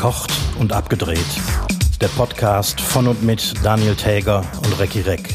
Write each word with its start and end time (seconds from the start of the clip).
Verkocht 0.00 0.32
und 0.58 0.72
abgedreht. 0.72 1.18
Der 2.00 2.08
Podcast 2.08 2.80
von 2.80 3.06
und 3.06 3.22
mit 3.22 3.52
Daniel 3.62 3.94
Täger 3.94 4.42
und 4.64 4.80
Recki 4.80 5.02
Reck. 5.02 5.28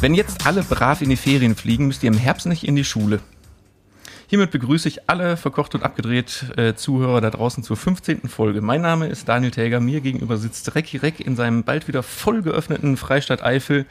Wenn 0.00 0.14
jetzt 0.14 0.48
alle 0.48 0.64
brav 0.64 1.00
in 1.00 1.10
die 1.10 1.16
Ferien 1.16 1.54
fliegen, 1.54 1.86
müsst 1.86 2.02
ihr 2.02 2.10
im 2.10 2.18
Herbst 2.18 2.46
nicht 2.46 2.66
in 2.66 2.74
die 2.74 2.82
Schule. 2.82 3.20
Hiermit 4.26 4.50
begrüße 4.50 4.88
ich 4.88 5.08
alle 5.08 5.36
verkocht 5.36 5.76
und 5.76 5.84
abgedreht 5.84 6.46
äh, 6.56 6.74
Zuhörer 6.74 7.20
da 7.20 7.30
draußen 7.30 7.62
zur 7.62 7.76
15. 7.76 8.28
Folge. 8.28 8.62
Mein 8.62 8.82
Name 8.82 9.06
ist 9.06 9.28
Daniel 9.28 9.52
Täger. 9.52 9.78
Mir 9.78 10.00
gegenüber 10.00 10.38
sitzt 10.38 10.74
Recki 10.74 10.96
Reck 10.96 11.20
in 11.20 11.36
seinem 11.36 11.62
bald 11.62 11.86
wieder 11.86 12.02
voll 12.02 12.42
geöffneten 12.42 12.96
Freistaat 12.96 13.44
Eifel. 13.44 13.86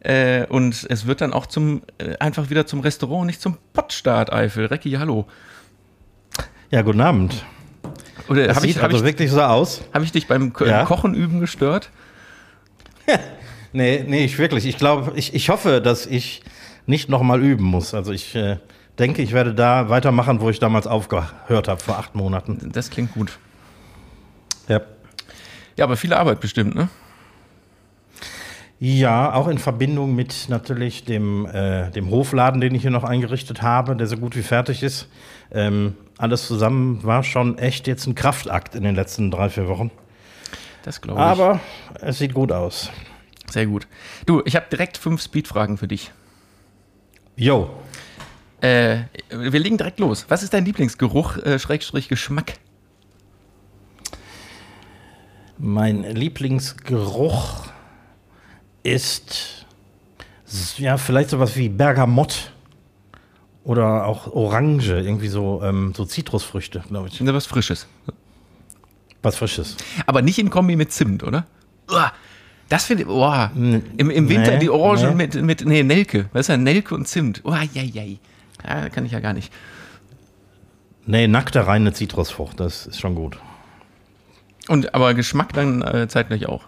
Äh, 0.00 0.46
und 0.46 0.86
es 0.88 1.06
wird 1.06 1.20
dann 1.20 1.32
auch 1.32 1.46
zum, 1.46 1.82
äh, 1.98 2.16
einfach 2.18 2.50
wieder 2.50 2.66
zum 2.66 2.80
Restaurant, 2.80 3.26
nicht 3.26 3.40
zum 3.40 3.56
Pottstaat 3.72 4.32
Eifel. 4.32 4.66
Recki, 4.66 4.92
hallo. 4.92 5.26
Ja, 6.70 6.82
guten 6.82 7.00
Abend. 7.00 7.44
Oder 8.28 8.46
Das 8.46 8.56
habe 8.56 8.66
ich, 8.66 8.74
sieht 8.74 8.82
hab 8.82 8.90
also 8.92 9.04
ich, 9.04 9.10
wirklich 9.10 9.30
so 9.30 9.40
aus. 9.42 9.82
hab 9.92 10.02
ich 10.02 10.12
dich 10.12 10.26
beim 10.26 10.52
Ja. 10.64 10.84
Kochen 10.84 11.14
üben 11.14 11.40
gestört? 11.40 11.90
Nee, 13.72 14.04
nee, 14.06 14.24
ich 14.24 14.38
wirklich. 14.38 14.64
Ich 14.64 14.78
glaube, 14.78 15.12
ich, 15.16 15.34
ich 15.34 15.50
hoffe, 15.50 15.82
dass 15.82 16.06
ich 16.06 16.42
nicht 16.86 17.10
nochmal 17.10 17.42
üben 17.42 17.64
muss. 17.64 17.92
Also 17.92 18.10
ich 18.12 18.34
äh, 18.34 18.56
denke, 18.98 19.20
ich 19.20 19.32
werde 19.32 19.52
da 19.52 19.90
weitermachen, 19.90 20.40
wo 20.40 20.48
ich 20.48 20.58
damals 20.60 20.86
aufgehört 20.86 21.68
habe, 21.68 21.78
vor 21.82 21.98
acht 21.98 22.14
Monaten. 22.14 22.70
Das 22.72 22.88
klingt 22.88 23.12
gut. 23.12 23.38
Ja. 24.66 24.80
Ja, 25.76 25.84
aber 25.84 25.98
viel 25.98 26.14
Arbeit 26.14 26.40
bestimmt, 26.40 26.74
ne? 26.74 26.88
Ja, 28.78 29.32
auch 29.32 29.48
in 29.48 29.56
Verbindung 29.58 30.14
mit 30.14 30.46
natürlich 30.48 31.04
dem, 31.04 31.46
äh, 31.46 31.90
dem 31.92 32.10
Hofladen, 32.10 32.60
den 32.60 32.74
ich 32.74 32.82
hier 32.82 32.90
noch 32.90 33.04
eingerichtet 33.04 33.62
habe, 33.62 33.96
der 33.96 34.06
so 34.06 34.16
gut 34.18 34.36
wie 34.36 34.42
fertig 34.42 34.82
ist. 34.82 35.08
Ähm, 35.50 35.94
alles 36.18 36.46
zusammen 36.46 37.02
war 37.02 37.22
schon 37.22 37.56
echt 37.58 37.86
jetzt 37.86 38.06
ein 38.06 38.14
Kraftakt 38.14 38.74
in 38.74 38.82
den 38.82 38.94
letzten 38.94 39.30
drei, 39.30 39.48
vier 39.48 39.66
Wochen. 39.68 39.90
Das 40.82 41.00
glaube 41.00 41.20
ich. 41.20 41.26
Aber 41.26 41.60
es 42.00 42.18
sieht 42.18 42.34
gut 42.34 42.52
aus. 42.52 42.90
Sehr 43.50 43.66
gut. 43.66 43.86
Du, 44.26 44.42
ich 44.44 44.56
habe 44.56 44.66
direkt 44.70 44.98
fünf 44.98 45.22
Speedfragen 45.22 45.78
für 45.78 45.88
dich. 45.88 46.12
Jo, 47.36 47.70
Äh, 48.62 49.04
wir 49.30 49.60
legen 49.60 49.76
direkt 49.76 50.00
los. 50.00 50.24
Was 50.28 50.42
ist 50.42 50.54
dein 50.54 50.64
Lieblingsgeruch, 50.64 51.36
äh, 51.38 51.58
Schrägstrich 51.58 52.08
Geschmack? 52.08 52.54
mein 55.58 56.02
Lieblingsgeruch 56.02 57.65
ist 58.86 59.64
ja 60.78 60.96
vielleicht 60.96 61.30
sowas 61.30 61.56
wie 61.56 61.68
Bergamott 61.68 62.52
oder 63.64 64.06
auch 64.06 64.32
Orange, 64.32 65.00
irgendwie 65.00 65.28
so, 65.28 65.60
ähm, 65.62 65.92
so 65.96 66.04
Zitrusfrüchte, 66.04 66.84
glaube 66.88 67.08
ich. 67.08 67.20
Was 67.26 67.46
Frisches. 67.46 67.86
Was 69.22 69.36
Frisches. 69.36 69.76
Aber 70.06 70.22
nicht 70.22 70.38
in 70.38 70.50
Kombi 70.50 70.76
mit 70.76 70.92
Zimt, 70.92 71.24
oder? 71.24 71.46
Uah, 71.90 72.12
das 72.68 72.84
finde 72.84 73.02
ich, 73.02 73.08
boah. 73.08 73.50
Im, 73.54 73.82
Im 73.98 74.28
Winter 74.28 74.52
nee, 74.52 74.58
die 74.60 74.70
Orange 74.70 75.08
nee. 75.08 75.14
mit, 75.14 75.34
mit, 75.34 75.66
nee, 75.66 75.82
Nelke. 75.82 76.28
Weißt 76.32 76.50
du, 76.50 76.58
Nelke 76.58 76.94
und 76.94 77.08
Zimt. 77.08 77.40
Oh, 77.44 77.54
jei, 77.72 77.82
jei. 77.82 78.18
Ja, 78.64 78.88
kann 78.88 79.04
ich 79.04 79.12
ja 79.12 79.20
gar 79.20 79.32
nicht. 79.32 79.52
Nee, 81.06 81.26
nackte 81.26 81.66
reine 81.66 81.92
Zitrusfrucht, 81.92 82.58
das 82.60 82.86
ist 82.86 83.00
schon 83.00 83.14
gut. 83.14 83.38
Und, 84.68 84.94
aber 84.94 85.14
Geschmack 85.14 85.52
dann 85.52 85.82
äh, 85.82 86.08
zeitgleich 86.08 86.46
auch. 86.46 86.64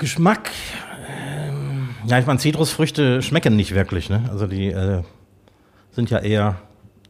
Geschmack, 0.00 0.50
ähm, 1.06 1.90
ja, 2.06 2.18
ich 2.18 2.24
meine, 2.24 2.38
Zitrusfrüchte 2.38 3.20
schmecken 3.20 3.54
nicht 3.54 3.74
wirklich, 3.74 4.08
ne? 4.08 4.28
Also 4.30 4.46
die 4.46 4.68
äh, 4.68 5.02
sind 5.90 6.08
ja 6.08 6.20
eher 6.20 6.56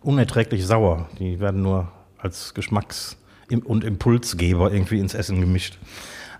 unerträglich 0.03 0.67
sauer. 0.67 1.09
Die 1.21 1.39
werden 1.39 1.63
nur 1.63 1.93
als 2.19 2.53
Geschmacks- 2.53 3.17
und 3.65 3.85
Impulsgeber 3.85 4.73
irgendwie 4.73 4.99
ins 4.99 5.15
Essen 5.15 5.41
gemischt. 5.41 5.79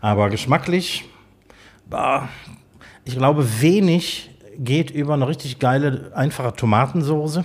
Aber 0.01 0.29
geschmacklich, 0.29 1.05
bah, 1.89 2.29
ich 3.05 3.17
glaube, 3.17 3.61
wenig 3.61 4.31
geht 4.59 4.91
über 4.91 5.15
eine 5.15 5.29
richtig 5.29 5.61
geile, 5.61 6.11
einfache 6.17 6.53
Tomatensoße 6.55 7.45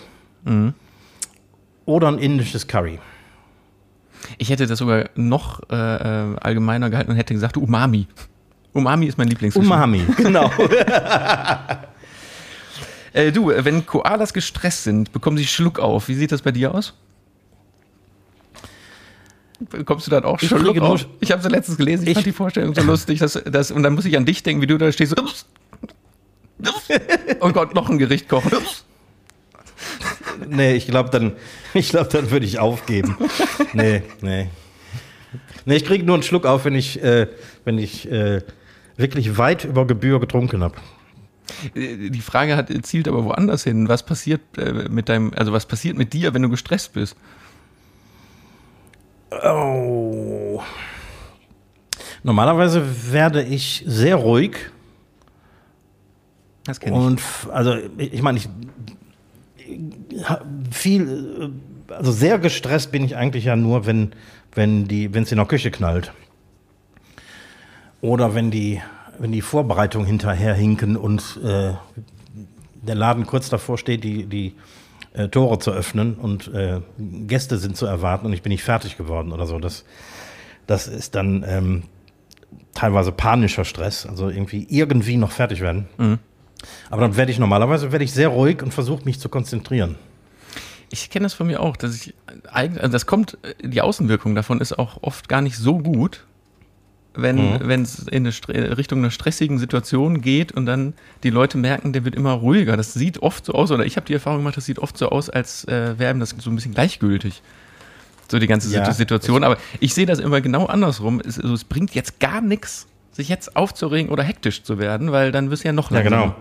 oder 1.86 2.08
ein 2.08 2.18
indisches 2.18 2.66
Curry. 2.66 3.00
Ich 4.40 4.50
hätte 4.50 4.66
das 4.66 4.80
sogar 4.80 5.10
noch 5.14 5.62
äh, 5.70 5.76
äh, 5.76 6.36
allgemeiner 6.42 6.90
gehalten 6.90 7.12
und 7.12 7.18
hätte 7.18 7.36
gesagt 7.36 7.58
Umami. 7.58 8.08
Umami 8.76 9.06
ist 9.08 9.18
mein 9.18 9.30
Lieblingsgeschmack. 9.30 9.78
Umami, 9.78 10.04
genau. 10.18 10.52
Äh, 13.14 13.32
du, 13.32 13.48
wenn 13.48 13.86
Koalas 13.86 14.34
gestresst 14.34 14.84
sind, 14.84 15.14
bekommen 15.14 15.38
sie 15.38 15.46
Schluck 15.46 15.80
auf. 15.80 16.10
Wie 16.10 16.16
sieht 16.16 16.34
das 16.34 16.42
bei 16.42 16.52
dir 16.52 16.76
aus? 16.76 16.94
Bekommst 19.70 20.06
du 20.08 20.12
dann 20.12 20.26
auch 20.26 20.42
Ich 20.42 20.50
Schluck 20.50 20.78
auf? 20.82 21.08
Ich 21.22 21.32
habe 21.32 21.42
es 21.42 21.50
letztens 21.50 21.78
gelesen, 21.78 22.04
ich, 22.04 22.10
Ich- 22.10 22.14
fand 22.16 22.26
die 22.26 22.34
Vorstellung 22.34 22.76
so 22.76 22.82
lustig. 22.82 23.20
Dass, 23.20 23.42
dass, 23.46 23.72
und 23.72 23.84
dann 23.84 23.94
muss 23.96 24.04
ich 24.04 24.18
an 24.18 24.26
dich 24.26 24.44
denken, 24.44 24.62
wie 24.62 24.68
du 24.68 24.78
da 24.78 24.92
stehst. 24.92 25.16
So, 25.18 25.26
oh 27.40 27.52
Gott, 27.54 27.74
noch 27.74 27.90
ein 27.90 28.00
Gericht 28.00 28.28
kochen. 28.28 28.52
Nee, 30.50 30.74
ich 30.76 30.88
glaube, 30.88 31.10
dann, 31.10 31.38
ich 31.74 31.92
glaub, 31.92 32.10
dann 32.10 32.32
würde 32.32 32.46
ich 32.46 32.60
aufgeben. 32.60 33.16
Nee, 33.72 34.04
nee. 34.20 34.50
Nee, 35.64 35.76
ich 35.78 35.86
kriege 35.86 36.04
nur 36.04 36.16
einen 36.16 36.24
Schluck 36.24 36.46
auf, 36.46 36.66
wenn 36.66 36.76
ich, 36.76 37.02
äh, 37.02 37.28
wenn 37.64 37.78
ich 37.78 38.12
äh, 38.12 38.42
wirklich 38.98 39.38
weit 39.38 39.66
über 39.66 39.86
Gebühr 39.86 40.20
getrunken 40.20 40.64
habe. 40.64 40.76
Äh, 41.76 42.10
Die 42.10 42.22
Frage 42.22 42.56
hat, 42.56 42.72
zielt 42.86 43.08
aber 43.08 43.24
woanders 43.26 43.64
hin. 43.64 43.88
Was 43.90 44.06
passiert 44.06 44.42
äh, 44.58 44.88
mit 44.90 45.10
deinem, 45.10 45.34
also 45.36 45.54
was 45.54 45.66
passiert 45.66 45.98
mit 45.98 46.14
dir, 46.14 46.34
wenn 46.34 46.42
du 46.42 46.50
gestresst 46.50 46.94
bist? 46.94 47.16
Oh. 49.44 50.62
Normalerweise 52.24 53.12
werde 53.12 53.44
ich 53.44 53.84
sehr 53.86 54.16
ruhig 54.16 54.58
Das 56.66 56.80
kenn 56.80 56.94
ich. 56.94 57.00
und 57.00 57.22
also 57.52 57.76
ich 57.98 58.22
meine, 58.22 58.38
ich 58.40 58.50
viel, 60.72 61.52
äh, 61.90 61.94
also 61.94 62.12
sehr 62.12 62.40
gestresst 62.40 62.92
bin 62.92 63.04
ich 63.04 63.16
eigentlich 63.16 63.46
ja 63.46 63.56
nur, 63.56 63.86
wenn 63.86 64.14
wenn 64.54 64.88
die, 64.88 65.14
wenn 65.14 65.24
es 65.24 65.32
in 65.32 65.38
der 65.38 65.46
Küche 65.48 65.70
knallt 65.70 66.14
oder 68.06 68.36
wenn 68.36 68.52
die 68.52 68.82
wenn 69.18 69.32
die 69.32 69.42
Vorbereitungen 69.42 70.06
hinterher 70.06 70.54
hinken 70.54 70.98
und 70.98 71.40
äh, 71.44 71.74
der 72.74 72.96
Laden 72.96 73.26
kurz 73.26 73.50
davor 73.50 73.78
steht, 73.78 74.04
die 74.04 74.26
die 74.26 74.54
äh, 75.14 75.28
Tore 75.30 75.60
zu 75.60 75.72
öffnen 75.72 76.16
und 76.16 76.54
äh, 76.54 76.82
Gäste 76.98 77.58
sind 77.58 77.78
zu 77.78 77.86
erwarten 77.86 78.28
und 78.28 78.34
ich 78.34 78.42
bin 78.42 78.52
nicht 78.52 78.64
fertig 78.64 78.98
geworden 78.98 79.32
oder 79.32 79.46
so. 79.46 79.60
Das 79.60 79.86
das 80.68 80.88
ist 80.88 81.16
dann 81.16 81.44
ähm, 81.48 81.84
teilweise 82.74 83.12
panischer 83.12 83.66
Stress, 83.66 84.06
also 84.06 84.30
irgendwie 84.30 84.68
irgendwie 84.70 85.18
noch 85.18 85.32
fertig 85.32 85.62
werden. 85.62 85.88
Aber 86.90 87.02
dann 87.02 87.16
werde 87.16 87.32
ich 87.32 87.40
normalerweise 87.40 87.92
werde 87.92 88.06
ich 88.06 88.14
sehr 88.14 88.30
ruhig 88.30 88.62
und 88.62 88.74
versuche 88.74 89.06
mich 89.06 89.20
zu 89.20 89.30
konzentrieren. 89.30 89.96
Ich 90.92 91.10
kenne 91.10 91.24
das 91.24 91.34
von 91.34 91.48
mir 91.48 91.62
auch, 91.62 91.78
dass 91.78 91.96
ich 91.96 92.14
eigentlich, 92.52 92.82
also 92.82 92.92
das 92.92 93.06
kommt, 93.06 93.38
äh, 93.42 93.68
die 93.68 93.82
Außenwirkung 93.82 94.36
davon 94.36 94.62
ist 94.62 94.78
auch 94.78 95.02
oft 95.02 95.28
gar 95.28 95.42
nicht 95.42 95.58
so 95.58 95.80
gut, 95.80 96.26
wenn 97.18 97.60
wenn 97.68 97.82
es 97.84 98.00
in 98.08 98.18
eine 98.24 98.32
Stre 98.32 98.78
Richtung 98.78 99.00
einer 99.00 99.12
stressigen 99.12 99.58
Situation 99.60 100.22
geht 100.22 100.52
und 100.52 100.66
dann 100.66 100.94
die 101.24 101.30
Leute 101.30 101.58
merken, 101.58 101.94
der 101.94 102.06
wird 102.06 102.16
immer 102.16 102.34
ruhiger. 102.34 102.78
Das 102.78 102.94
sieht 102.94 103.22
oft 103.22 103.46
so 103.46 103.54
aus, 103.54 103.72
oder 103.72 103.86
ich 103.86 103.96
habe 103.98 104.06
die 104.06 104.14
Erfahrung 104.14 104.40
gemacht, 104.40 104.58
das 104.58 104.66
sieht 104.66 104.80
oft 104.80 104.98
so 104.98 105.10
aus, 105.10 105.30
als 105.30 105.66
äh, 105.66 105.98
wäre 106.00 106.14
ihm 106.14 106.20
das 106.20 106.36
so 106.38 106.50
ein 106.50 106.56
bisschen 106.56 106.74
gleichgültig. 106.74 107.42
So 108.30 108.40
die 108.40 108.48
ganze 108.48 108.70
Ja, 108.74 108.86
Situ- 108.86 108.98
Situation. 108.98 109.44
Aber 109.44 109.58
ich 109.80 109.94
sehe 109.94 110.06
das 110.06 110.20
immer 110.20 110.42
genau 110.42 110.66
andersrum. 110.66 111.22
Es, 111.26 111.40
also 111.40 111.54
es 111.54 111.64
bringt 111.64 111.94
jetzt 111.94 112.20
gar 112.20 112.42
nichts, 112.42 112.88
sich 113.12 113.30
jetzt 113.30 113.56
aufzuregen 113.56 114.10
oder 114.12 114.24
hektisch 114.24 114.64
zu 114.64 114.80
werden, 114.80 115.12
weil 115.12 115.32
dann 115.32 115.52
wirst 115.52 115.64
du 115.64 115.68
ja 115.68 115.74
noch 115.74 115.92
Ja, 115.92 115.98
langsamer. 116.00 116.22
genau. 116.24 116.36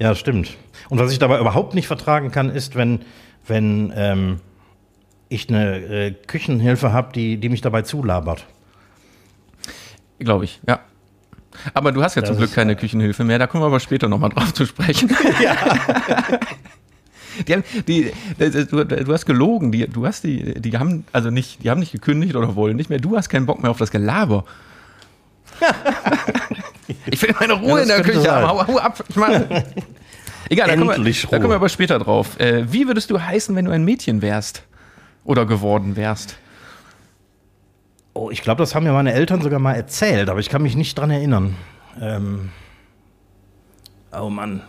Ja, 0.00 0.14
stimmt. 0.16 0.56
Und 0.88 0.98
was 0.98 1.12
ich 1.12 1.18
dabei 1.20 1.38
überhaupt 1.38 1.74
nicht 1.74 1.86
vertragen 1.86 2.32
kann, 2.32 2.50
ist, 2.50 2.74
wenn, 2.74 3.00
wenn 3.46 3.92
ähm, 3.94 4.40
ich 5.28 5.48
eine 5.48 5.76
äh, 5.78 6.10
Küchenhilfe 6.26 6.92
habe, 6.92 7.12
die, 7.12 7.36
die 7.36 7.48
mich 7.48 7.60
dabei 7.60 7.82
zulabert. 7.82 8.44
Glaube 10.24 10.44
ich, 10.44 10.60
ja. 10.66 10.80
Aber 11.72 11.92
du 11.92 12.02
hast 12.02 12.16
ja 12.16 12.22
Das 12.22 12.30
zum 12.30 12.38
Glück 12.38 12.52
keine 12.52 12.72
äh, 12.72 12.76
Küchenhilfe 12.76 13.24
mehr, 13.24 13.38
da 13.38 13.46
kommen 13.46 13.62
wir 13.62 13.66
aber 13.68 13.80
später 13.80 14.08
nochmal 14.08 14.30
drauf 14.30 14.52
zu 14.54 14.66
sprechen. 14.66 15.10
Ja. 15.42 15.56
Die 17.48 17.52
haben, 17.52 17.64
die, 17.88 18.12
die, 18.38 18.66
du, 18.66 18.84
du 18.84 19.12
hast 19.12 19.26
gelogen, 19.26 19.72
die, 19.72 19.88
du 19.88 20.06
hast 20.06 20.22
die, 20.22 20.60
die 20.60 20.78
haben 20.78 21.04
also 21.10 21.30
nicht, 21.30 21.64
die 21.64 21.70
haben 21.70 21.80
nicht 21.80 21.90
gekündigt 21.90 22.36
oder 22.36 22.54
wollen 22.54 22.76
nicht 22.76 22.90
mehr. 22.90 23.00
Du 23.00 23.16
hast 23.16 23.28
keinen 23.28 23.44
Bock 23.44 23.60
mehr 23.60 23.72
auf 23.72 23.78
das 23.78 23.90
Gelaber. 23.90 24.44
ich 27.06 27.20
will 27.20 27.34
meine 27.40 27.54
Ruhe 27.54 27.78
Ja, 27.78 27.82
in 27.82 27.88
der 27.88 28.02
Küche 28.02 28.30
haben. 28.30 28.46
Hau, 28.46 28.66
hau 28.68 28.78
ab. 28.78 29.04
Ich 29.08 29.16
mach, 29.16 29.30
egal, 30.48 30.68
da 30.68 30.76
kommen, 30.76 31.04
wir, 31.04 31.14
da 31.28 31.38
kommen 31.38 31.50
wir 31.50 31.56
aber 31.56 31.68
später 31.68 31.98
drauf. 31.98 32.38
Äh, 32.38 32.72
wie 32.72 32.86
würdest 32.86 33.10
du 33.10 33.20
heißen, 33.20 33.56
wenn 33.56 33.64
du 33.64 33.72
ein 33.72 33.84
Mädchen 33.84 34.22
wärst? 34.22 34.62
Oder 35.24 35.44
geworden 35.44 35.96
wärst? 35.96 36.36
Oh, 38.14 38.30
ich 38.30 38.42
glaube, 38.42 38.62
das 38.62 38.76
haben 38.76 38.84
mir 38.84 38.92
meine 38.92 39.12
Eltern 39.12 39.42
sogar 39.42 39.58
mal 39.58 39.74
erzählt, 39.74 40.28
aber 40.28 40.38
ich 40.38 40.48
kann 40.48 40.62
mich 40.62 40.76
nicht 40.76 40.96
dran 40.96 41.10
erinnern. 41.10 41.56
Ähm, 42.00 42.50
oh 44.16 44.30
Mann. 44.30 44.62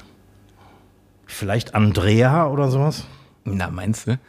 Vielleicht 1.28 1.76
Andrea 1.76 2.48
oder 2.48 2.70
sowas? 2.70 3.06
Na, 3.44 3.70
meinst 3.70 4.08
du? 4.08 4.20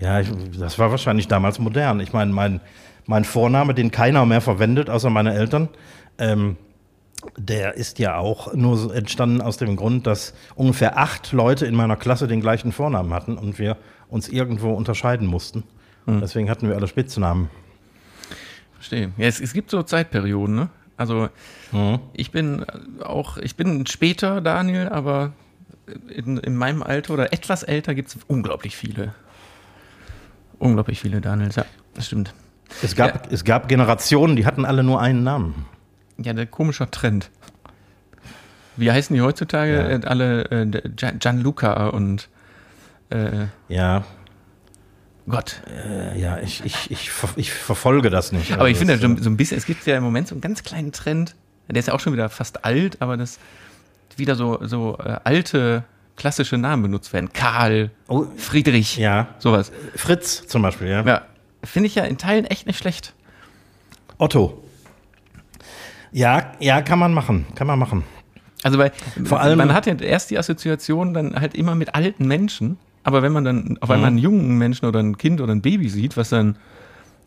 Ja, 0.00 0.20
ich, 0.20 0.28
das 0.58 0.78
war 0.80 0.90
wahrscheinlich 0.90 1.28
damals 1.28 1.60
modern. 1.60 2.00
Ich 2.00 2.12
meine, 2.12 2.32
mein, 2.32 2.60
mein 3.06 3.24
Vorname, 3.24 3.72
den 3.72 3.92
keiner 3.92 4.26
mehr 4.26 4.40
verwendet, 4.40 4.90
außer 4.90 5.10
meine 5.10 5.34
Eltern, 5.34 5.68
ähm, 6.18 6.56
der 7.36 7.74
ist 7.74 7.98
ja 8.00 8.16
auch 8.16 8.52
nur 8.54 8.76
so 8.76 8.90
entstanden 8.90 9.40
aus 9.40 9.56
dem 9.56 9.76
Grund, 9.76 10.06
dass 10.06 10.34
ungefähr 10.56 10.98
acht 10.98 11.32
Leute 11.32 11.66
in 11.66 11.74
meiner 11.74 11.96
Klasse 11.96 12.26
den 12.26 12.40
gleichen 12.40 12.72
Vornamen 12.72 13.12
hatten 13.12 13.38
und 13.38 13.58
wir 13.58 13.76
uns 14.08 14.28
irgendwo 14.28 14.72
unterscheiden 14.72 15.26
mussten. 15.26 15.64
Deswegen 16.08 16.48
hatten 16.48 16.68
wir 16.68 16.74
alle 16.76 16.88
Spitznamen. 16.88 17.50
Verstehe. 18.74 19.12
Ja, 19.18 19.26
es, 19.26 19.40
es 19.40 19.52
gibt 19.52 19.70
so 19.70 19.82
Zeitperioden, 19.82 20.54
ne? 20.54 20.68
Also 20.96 21.28
ich 22.14 22.30
bin 22.32 22.64
auch, 23.04 23.36
ich 23.36 23.54
bin 23.56 23.86
später 23.86 24.40
Daniel, 24.40 24.88
aber 24.88 25.32
in, 26.08 26.38
in 26.38 26.56
meinem 26.56 26.82
Alter 26.82 27.14
oder 27.14 27.32
etwas 27.32 27.62
älter 27.62 27.94
gibt 27.94 28.08
es 28.08 28.18
unglaublich 28.26 28.76
viele. 28.76 29.14
Unglaublich 30.58 31.00
viele 31.00 31.20
Daniels, 31.20 31.56
ja, 31.56 31.64
das 31.94 32.06
stimmt. 32.06 32.34
Es 32.82 32.96
gab, 32.96 33.30
es 33.32 33.44
gab 33.44 33.68
Generationen, 33.68 34.34
die 34.36 34.44
hatten 34.44 34.64
alle 34.64 34.82
nur 34.82 35.00
einen 35.00 35.22
Namen. 35.22 35.66
Ja, 36.18 36.32
der 36.32 36.46
komischer 36.46 36.90
Trend. 36.90 37.30
Wie 38.76 38.90
heißen 38.90 39.14
die 39.14 39.22
heutzutage? 39.22 39.74
Ja. 39.76 39.88
Äh, 39.88 40.00
Alle 40.04 40.42
äh, 40.50 40.66
Gian- 40.96 41.18
Gianluca 41.18 41.88
und 41.88 42.28
äh, 43.10 43.46
Ja, 43.68 44.04
Gott. 45.28 45.60
äh, 45.86 46.18
ja, 46.20 46.38
ich, 46.38 46.64
ich, 46.64 46.90
ich, 46.90 47.10
ich 47.36 47.52
verfolge 47.52 48.10
das 48.10 48.32
nicht. 48.32 48.52
Aber 48.52 48.68
ich 48.68 48.78
Also 48.80 48.86
finde 48.92 49.16
so, 49.18 49.22
so 49.24 49.30
ein 49.30 49.36
bisschen, 49.36 49.58
es 49.58 49.66
gibt 49.66 49.86
ja 49.86 49.96
im 49.96 50.02
Moment 50.04 50.28
so 50.28 50.34
einen 50.34 50.40
ganz 50.40 50.62
kleinen 50.62 50.92
Trend. 50.92 51.34
Der 51.68 51.76
ist 51.76 51.86
ja 51.88 51.94
auch 51.94 52.00
schon 52.00 52.12
wieder 52.14 52.28
fast 52.30 52.64
alt, 52.64 53.00
aber 53.02 53.16
das 53.18 53.38
wieder 54.16 54.34
so, 54.34 54.58
so 54.62 54.98
äh, 55.04 55.16
alte 55.24 55.84
klassische 56.16 56.56
Namen 56.58 56.82
benutzt 56.82 57.12
werden. 57.12 57.32
Karl, 57.32 57.90
Oh, 58.08 58.26
Friedrich, 58.36 58.96
ja, 58.96 59.28
sowas. 59.38 59.70
Fritz 59.94 60.46
zum 60.48 60.62
Beispiel, 60.62 60.88
ja. 60.88 61.02
Ja, 61.04 61.22
finde 61.62 61.86
ich 61.86 61.94
ja 61.94 62.04
in 62.04 62.18
Teilen 62.18 62.44
echt 62.46 62.66
nicht 62.66 62.78
schlecht. 62.78 63.12
Otto. 64.16 64.64
Ja, 66.10 66.52
ja, 66.58 66.82
kann 66.82 66.98
man 66.98 67.12
machen, 67.12 67.46
kann 67.54 67.66
man 67.66 67.78
machen. 67.78 68.02
Also 68.62 68.78
weil 68.78 68.92
Vor 69.24 69.40
allem- 69.40 69.58
man 69.58 69.72
hat 69.72 69.86
ja 69.86 69.94
erst 69.94 70.30
die 70.30 70.38
Assoziation 70.38 71.14
dann 71.14 71.38
halt 71.40 71.54
immer 71.54 71.74
mit 71.74 71.94
alten 71.94 72.26
Menschen, 72.26 72.78
aber 73.02 73.22
wenn 73.22 73.32
man 73.32 73.44
dann 73.44 73.78
auf 73.80 73.88
Mhm. 73.88 73.94
einmal 73.94 74.08
einen 74.08 74.18
jungen 74.18 74.58
Menschen 74.58 74.86
oder 74.86 75.00
ein 75.00 75.16
Kind 75.18 75.40
oder 75.40 75.52
ein 75.54 75.62
Baby 75.62 75.88
sieht, 75.88 76.16
was 76.16 76.30
dann 76.30 76.56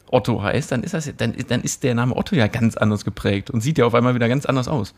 Otto 0.10 0.44
heißt, 0.44 0.72
dann 0.72 0.84
ist 0.84 0.94
das 0.94 1.12
dann, 1.18 1.34
dann 1.48 1.62
ist 1.62 1.84
der 1.84 1.96
Name 1.96 2.16
Otto 2.16 2.36
ja 2.36 2.48
ganz 2.48 2.76
anders 2.78 3.06
geprägt 3.06 3.50
und 3.50 3.62
sieht 3.62 3.78
ja 3.78 3.86
auf 3.86 3.96
einmal 3.96 4.14
wieder 4.14 4.28
ganz 4.28 4.46
anders 4.46 4.68
aus. 4.68 4.94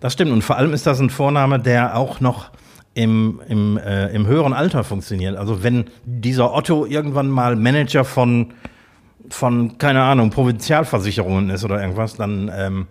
Das 0.00 0.12
stimmt. 0.14 0.32
Und 0.32 0.42
vor 0.42 0.56
allem 0.56 0.72
ist 0.72 0.86
das 0.86 1.00
ein 1.00 1.10
Vorname, 1.10 1.60
der 1.60 1.96
auch 1.96 2.20
noch 2.20 2.50
im, 2.94 3.40
im, 3.48 3.76
äh, 3.78 4.08
im 4.08 4.26
höheren 4.26 4.52
Alter 4.52 4.82
funktioniert. 4.82 5.36
Also 5.36 5.62
wenn 5.62 5.84
dieser 6.04 6.52
Otto 6.54 6.84
irgendwann 6.86 7.28
mal 7.28 7.54
Manager 7.54 8.04
von, 8.04 8.54
von 9.28 9.78
keine 9.78 10.02
Ahnung, 10.02 10.30
Provinzialversicherungen 10.30 11.50
ist 11.50 11.64
oder 11.64 11.80
irgendwas, 11.80 12.14
dann, 12.16 12.50
ähm, 12.54 12.86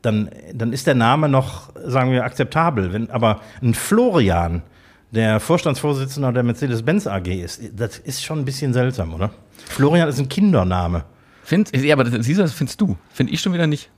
dann, 0.00 0.30
dann 0.54 0.72
ist 0.72 0.86
der 0.86 0.94
Name 0.94 1.28
noch, 1.28 1.70
sagen 1.84 2.12
wir, 2.12 2.24
akzeptabel. 2.24 2.92
Wenn 2.92 3.10
aber 3.10 3.40
ein 3.62 3.74
Florian, 3.74 4.62
der 5.12 5.38
Vorstandsvorsitzender 5.40 6.32
der 6.32 6.42
Mercedes-Benz 6.42 7.06
AG 7.06 7.26
ist, 7.28 7.60
das 7.76 7.98
ist 7.98 8.24
schon 8.24 8.40
ein 8.40 8.44
bisschen 8.44 8.72
seltsam, 8.72 9.14
oder? 9.14 9.30
Florian 9.68 10.08
ist 10.08 10.18
ein 10.18 10.28
Kindername. 10.28 11.04
Find, 11.44 11.74
ja, 11.76 11.94
aber 11.94 12.04
das, 12.04 12.24
siehst 12.24 12.38
du, 12.38 12.42
das 12.42 12.52
findest 12.52 12.80
du. 12.80 12.96
Finde 13.12 13.32
ich 13.32 13.40
schon 13.40 13.52
wieder 13.52 13.66
nicht. 13.66 13.90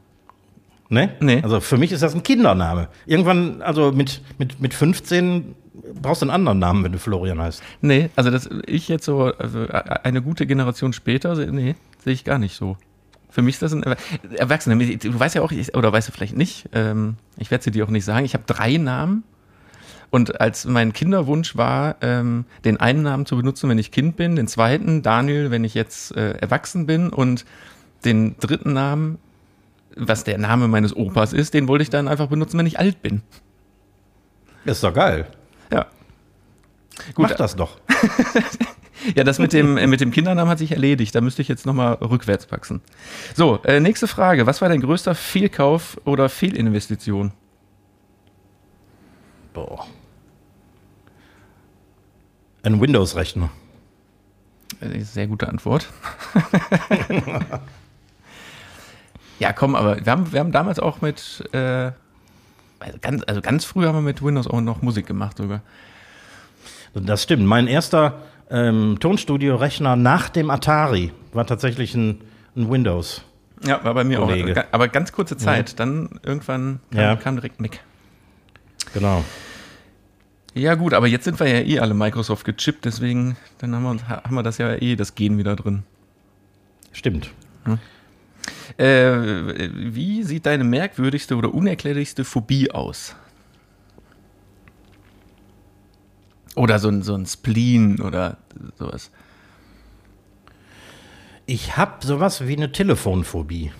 Ne? 0.88 1.14
Nee. 1.20 1.40
Also 1.42 1.60
für 1.60 1.76
mich 1.78 1.92
ist 1.92 2.02
das 2.02 2.14
ein 2.14 2.22
Kindername. 2.22 2.88
Irgendwann, 3.06 3.62
also 3.62 3.90
mit, 3.92 4.20
mit, 4.38 4.60
mit 4.60 4.74
15 4.74 5.54
brauchst 6.00 6.22
du 6.22 6.26
einen 6.26 6.30
anderen 6.34 6.58
Namen, 6.58 6.84
wenn 6.84 6.92
du 6.92 6.98
Florian 6.98 7.40
heißt. 7.40 7.62
Nee, 7.80 8.10
also 8.16 8.30
das 8.30 8.48
ich 8.66 8.88
jetzt 8.88 9.04
so, 9.04 9.24
also 9.38 9.66
eine 9.68 10.20
gute 10.22 10.46
Generation 10.46 10.92
später, 10.92 11.34
nee, 11.50 11.74
sehe 12.02 12.12
ich 12.12 12.24
gar 12.24 12.38
nicht 12.38 12.54
so. 12.56 12.76
Für 13.30 13.42
mich 13.42 13.54
ist 13.56 13.62
das 13.62 13.72
ein 13.72 13.82
Erw- 13.84 13.96
Erwachsener. 14.36 14.76
Du 14.76 15.18
weißt 15.18 15.34
ja 15.34 15.42
auch, 15.42 15.52
ich, 15.52 15.74
oder 15.74 15.92
weißt 15.92 16.08
du 16.08 16.12
vielleicht 16.12 16.36
nicht, 16.36 16.68
ähm, 16.72 17.16
ich 17.38 17.50
werde 17.50 17.64
sie 17.64 17.70
dir 17.72 17.84
auch 17.84 17.90
nicht 17.90 18.04
sagen, 18.04 18.24
ich 18.24 18.34
habe 18.34 18.44
drei 18.46 18.76
Namen. 18.76 19.24
Und 20.14 20.40
als 20.40 20.64
mein 20.64 20.92
Kinderwunsch 20.92 21.56
war, 21.56 21.96
ähm, 22.00 22.44
den 22.64 22.78
einen 22.78 23.02
Namen 23.02 23.26
zu 23.26 23.36
benutzen, 23.36 23.68
wenn 23.68 23.78
ich 23.78 23.90
Kind 23.90 24.14
bin, 24.14 24.36
den 24.36 24.46
zweiten, 24.46 25.02
Daniel, 25.02 25.50
wenn 25.50 25.64
ich 25.64 25.74
jetzt 25.74 26.16
äh, 26.16 26.34
erwachsen 26.34 26.86
bin 26.86 27.08
und 27.10 27.44
den 28.04 28.36
dritten 28.38 28.72
Namen, 28.72 29.18
was 29.96 30.22
der 30.22 30.38
Name 30.38 30.68
meines 30.68 30.94
Opas 30.94 31.32
ist, 31.32 31.52
den 31.52 31.66
wollte 31.66 31.82
ich 31.82 31.90
dann 31.90 32.06
einfach 32.06 32.28
benutzen, 32.28 32.56
wenn 32.58 32.66
ich 32.66 32.78
alt 32.78 33.02
bin. 33.02 33.22
Ist 34.64 34.84
doch 34.84 34.94
geil. 34.94 35.26
Ja. 35.72 35.86
Mach 37.16 37.32
das 37.32 37.56
doch. 37.56 37.80
Ja, 39.14 39.22
das 39.22 39.38
mit 39.38 39.52
dem, 39.52 39.76
äh, 39.76 39.86
mit 39.86 40.00
dem 40.00 40.12
Kindernamen 40.12 40.50
hat 40.50 40.58
sich 40.58 40.72
erledigt. 40.72 41.14
Da 41.14 41.20
müsste 41.20 41.42
ich 41.42 41.48
jetzt 41.48 41.66
nochmal 41.66 41.94
rückwärts 41.94 42.50
wachsen. 42.50 42.80
So, 43.34 43.58
äh, 43.64 43.78
nächste 43.78 44.06
Frage. 44.06 44.46
Was 44.46 44.62
war 44.62 44.70
dein 44.70 44.80
größter 44.80 45.14
Fehlkauf 45.14 46.00
oder 46.06 46.30
Fehlinvestition? 46.30 47.32
Boah. 49.52 49.86
Ein 52.64 52.80
Windows-Rechner. 52.80 53.50
Äh, 54.80 55.00
Sehr 55.00 55.26
gute 55.28 55.48
Antwort. 55.48 55.88
ja, 59.38 59.52
komm, 59.52 59.74
aber 59.74 60.04
wir 60.04 60.10
haben, 60.12 60.32
wir 60.32 60.40
haben 60.40 60.52
damals 60.52 60.78
auch 60.78 61.00
mit, 61.00 61.44
äh, 61.52 61.92
also 62.80 62.98
ganz, 63.00 63.22
also 63.26 63.40
ganz 63.40 63.64
früh 63.64 63.84
haben 63.86 63.96
wir 63.96 64.02
mit 64.02 64.22
Windows 64.22 64.46
auch 64.46 64.60
noch 64.60 64.82
Musik 64.82 65.06
gemacht 65.06 65.36
sogar. 65.38 65.60
Das 66.94 67.22
stimmt. 67.24 67.44
Mein 67.44 67.66
erster 67.66 68.22
ähm, 68.50 68.98
Tonstudio-Rechner 69.00 69.96
nach 69.96 70.28
dem 70.28 70.50
Atari 70.50 71.12
war 71.32 71.46
tatsächlich 71.46 71.94
ein, 71.94 72.20
ein 72.56 72.70
Windows. 72.70 73.22
Ja, 73.66 73.82
war 73.84 73.94
bei 73.94 74.04
mir 74.04 74.18
Kollege. 74.18 74.60
auch. 74.60 74.64
Aber 74.72 74.88
ganz 74.88 75.10
kurze 75.12 75.36
Zeit. 75.36 75.80
Dann 75.80 76.20
irgendwann 76.22 76.80
kam, 76.92 77.00
Ja. 77.00 77.16
kam 77.16 77.34
direkt 77.36 77.60
Mac. 77.60 77.80
Genau. 78.92 79.24
Ja, 80.54 80.74
gut, 80.76 80.94
aber 80.94 81.08
jetzt 81.08 81.24
sind 81.24 81.38
wir 81.40 81.48
ja 81.48 81.60
eh 81.66 81.80
alle 81.80 81.94
Microsoft 81.94 82.44
gechippt, 82.44 82.84
deswegen 82.84 83.36
dann 83.58 83.74
haben 83.74 83.82
wir, 83.82 83.90
uns- 83.90 84.04
haben 84.06 84.34
wir 84.36 84.42
das 84.44 84.58
ja 84.58 84.74
eh, 84.74 84.94
das 84.94 85.14
Gen 85.14 85.36
wieder 85.38 85.56
drin. 85.56 85.82
Stimmt. 86.92 87.30
Äh, 88.76 89.68
wie 89.74 90.22
sieht 90.22 90.46
deine 90.46 90.64
merkwürdigste 90.64 91.36
oder 91.36 91.52
unerklärlichste 91.52 92.24
Phobie 92.24 92.70
aus? 92.70 93.16
Oder 96.54 96.78
so 96.78 96.88
ein, 96.88 97.02
so 97.02 97.14
ein 97.16 97.26
Spleen 97.26 98.00
oder 98.00 98.36
sowas. 98.78 99.10
Ich 101.46 101.76
habe 101.76 102.06
sowas 102.06 102.46
wie 102.46 102.56
eine 102.56 102.70
Telefonphobie. 102.70 103.72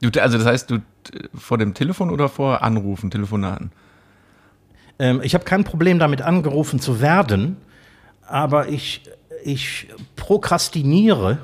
Du, 0.00 0.20
also 0.20 0.38
das 0.38 0.46
heißt, 0.46 0.70
du 0.70 0.78
t- 0.78 1.28
vor 1.34 1.58
dem 1.58 1.74
Telefon 1.74 2.10
oder 2.10 2.28
vor 2.28 2.62
Anrufen, 2.62 3.10
Telefonaten? 3.10 3.72
Ähm, 4.98 5.20
ich 5.22 5.34
habe 5.34 5.44
kein 5.44 5.64
Problem 5.64 5.98
damit, 5.98 6.22
angerufen 6.22 6.80
zu 6.80 7.00
werden, 7.00 7.56
aber 8.26 8.68
ich, 8.68 9.02
ich 9.44 9.88
prokrastiniere, 10.16 11.38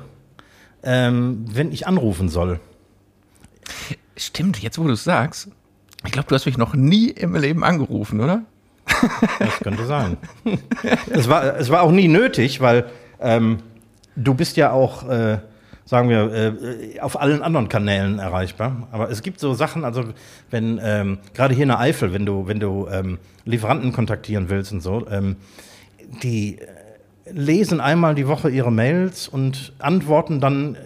ähm, 0.83 1.45
wenn 1.49 1.71
ich 1.71 1.87
anrufen 1.87 2.29
soll. 2.29 2.59
Stimmt, 4.15 4.61
jetzt 4.61 4.77
wo 4.77 4.83
du 4.83 4.93
es 4.93 5.03
sagst. 5.03 5.49
Ich 6.05 6.11
glaube, 6.11 6.27
du 6.27 6.35
hast 6.35 6.45
mich 6.45 6.57
noch 6.57 6.73
nie 6.73 7.09
im 7.09 7.35
Leben 7.35 7.63
angerufen, 7.63 8.19
oder? 8.19 8.43
Das 9.39 9.59
könnte 9.59 9.85
sein. 9.85 10.17
es, 11.09 11.27
war, 11.27 11.55
es 11.57 11.69
war 11.69 11.81
auch 11.81 11.91
nie 11.91 12.07
nötig, 12.07 12.61
weil 12.61 12.89
ähm, 13.19 13.59
du 14.15 14.33
bist 14.33 14.57
ja 14.57 14.71
auch, 14.71 15.07
äh, 15.07 15.39
sagen 15.85 16.09
wir, 16.09 16.31
äh, 16.31 16.99
auf 16.99 17.19
allen 17.19 17.41
anderen 17.43 17.69
Kanälen 17.69 18.19
erreichbar. 18.19 18.87
Aber 18.91 19.09
es 19.09 19.21
gibt 19.21 19.39
so 19.39 19.53
Sachen, 19.53 19.83
also 19.83 20.05
wenn, 20.49 20.79
ähm, 20.83 21.19
gerade 21.33 21.53
hier 21.53 21.63
in 21.63 21.69
der 21.69 21.79
Eifel, 21.79 22.13
wenn 22.13 22.25
du, 22.25 22.47
wenn 22.47 22.59
du 22.59 22.87
ähm, 22.91 23.17
Lieferanten 23.45 23.91
kontaktieren 23.91 24.49
willst 24.49 24.71
und 24.71 24.81
so, 24.81 25.07
ähm, 25.09 25.35
die 26.23 26.59
äh, 26.59 26.67
lesen 27.31 27.81
einmal 27.81 28.15
die 28.15 28.27
Woche 28.27 28.49
ihre 28.49 28.71
Mails 28.71 29.27
und 29.27 29.73
antworten 29.79 30.39
dann 30.39 30.77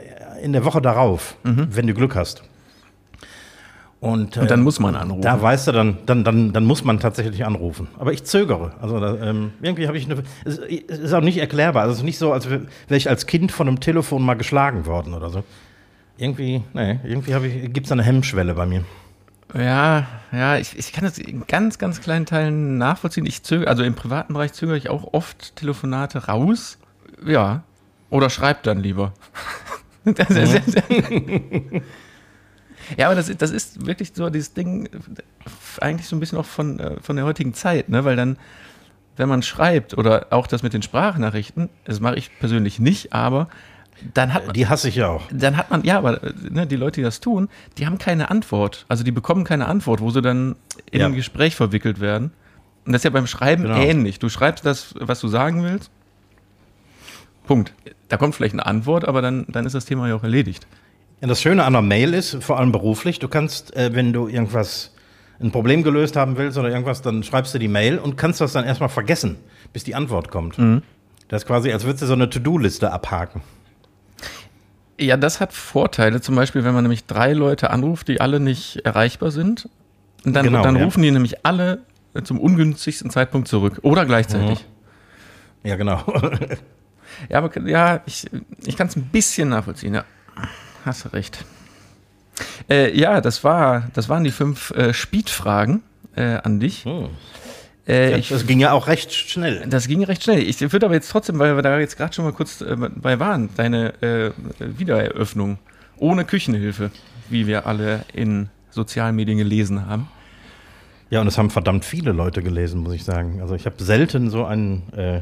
in 0.42 0.54
der 0.54 0.66
Woche 0.66 0.82
darauf, 0.82 1.38
wenn 1.44 1.88
du 1.88 1.94
Glück 1.94 2.16
hast. 2.16 2.44
Und, 4.02 4.38
Und 4.38 4.52
dann 4.52 4.60
äh, 4.60 4.64
muss 4.64 4.80
man 4.80 4.96
anrufen. 4.96 5.22
da 5.24 5.42
weißt 5.42 5.68
du, 5.68 5.72
dann, 5.72 5.98
dann, 6.06 6.24
dann, 6.24 6.54
dann 6.54 6.66
muss 6.66 6.84
man 6.84 7.00
tatsächlich 7.00 7.44
anrufen. 7.46 7.88
Aber 7.98 8.14
ich 8.14 8.24
zögere. 8.24 8.74
Also 8.80 9.00
da, 9.00 9.16
ähm, 9.30 9.54
irgendwie 9.62 9.88
habe 9.88 9.98
ich 9.98 10.06
eine. 10.06 10.22
Es 10.44 10.58
ist 10.60 11.14
auch 11.14 11.22
nicht 11.22 11.38
erklärbar. 11.38 11.84
Also 11.84 11.94
es 11.94 11.98
ist 12.00 12.04
nicht 12.04 12.18
so, 12.20 12.32
als 12.32 12.50
wäre 12.50 12.68
ich 12.90 13.10
als 13.10 13.26
Kind 13.26 13.52
von 13.52 13.68
einem 13.68 13.80
Telefon 13.80 14.22
mal 14.22 14.36
geschlagen 14.36 14.86
worden 14.86 15.14
oder 15.14 15.30
so. 15.30 15.44
Irgendwie, 16.18 16.62
nee, 16.74 17.00
irgendwie 17.04 17.68
gibt 17.70 17.88
es 17.88 17.92
eine 17.92 18.04
Hemmschwelle 18.04 18.54
bei 18.54 18.66
mir. 18.66 18.84
Ja, 19.54 20.06
ja, 20.32 20.58
ich, 20.58 20.78
ich 20.78 20.92
kann 20.92 21.04
das 21.06 21.18
in 21.18 21.46
ganz, 21.48 21.78
ganz 21.78 22.02
kleinen 22.02 22.26
Teilen 22.26 22.78
nachvollziehen. 22.78 23.26
Ich 23.26 23.44
zögere, 23.44 23.70
also 23.70 23.84
im 23.84 23.96
privaten 23.96 24.34
Bereich 24.34 24.54
zögere 24.54 24.78
ich 24.78 24.90
auch 24.90 25.14
oft 25.14 25.56
Telefonate 25.56 26.26
raus. 26.28 26.78
Ja. 27.26 27.64
Oder 28.10 28.30
schreib 28.30 28.64
dann 28.64 28.80
lieber. 28.80 29.14
Das 30.06 30.30
ist- 30.30 30.62
Ja, 32.98 33.08
aber 33.08 33.16
das, 33.16 33.36
das 33.38 33.52
ist 33.52 33.86
wirklich 33.86 34.12
so 34.14 34.30
dieses 34.30 34.54
Ding, 34.54 34.90
eigentlich 35.82 36.08
so 36.08 36.16
ein 36.16 36.20
bisschen 36.20 36.38
auch 36.38 36.46
von, 36.46 36.80
äh, 36.80 37.00
von 37.02 37.16
der 37.16 37.26
heutigen 37.26 37.54
Zeit, 37.54 37.90
ne? 37.90 38.06
weil 38.06 38.16
dann, 38.16 38.38
wenn 39.18 39.30
man 39.30 39.42
schreibt 39.44 39.98
oder 39.98 40.28
auch 40.32 40.48
das 40.48 40.62
mit 40.64 40.74
den 40.74 40.82
Sprachnachrichten, 40.82 41.70
das 41.86 42.00
mache 42.00 42.16
ich 42.16 42.30
persönlich 42.40 42.80
nicht, 42.80 43.14
aber 43.14 43.48
dann 44.14 44.34
hat 44.34 44.46
man, 44.46 44.54
Die 44.54 44.68
hasse 44.68 44.90
ich 44.90 44.96
ja 44.98 45.08
auch. 45.08 45.24
dann 45.32 45.56
hat 45.56 45.72
man, 45.72 45.84
ja, 45.86 45.98
aber 45.98 46.22
äh, 46.22 46.34
ne, 46.50 46.68
die 46.68 46.76
Leute, 46.76 47.00
die 47.00 47.04
das 47.04 47.22
tun, 47.22 47.48
die 47.78 47.86
haben 47.86 47.98
keine 47.98 48.30
Antwort. 48.30 48.86
Also 48.90 49.04
die 49.06 49.12
bekommen 49.12 49.46
keine 49.46 49.68
Antwort, 49.68 50.02
wo 50.02 50.10
sie 50.12 50.22
dann 50.22 50.56
in 50.92 51.00
Ja. 51.00 51.06
ein 51.08 51.16
Gespräch 51.16 51.56
verwickelt 51.56 52.00
werden. 52.02 52.32
Und 52.86 52.92
das 52.92 53.00
ist 53.00 53.04
ja 53.06 53.10
beim 53.10 53.26
Schreiben 53.26 53.64
Genau. 53.64 53.78
ähnlich. 53.78 54.20
Du 54.20 54.28
schreibst 54.30 54.66
das, 54.66 54.94
was 55.00 55.20
du 55.22 55.28
sagen 55.30 55.64
willst. 55.64 55.90
Punkt. 57.48 57.74
Da 58.10 58.18
kommt 58.18 58.36
vielleicht 58.36 58.54
eine 58.54 58.66
Antwort, 58.66 59.08
aber 59.08 59.22
dann, 59.22 59.46
dann 59.48 59.66
ist 59.66 59.74
das 59.74 59.86
Thema 59.86 60.08
ja 60.08 60.16
auch 60.16 60.24
erledigt. 60.24 60.68
Ja, 61.22 61.28
das 61.28 61.42
Schöne 61.42 61.64
an 61.64 61.76
einer 61.76 61.82
Mail 61.82 62.14
ist, 62.14 62.44
vor 62.44 62.60
allem 62.60 62.72
beruflich, 62.72 63.20
du 63.20 63.28
kannst, 63.28 63.76
äh, 63.76 63.94
wenn 63.94 64.14
du 64.14 64.28
irgendwas, 64.28 64.92
ein 65.40 65.52
Problem 65.52 65.84
gelöst 65.84 66.16
haben 66.16 66.38
willst 66.38 66.58
oder 66.58 66.70
irgendwas, 66.70 67.02
dann 67.02 67.24
schreibst 67.24 67.54
du 67.54 67.60
die 67.60 67.68
Mail 67.68 67.98
und 67.98 68.18
kannst 68.18 68.40
das 68.42 68.54
dann 68.54 68.66
erstmal 68.66 68.90
vergessen, 68.90 69.38
bis 69.74 69.84
die 69.84 69.94
Antwort 69.96 70.30
kommt. 70.30 70.58
Das 71.28 71.42
ist 71.44 71.48
quasi, 71.48 71.72
als 71.74 71.84
würdest 71.84 72.04
du 72.04 72.08
so 72.08 72.14
eine 72.14 72.30
To-Do-Liste 72.30 72.92
abhaken. 72.92 73.42
Ja, 74.98 75.18
das 75.18 75.42
hat 75.42 75.52
Vorteile. 75.52 76.22
Zum 76.22 76.36
Beispiel, 76.36 76.64
wenn 76.64 76.74
man 76.74 76.84
nämlich 76.84 77.06
drei 77.06 77.34
Leute 77.34 77.70
anruft, 77.70 78.08
die 78.08 78.22
alle 78.22 78.40
nicht 78.40 78.78
erreichbar 78.86 79.32
sind. 79.32 79.68
Und 80.24 80.34
dann, 80.34 80.46
Genau, 80.46 80.64
dann 80.64 80.78
ja. 80.78 80.86
rufen 80.86 81.04
die 81.04 81.12
nämlich 81.12 81.46
alle 81.46 81.80
zum 82.24 82.40
ungünstigsten 82.40 83.10
Zeitpunkt 83.10 83.50
zurück. 83.50 83.80
Oder 83.82 84.06
gleichzeitig. 84.06 84.66
Ja, 85.64 85.76
genau. 85.76 86.02
Ja, 87.30 87.38
aber 87.38 87.62
ja, 87.66 88.02
ich, 88.06 88.26
ich 88.66 88.76
kann 88.76 88.88
es 88.88 88.98
ein 88.98 89.04
bisschen 89.06 89.48
nachvollziehen, 89.48 89.94
ja. 89.94 90.04
Hast 90.86 91.06
du 91.06 91.10
recht. 91.10 91.44
Äh, 92.70 92.98
ja, 92.98 93.20
das, 93.22 93.44
war, 93.44 93.90
das 93.94 94.08
waren 94.08 94.24
die 94.24 94.32
fünf 94.32 94.72
äh, 94.72 94.94
Speed-Fragen 94.94 95.82
äh, 96.16 96.38
an 96.44 96.60
dich. 96.60 96.86
Hm. 96.86 97.10
Äh, 97.88 98.20
ich, 98.20 98.30
das 98.30 98.46
ging 98.46 98.60
ja 98.60 98.72
auch 98.72 98.88
recht 98.88 99.14
schnell. 99.14 99.66
das 99.68 99.88
ging 99.88 100.04
recht 100.04 100.24
schnell. 100.24 100.40
Ich 100.40 100.62
würde 100.62 100.86
aber 100.86 100.96
jetzt 100.96 101.10
trotzdem, 101.10 101.40
weil 101.40 101.56
wir 101.56 101.64
da 101.64 101.80
jetzt 101.80 101.98
gerade 101.98 102.14
schon 102.14 102.26
mal 102.26 102.34
kurz 102.34 102.62
äh, 102.62 102.76
bei 102.78 103.20
waren, 103.20 103.50
deine 103.58 104.02
äh, 104.02 104.32
Wiedereröffnung 104.60 105.58
ohne 105.98 106.26
Küchenhilfe, 106.26 106.92
wie 107.30 107.48
wir 107.48 107.66
alle 107.66 108.06
in 108.14 108.50
sozialen 108.70 109.16
Medien 109.16 109.38
gelesen 109.38 109.88
haben. 109.88 110.08
Ja, 111.10 111.22
und 111.22 111.28
es 111.28 111.38
haben 111.38 111.50
verdammt 111.50 111.86
viele 111.86 112.12
Leute 112.12 112.42
gelesen, 112.42 112.82
muss 112.82 112.94
ich 112.94 113.04
sagen. 113.04 113.40
Also 113.42 113.56
ich 113.56 113.66
habe 113.66 113.82
selten 113.82 114.30
so, 114.30 114.46
einen, 114.46 114.92
äh, 114.94 115.22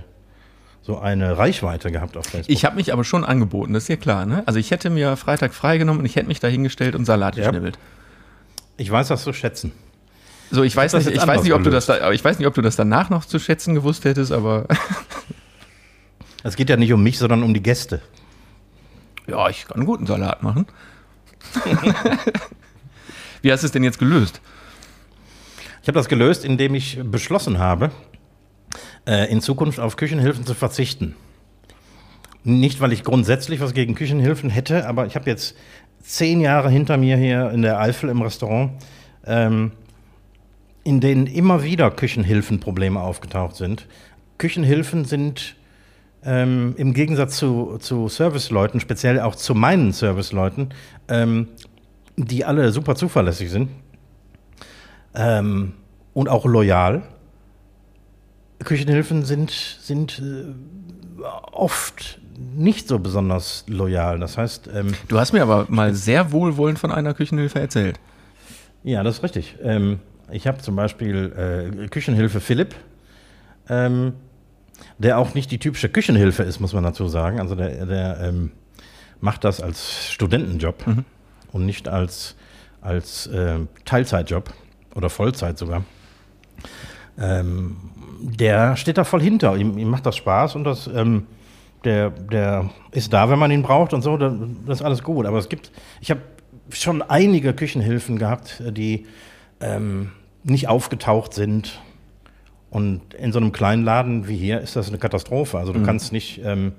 so 0.86 1.00
eine 1.00 1.38
Reichweite 1.38 1.92
gehabt 1.92 2.18
auf 2.18 2.25
Facebook. 2.25 2.50
Ich 2.54 2.66
habe 2.66 2.75
mich 2.75 2.92
aber 2.94 3.04
schon 3.06 3.24
angeboten, 3.24 3.74
das 3.74 3.84
ist 3.84 3.90
ja 3.90 3.96
klar. 3.96 4.25
Ne? 4.25 4.44
Also 4.46 4.60
ich 4.60 4.70
hätte 4.72 4.90
mir 4.90 5.16
Freitag 5.16 5.54
freigenommen 5.54 6.02
und 6.02 6.06
ich 6.06 6.16
hätte 6.18 6.28
mich 6.28 6.40
da 6.42 6.48
hingestellt 6.50 6.94
und 6.96 7.06
Salat 7.06 7.36
Ja. 7.38 7.46
geschnibbelt. 7.46 7.80
Ich 8.78 8.92
weiß 8.92 9.08
das 9.08 9.24
zu 9.24 9.32
schätzen. 9.34 9.72
So, 10.52 10.62
ich 10.63 10.75
weiß 10.75 10.92
das 10.92 11.06
nicht, 11.06 11.16
ich 11.18 11.25
weiß 11.25 11.42
nicht, 11.44 11.54
ob 11.54 11.63
du 11.63 11.70
das 11.70 11.86
da, 11.88 12.12
ich 12.12 12.24
weiß 12.24 12.38
nicht, 12.38 12.48
ob 12.48 12.54
du 12.54 12.62
das 12.62 12.75
danach 12.75 13.10
noch 13.10 13.25
zu 13.25 13.40
schätzen 13.40 13.74
gewusst 13.75 14.04
hättest, 14.06 14.32
aber 14.32 14.68
Es 16.44 16.58
geht 16.58 16.70
ja 16.70 16.75
nicht 16.75 16.92
um 16.92 17.02
mich, 17.02 17.18
sondern 17.18 17.42
um 17.44 17.54
die 17.54 17.63
Gäste. 17.63 18.02
ja, 19.28 19.48
ich 19.50 19.66
kann 19.66 19.78
einen 19.78 19.86
guten 19.86 20.06
Salat 20.06 20.44
machen. 20.44 20.68
Wie 23.42 23.52
hast 23.52 23.62
du 23.62 23.66
es 23.68 23.72
denn 23.72 23.84
jetzt 23.84 24.00
gelöst? 24.00 24.42
Ich 25.82 25.88
habe 25.88 25.98
das 25.98 26.08
gelöst, 26.08 26.46
indem 26.46 26.75
ich 26.75 27.00
beschlossen 27.04 27.60
habe, 27.60 27.92
in 29.05 29.41
Zukunft 29.41 29.79
auf 29.79 29.98
Küchenhilfen 29.98 30.45
zu 30.45 30.53
verzichten. 30.53 31.15
Nicht, 32.45 32.81
weil 32.81 32.93
ich 32.93 33.03
grundsätzlich 33.03 33.60
was 33.60 33.74
gegen 33.74 33.95
Küchenhilfen 33.95 34.50
hätte, 34.50 34.88
aber 34.88 35.05
ich 35.05 35.15
habe 35.15 35.29
jetzt 35.29 35.55
zehn 36.01 36.41
Jahre 36.41 36.69
hinter 36.69 36.98
mir 36.98 37.17
hier 37.17 37.51
in 37.51 37.62
der 37.62 37.79
Eifel 37.79 38.10
im 38.10 38.22
Restaurant, 38.22 38.72
ähm, 39.25 39.72
in 40.83 41.00
denen 41.00 41.27
immer 41.27 41.63
wieder 41.63 41.89
Küchenhilfenprobleme 41.91 43.00
aufgetaucht 43.00 43.55
sind. 43.55 43.88
Küchenhilfen 44.38 45.05
sind 45.05 45.55
ähm, 46.25 46.75
im 46.77 46.93
Gegensatz 46.93 47.38
zu, 47.38 47.77
zu 47.79 48.10
Serviceleuten, 48.10 48.79
speziell 48.79 49.19
auch 49.19 49.36
zu 49.36 49.55
meinen 49.55 49.93
Serviceleuten, 49.93 50.74
ähm, 51.07 51.48
die 52.17 52.43
alle 52.45 52.72
super 52.72 52.95
zuverlässig 52.95 53.50
sind, 53.50 53.69
ähm, 55.15 55.74
und 56.13 56.29
auch 56.29 56.45
loyal. 56.45 57.03
Küchenhilfen 58.63 59.24
sind, 59.25 59.51
sind 59.51 60.20
äh, 60.20 61.24
oft 61.51 62.20
nicht 62.55 62.88
so 62.88 63.00
besonders 63.00 63.63
loyal. 63.67 64.20
Das 64.20 64.38
heißt, 64.38 64.70
ähm, 64.74 64.93
Du 65.08 65.20
hast 65.20 65.34
mir 65.34 65.41
aber 65.43 65.65
mal 65.70 65.93
sehr 65.93 66.32
wohlwollend 66.32 66.79
von 66.79 66.91
einer 66.91 67.13
Küchenhilfe 67.13 67.60
erzählt. 67.60 68.00
ja, 68.84 69.03
das 69.03 69.17
ist 69.17 69.24
richtig. 69.24 69.55
Ähm, 69.62 70.00
ich 70.32 70.48
habe 70.48 70.58
zum 70.60 70.75
Beispiel 70.75 71.72
äh, 71.84 71.88
Küchenhilfe 71.89 72.39
Philipp, 72.39 72.75
ähm, 73.70 74.13
der 74.98 75.17
auch 75.20 75.34
nicht 75.36 75.51
die 75.51 75.60
typische 75.60 75.89
Küchenhilfe 75.89 76.43
ist, 76.43 76.60
muss 76.60 76.74
man 76.74 76.84
dazu 76.84 77.08
sagen. 77.08 77.39
Also 77.39 77.55
der, 77.55 77.86
der 77.86 78.20
ähm, 78.22 78.51
macht 79.22 79.43
das 79.43 79.62
als 79.62 80.12
Studentenjob 80.12 80.84
und 81.51 81.65
nicht 81.65 81.88
als, 81.88 82.36
als 82.82 83.27
äh, 83.27 83.60
Teilzeitjob 83.86 84.51
oder 84.96 85.10
Vollzeit 85.10 85.58
sogar. 85.58 85.84
Ähm, 87.17 87.77
der 88.25 88.75
steht 88.77 88.98
da 88.98 89.03
voll 89.03 89.22
hinter. 89.22 89.56
Ihm, 89.58 89.77
ihm 89.77 89.89
macht 89.89 90.06
das 90.06 90.15
Spaß 90.15 90.56
und 90.56 90.63
das, 90.63 90.88
ähm, 90.88 91.27
der, 91.84 92.10
der 92.12 92.70
ist 92.92 93.12
da, 93.12 93.30
wenn 93.30 93.38
man 93.39 93.51
ihn 93.51 93.62
braucht 93.63 93.94
und 93.94 94.01
so. 94.01 94.15
da- 94.18 94.34
Das 94.65 94.80
ist 94.80 94.86
alles 94.86 95.03
gut. 95.03 95.25
Aber 95.25 95.38
es 95.38 95.50
gibt, 95.50 95.72
ich 96.00 96.10
habe 96.10 96.22
schon 96.70 97.01
einige 97.01 97.53
Küchenhilfen 97.53 98.18
gehabt, 98.18 98.63
die 98.72 99.06
ähm, 99.60 100.12
nicht 100.44 100.68
aufgetaucht 100.70 101.34
sind. 101.34 101.82
Und 102.70 103.13
in 103.13 103.32
so 103.32 103.39
einem 103.39 103.51
kleinen 103.51 103.84
Laden 103.84 104.27
wie 104.27 104.36
hier 104.38 104.60
ist 104.62 104.75
das 104.75 104.88
eine 104.89 104.98
Katastrophe. 104.98 105.58
Also 105.60 105.74
du 105.74 105.84
kannst 105.84 106.12
nicht, 106.13 106.42
ähm, 106.44 106.72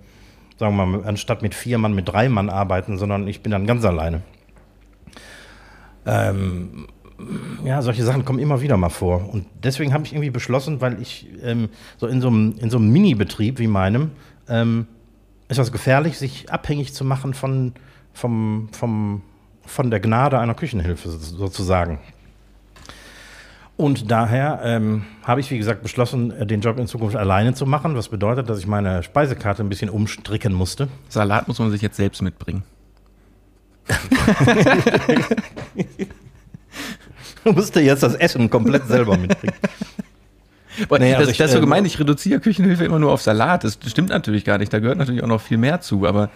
sagen 0.59 0.75
wir 0.77 0.87
mal, 0.87 1.05
anstatt 1.05 1.43
mit 1.43 1.55
vier 1.55 1.79
Mann 1.79 1.95
mit 1.95 2.09
drei 2.09 2.29
Mann 2.29 2.49
arbeiten, 2.51 2.99
sondern 2.99 3.29
ich 3.29 3.43
bin 3.43 3.53
dann 3.53 3.67
ganz 3.67 3.85
alleine. 3.85 4.23
Ähm, 6.07 6.87
ja, 7.65 7.83
solche 7.83 8.05
Sachen 8.05 8.25
kommen 8.25 8.39
immer 8.39 8.61
wieder 8.61 8.77
mal 8.77 8.89
vor. 8.89 9.29
Und 9.33 9.47
deswegen 9.63 9.93
habe 9.93 10.05
ich 10.05 10.13
irgendwie 10.13 10.31
beschlossen, 10.31 10.81
weil 10.81 11.01
ich 11.01 11.29
ähm, 11.43 11.69
so 11.97 12.07
in 12.07 12.21
so 12.21 12.29
einem, 12.29 12.55
in 12.59 12.71
so 12.71 12.79
einem 12.79 12.91
Mini-Betrieb 12.93 13.59
wie 13.59 13.67
meinem, 13.69 14.11
ähm, 14.49 14.87
ist 15.49 15.59
das 15.59 15.73
gefährlich, 15.73 16.19
sich 16.19 16.51
abhängig 16.51 16.95
zu 16.95 17.05
machen 17.05 17.35
von, 17.35 17.73
vom, 18.13 18.69
vom, 18.73 19.23
von 19.67 19.91
der 19.91 20.01
Gnade 20.01 20.39
einer 20.39 20.55
Küchenhilfe 20.55 21.09
so- 21.11 21.19
sozusagen. 21.19 21.99
Und 23.77 24.11
daher 24.11 24.61
ähm, 24.63 25.05
habe 25.25 25.41
ich, 25.41 25.51
wie 25.51 25.59
gesagt, 25.59 25.83
beschlossen, 25.83 26.31
äh, 26.31 26.47
den 26.47 26.61
Job 26.61 26.79
in 26.79 26.87
Zukunft 26.87 27.17
alleine 27.17 27.55
zu 27.55 27.67
machen, 27.67 27.97
was 27.97 28.09
bedeutet, 28.09 28.49
dass 28.49 28.59
ich 28.59 28.67
meine 28.69 29.03
Speisekarte 29.03 29.63
ein 29.65 29.69
bisschen 29.69 29.91
umstricken 29.91 30.53
musste. 30.53 30.89
Salat 31.09 31.49
muss 31.49 31.59
man 31.59 31.71
sich 31.71 31.83
jetzt 31.83 31.97
selbst 31.97 32.23
mitbringen. 32.23 32.63
Du 37.45 37.53
musste 37.55 37.81
jetzt 37.81 38.03
das 38.03 38.15
Essen 38.15 38.51
komplett 38.51 38.87
selber 38.89 39.17
mitbringen. 39.17 39.55
Aber 40.89 40.99
Nee, 40.99 41.11
das, 41.13 41.19
also 41.21 41.31
ich, 41.31 41.37
das 41.39 41.47
ist 41.47 41.53
so 41.53 41.59
ähm, 41.59 41.65
gemeint, 41.65 41.87
ich 41.87 42.01
reduziere 42.01 42.41
Küchenhilfe 42.41 42.85
immer 42.85 42.99
nur 42.99 43.13
auf 43.13 43.23
Salat. 43.23 43.63
Das 43.63 43.79
stimmt 43.87 44.09
natürlich 44.09 44.45
gar 44.45 44.59
nicht. 44.59 44.73
Da 44.73 44.81
gehört 44.81 44.99
natürlich 44.99 45.23
auch 45.23 45.29
noch 45.29 45.41
viel 45.41 45.57
mehr 45.59 45.81
zu, 45.81 46.05
aber 46.07 46.31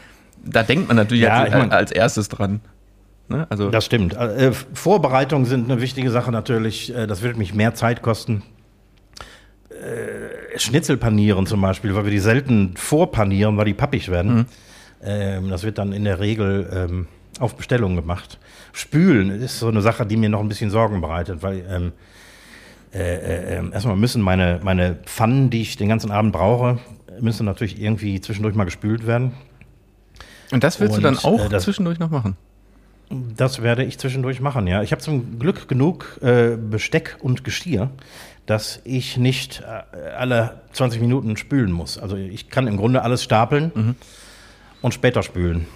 da 0.45 0.62
denkt 0.62 0.87
man 0.87 0.97
natürlich 0.97 1.25
Ja, 1.25 1.41
als, 1.41 1.49
ich 1.49 1.55
mein- 1.59 1.73
als 1.73 1.91
erstes 1.91 2.29
dran. 2.29 2.61
Ne? 3.29 3.47
Also, 3.50 3.69
Das 3.71 3.85
stimmt. 3.85 4.15
Äh, 4.15 4.53
Vorbereitungen 4.53 5.45
sind 5.45 5.71
eine 5.71 5.81
wichtige 5.83 6.11
Sache 6.11 6.31
natürlich. 6.31 6.95
Äh, 6.95 7.07
das 7.09 7.23
wird 7.23 7.37
mich 7.37 7.53
mehr 7.53 7.75
Zeit 7.75 8.00
kosten. 8.00 8.43
Äh, 9.71 10.59
Schnitzel 10.59 10.97
panieren 10.97 11.47
zum 11.47 11.61
Beispiel, 11.61 11.95
weil 11.95 12.05
wir 12.05 12.11
die 12.11 12.19
selten 12.21 12.75
vorpanieren, 12.77 13.57
weil 13.57 13.67
die 13.67 13.75
pappig 13.75 14.09
werden. 14.09 14.47
Ähm, 15.03 15.50
das 15.50 15.62
wird 15.65 15.79
dann 15.79 15.93
in 15.93 16.05
der 16.05 16.21
Regel 16.21 16.69
ähm, 16.73 17.07
auf 17.40 17.57
Bestellung 17.57 17.97
gemacht. 17.97 18.38
Spülen 18.73 19.30
ist 19.30 19.59
so 19.59 19.68
eine 19.68 19.80
Sache, 19.80 20.07
die 20.07 20.16
mir 20.16 20.28
noch 20.28 20.40
ein 20.40 20.49
bisschen 20.49 20.71
Sorgen 20.71 21.00
bereitet, 21.00 21.42
weil 21.42 21.64
ähm, 21.68 21.92
äh, 22.95 22.99
äh, 22.99 23.59
äh, 23.61 23.71
erstmal 23.73 23.97
müssen 23.97 24.23
meine, 24.23 24.61
meine 24.62 24.97
Pfannen, 25.04 25.50
die 25.50 25.61
ich 25.62 25.76
den 25.76 25.88
ganzen 25.88 26.11
Abend 26.11 26.33
brauche, 26.33 26.78
müssen 27.21 27.45
natürlich 27.47 27.80
irgendwie 27.80 28.21
zwischendurch 28.21 28.54
mal 28.54 28.64
gespült 28.64 29.07
werden. 29.07 29.33
und 30.52 30.64
das 30.64 30.80
willst 30.80 30.97
du 30.97 31.00
dann 31.00 31.14
und, 31.16 31.25
auch 31.25 31.47
äh, 31.47 31.49
das- 31.49 31.64
zwischendurch 31.64 31.99
noch 31.99 32.11
machen? 32.11 32.37
Das 33.11 33.62
werde 33.62 33.85
ich 33.85 33.99
zwischendurch 33.99 34.40
machen, 34.42 34.66
ja. 34.66 34.83
Ich 34.83 34.92
habe 34.92 35.00
zum 35.00 35.38
Glück 35.38 35.66
genug 35.66 36.18
äh, 36.23 36.57
Besteck 36.59 37.16
und 37.21 37.42
Geschirr, 37.42 37.88
dass 38.45 38.83
ich 38.85 39.16
nicht 39.16 39.62
äh, 39.62 40.11
alle 40.11 40.61
20 40.73 41.00
Minuten 41.00 41.38
spülen 41.38 41.73
muss. 41.73 41.97
Also 41.97 42.16
ich 42.16 42.50
kann 42.50 42.66
im 42.66 42.76
Grunde 42.76 43.00
alles 43.02 43.23
stapeln 43.25 43.97
und 44.83 44.92
später 44.95 45.23
spülen. 45.23 45.66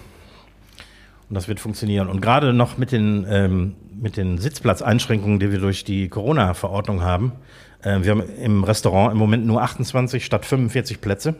Und 1.29 1.35
das 1.35 1.47
wird 1.47 1.59
funktionieren. 1.59 2.09
Und 2.09 2.21
gerade 2.21 2.53
noch 2.53 2.77
mit 2.77 2.91
den, 2.91 3.25
ähm, 3.29 3.75
mit 3.99 4.17
den 4.17 4.37
Sitzplatzeinschränkungen, 4.37 5.39
die 5.39 5.51
wir 5.51 5.59
durch 5.59 5.83
die 5.83 6.09
Corona-Verordnung 6.09 7.01
haben. 7.01 7.33
Äh, 7.81 8.03
wir 8.03 8.11
haben 8.11 8.23
im 8.41 8.63
Restaurant 8.63 9.13
im 9.13 9.17
Moment 9.17 9.45
nur 9.45 9.61
28 9.61 10.25
statt 10.25 10.45
45 10.45 11.01
Plätze. 11.01 11.35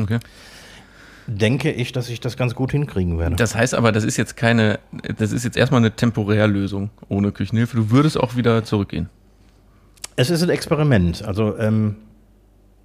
Okay. 0.00 0.18
denke 1.26 1.70
ich, 1.70 1.92
dass 1.92 2.08
ich 2.08 2.18
das 2.20 2.36
ganz 2.36 2.54
gut 2.54 2.72
hinkriegen 2.72 3.18
werde. 3.18 3.36
Das 3.36 3.54
heißt 3.54 3.74
aber, 3.74 3.92
das 3.92 4.04
ist 4.04 4.16
jetzt 4.16 4.36
keine, 4.36 4.80
das 5.18 5.32
ist 5.32 5.44
jetzt 5.44 5.56
erstmal 5.56 5.80
eine 5.80 5.92
Temporärlösung 5.92 6.90
ohne 7.08 7.30
Küchenhilfe. 7.30 7.76
Du 7.76 7.90
würdest 7.90 8.18
auch 8.18 8.36
wieder 8.36 8.64
zurückgehen. 8.64 9.08
Es 10.16 10.30
ist 10.30 10.42
ein 10.42 10.48
Experiment. 10.48 11.22
Also 11.24 11.56
ähm, 11.58 11.96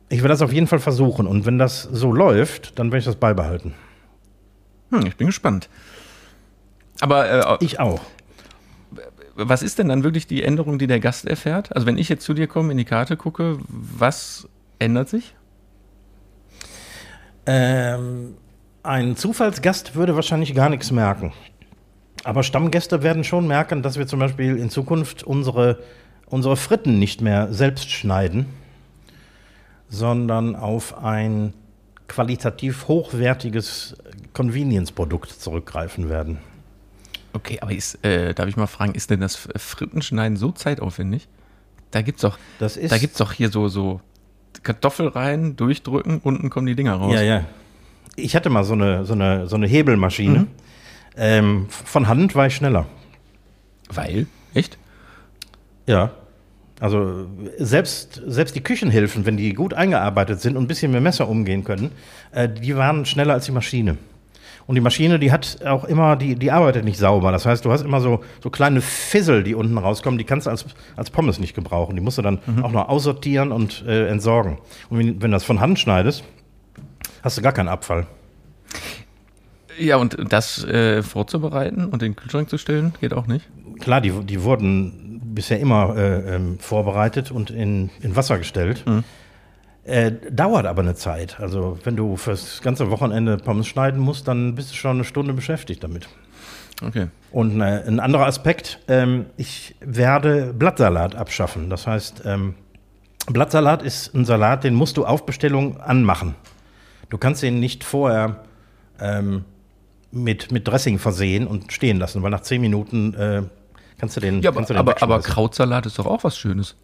ich 0.09 0.19
werde 0.19 0.29
das 0.29 0.41
auf 0.41 0.53
jeden 0.53 0.67
Fall 0.67 0.79
versuchen. 0.79 1.27
Und 1.27 1.45
wenn 1.45 1.57
das 1.57 1.83
so 1.83 2.11
läuft, 2.11 2.77
dann 2.79 2.87
werde 2.87 2.99
ich 2.99 3.05
das 3.05 3.15
beibehalten. 3.15 3.73
Hm, 4.91 5.05
ich 5.05 5.15
bin 5.17 5.27
gespannt. 5.27 5.69
Aber 6.99 7.59
äh, 7.61 7.65
Ich 7.65 7.79
auch. 7.79 8.01
was 9.35 9.61
ist 9.61 9.79
denn 9.79 9.89
dann 9.89 10.03
wirklich 10.03 10.27
die 10.27 10.43
Änderung, 10.43 10.79
die 10.79 10.87
der 10.87 10.99
Gast 10.99 11.27
erfährt? 11.27 11.75
Also 11.75 11.85
wenn 11.85 11.97
ich 11.97 12.09
jetzt 12.09 12.25
zu 12.25 12.33
dir 12.33 12.47
komme, 12.47 12.71
in 12.71 12.77
die 12.77 12.85
Karte 12.85 13.17
gucke, 13.17 13.57
was 13.67 14.47
ändert 14.79 15.09
sich? 15.09 15.35
Ähm, 17.45 18.35
ein 18.83 19.15
Zufallsgast 19.15 19.95
würde 19.95 20.15
wahrscheinlich 20.15 20.53
gar 20.53 20.69
nichts 20.69 20.91
merken. 20.91 21.33
Aber 22.23 22.43
Stammgäste 22.43 23.03
werden 23.03 23.23
schon 23.23 23.47
merken, 23.47 23.83
dass 23.83 23.97
wir 23.97 24.07
zum 24.07 24.19
Beispiel 24.19 24.57
in 24.57 24.69
Zukunft 24.69 25.23
unsere, 25.23 25.79
unsere 26.25 26.57
Fritten 26.57 26.99
nicht 26.99 27.21
mehr 27.21 27.53
selbst 27.53 27.89
schneiden, 27.89 28.47
sondern 29.87 30.55
auf 30.55 30.97
ein 30.97 31.53
qualitativ 32.07 32.87
hochwertiges 32.87 33.95
Convenience-Produkt 34.33 35.31
zurückgreifen 35.31 36.09
werden. 36.09 36.39
Okay, 37.37 37.59
aber 37.61 37.71
ist, 37.71 38.03
äh, 38.03 38.33
darf 38.33 38.47
ich 38.47 38.57
mal 38.57 38.65
fragen, 38.65 38.95
ist 38.95 39.11
denn 39.11 39.19
das 39.19 39.35
Frittenschneiden 39.35 40.37
so 40.37 40.51
zeitaufwendig? 40.51 41.27
Da 41.91 42.01
gibt's 42.01 42.21
doch, 42.21 42.39
Das 42.57 42.77
ist 42.77 42.91
da 42.91 42.97
gibt's 42.97 43.19
doch 43.19 43.31
hier 43.31 43.51
so, 43.51 43.67
so 43.67 44.01
Kartoffel 44.63 45.07
rein, 45.09 45.55
durchdrücken, 45.55 46.17
unten 46.17 46.49
kommen 46.49 46.65
die 46.65 46.75
Dinger 46.75 46.95
raus. 46.95 47.13
Ja, 47.13 47.21
ja. 47.21 47.45
Ich 48.15 48.35
hatte 48.35 48.49
mal 48.49 48.63
so 48.63 48.73
eine, 48.73 49.05
so 49.05 49.13
eine, 49.13 49.47
so 49.47 49.55
eine 49.55 49.67
Hebelmaschine. 49.67 50.47
Ähm, 51.15 51.67
von 51.69 52.07
Hand 52.07 52.33
war 52.33 52.47
ich 52.47 52.55
schneller. 52.55 52.87
Weil? 53.87 54.25
Echt? 54.55 54.79
Ja. 55.85 56.09
Also 56.79 57.27
selbst, 57.59 58.19
selbst 58.25 58.55
die 58.55 58.61
Küchenhilfen, 58.61 59.27
wenn 59.27 59.37
die 59.37 59.53
gut 59.53 59.75
eingearbeitet 59.75 60.41
sind 60.41 60.57
und 60.57 60.63
ein 60.63 60.67
bisschen 60.67 60.91
mit 60.91 61.03
Messer 61.03 61.29
umgehen 61.29 61.63
können, 61.63 61.91
äh, 62.31 62.49
die 62.49 62.75
waren 62.75 63.05
schneller 63.05 63.35
als 63.35 63.45
die 63.45 63.51
Maschine. 63.51 63.97
Und 64.67 64.75
die 64.75 64.81
Maschine, 64.81 65.17
die 65.17 65.31
hat 65.31 65.65
auch 65.65 65.85
immer, 65.85 66.17
die, 66.17 66.35
die 66.35 66.51
arbeitet 66.51 66.83
nicht 66.83 66.97
sauber. 66.97 67.31
Das 67.31 67.45
heißt, 67.45 67.63
du 67.63 67.71
hast 67.71 67.83
immer 67.83 68.01
so, 68.01 68.19
so 68.43 68.49
kleine 68.49 68.81
Fissel, 68.81 69.43
die 69.43 69.55
unten 69.55 69.77
rauskommen, 69.77 70.17
die 70.17 70.25
kannst 70.25 70.45
du 70.45 70.51
als, 70.51 70.65
als 70.97 71.09
Pommes 71.09 71.39
nicht 71.39 71.55
gebrauchen. 71.55 71.95
Die 71.95 72.01
musst 72.01 72.17
du 72.17 72.21
dann 72.21 72.39
auch 72.61 72.71
noch 72.71 72.89
aussortieren 72.89 73.53
und 73.53 73.85
äh, 73.87 74.07
entsorgen. 74.07 74.57
Und 74.89 74.99
wenn, 74.99 75.21
wenn 75.21 75.31
du 75.31 75.35
das 75.35 75.45
von 75.45 75.61
Hand 75.61 75.79
schneidest, 75.79 76.25
hast 77.23 77.37
du 77.37 77.41
gar 77.41 77.53
keinen 77.53 77.69
Abfall. 77.69 78.07
Ja, 79.79 79.97
und 79.97 80.17
das 80.29 80.63
äh, 80.65 81.01
vorzubereiten 81.01 81.85
und 81.85 82.03
in 82.03 82.11
den 82.11 82.15
Kühlschrank 82.15 82.49
zu 82.49 82.57
stellen, 82.57 82.93
geht 82.99 83.13
auch 83.13 83.27
nicht. 83.27 83.47
Klar, 83.79 84.01
die, 84.01 84.11
die 84.11 84.43
wurden 84.43 85.21
bisher 85.33 85.59
immer 85.59 85.95
äh, 85.95 86.35
ähm, 86.35 86.57
vorbereitet 86.59 87.31
und 87.31 87.51
in, 87.51 87.89
in 88.01 88.15
Wasser 88.15 88.37
gestellt. 88.37 88.83
Äh, 89.87 90.11
dauert 90.29 90.65
aber 90.65 90.81
eine 90.81 90.95
Zeit. 90.95 91.39
Also 91.39 91.79
wenn 91.85 91.95
du 91.95 92.17
fürs 92.17 92.61
ganze 92.61 92.91
Wochenende 92.91 93.37
Pommes 93.37 93.67
schneiden 93.67 94.01
musst, 94.01 94.27
dann 94.27 94.53
bist 94.53 94.71
du 94.71 94.75
schon 94.75 94.97
eine 94.97 95.05
Stunde 95.05 95.31
beschäftigt 95.31 95.81
damit. 95.81 96.09
Okay. 96.85 97.07
Und 97.31 97.61
äh, 97.61 97.83
ein 97.87 98.01
anderer 98.01 98.25
Aspekt, 98.25 98.79
ähm, 98.89 99.27
ich 99.37 99.75
werde 99.79 100.53
Blattsalat 100.53 101.15
abschaffen. 101.15 101.69
Das 101.69 101.87
heißt, 101.87 102.23
ähm, 102.25 102.55
Blattsalat 103.27 103.81
ist 103.81 104.13
ein 104.13 104.25
Salat, 104.25 104.65
den 104.65 104.75
musst 104.75 104.97
du 104.97 105.05
auf 105.05 105.25
Bestellung 105.25 105.79
anmachen. 105.79 106.35
Du 107.07 107.17
kannst 107.17 107.41
ihn 107.43 107.61
nicht 107.61 107.85
vorher 107.85 108.43
ähm, 108.99 109.45
mit, 110.11 110.51
mit 110.51 110.67
Dressing 110.67 110.99
versehen 110.99 111.47
und 111.47 111.71
stehen 111.71 111.97
lassen, 111.97 112.21
weil 112.23 112.31
nach 112.31 112.41
zehn 112.41 112.59
Minuten 112.59 113.13
äh, 113.13 113.43
kannst 113.97 114.17
du 114.17 114.19
den, 114.19 114.41
Ja, 114.41 114.49
aber, 114.49 114.63
den 114.63 114.75
aber, 114.75 115.01
aber. 115.01 115.21
Krautsalat 115.21 115.85
ist 115.85 115.97
doch 115.97 116.05
auch 116.05 116.25
was 116.25 116.37
Schönes. 116.37 116.75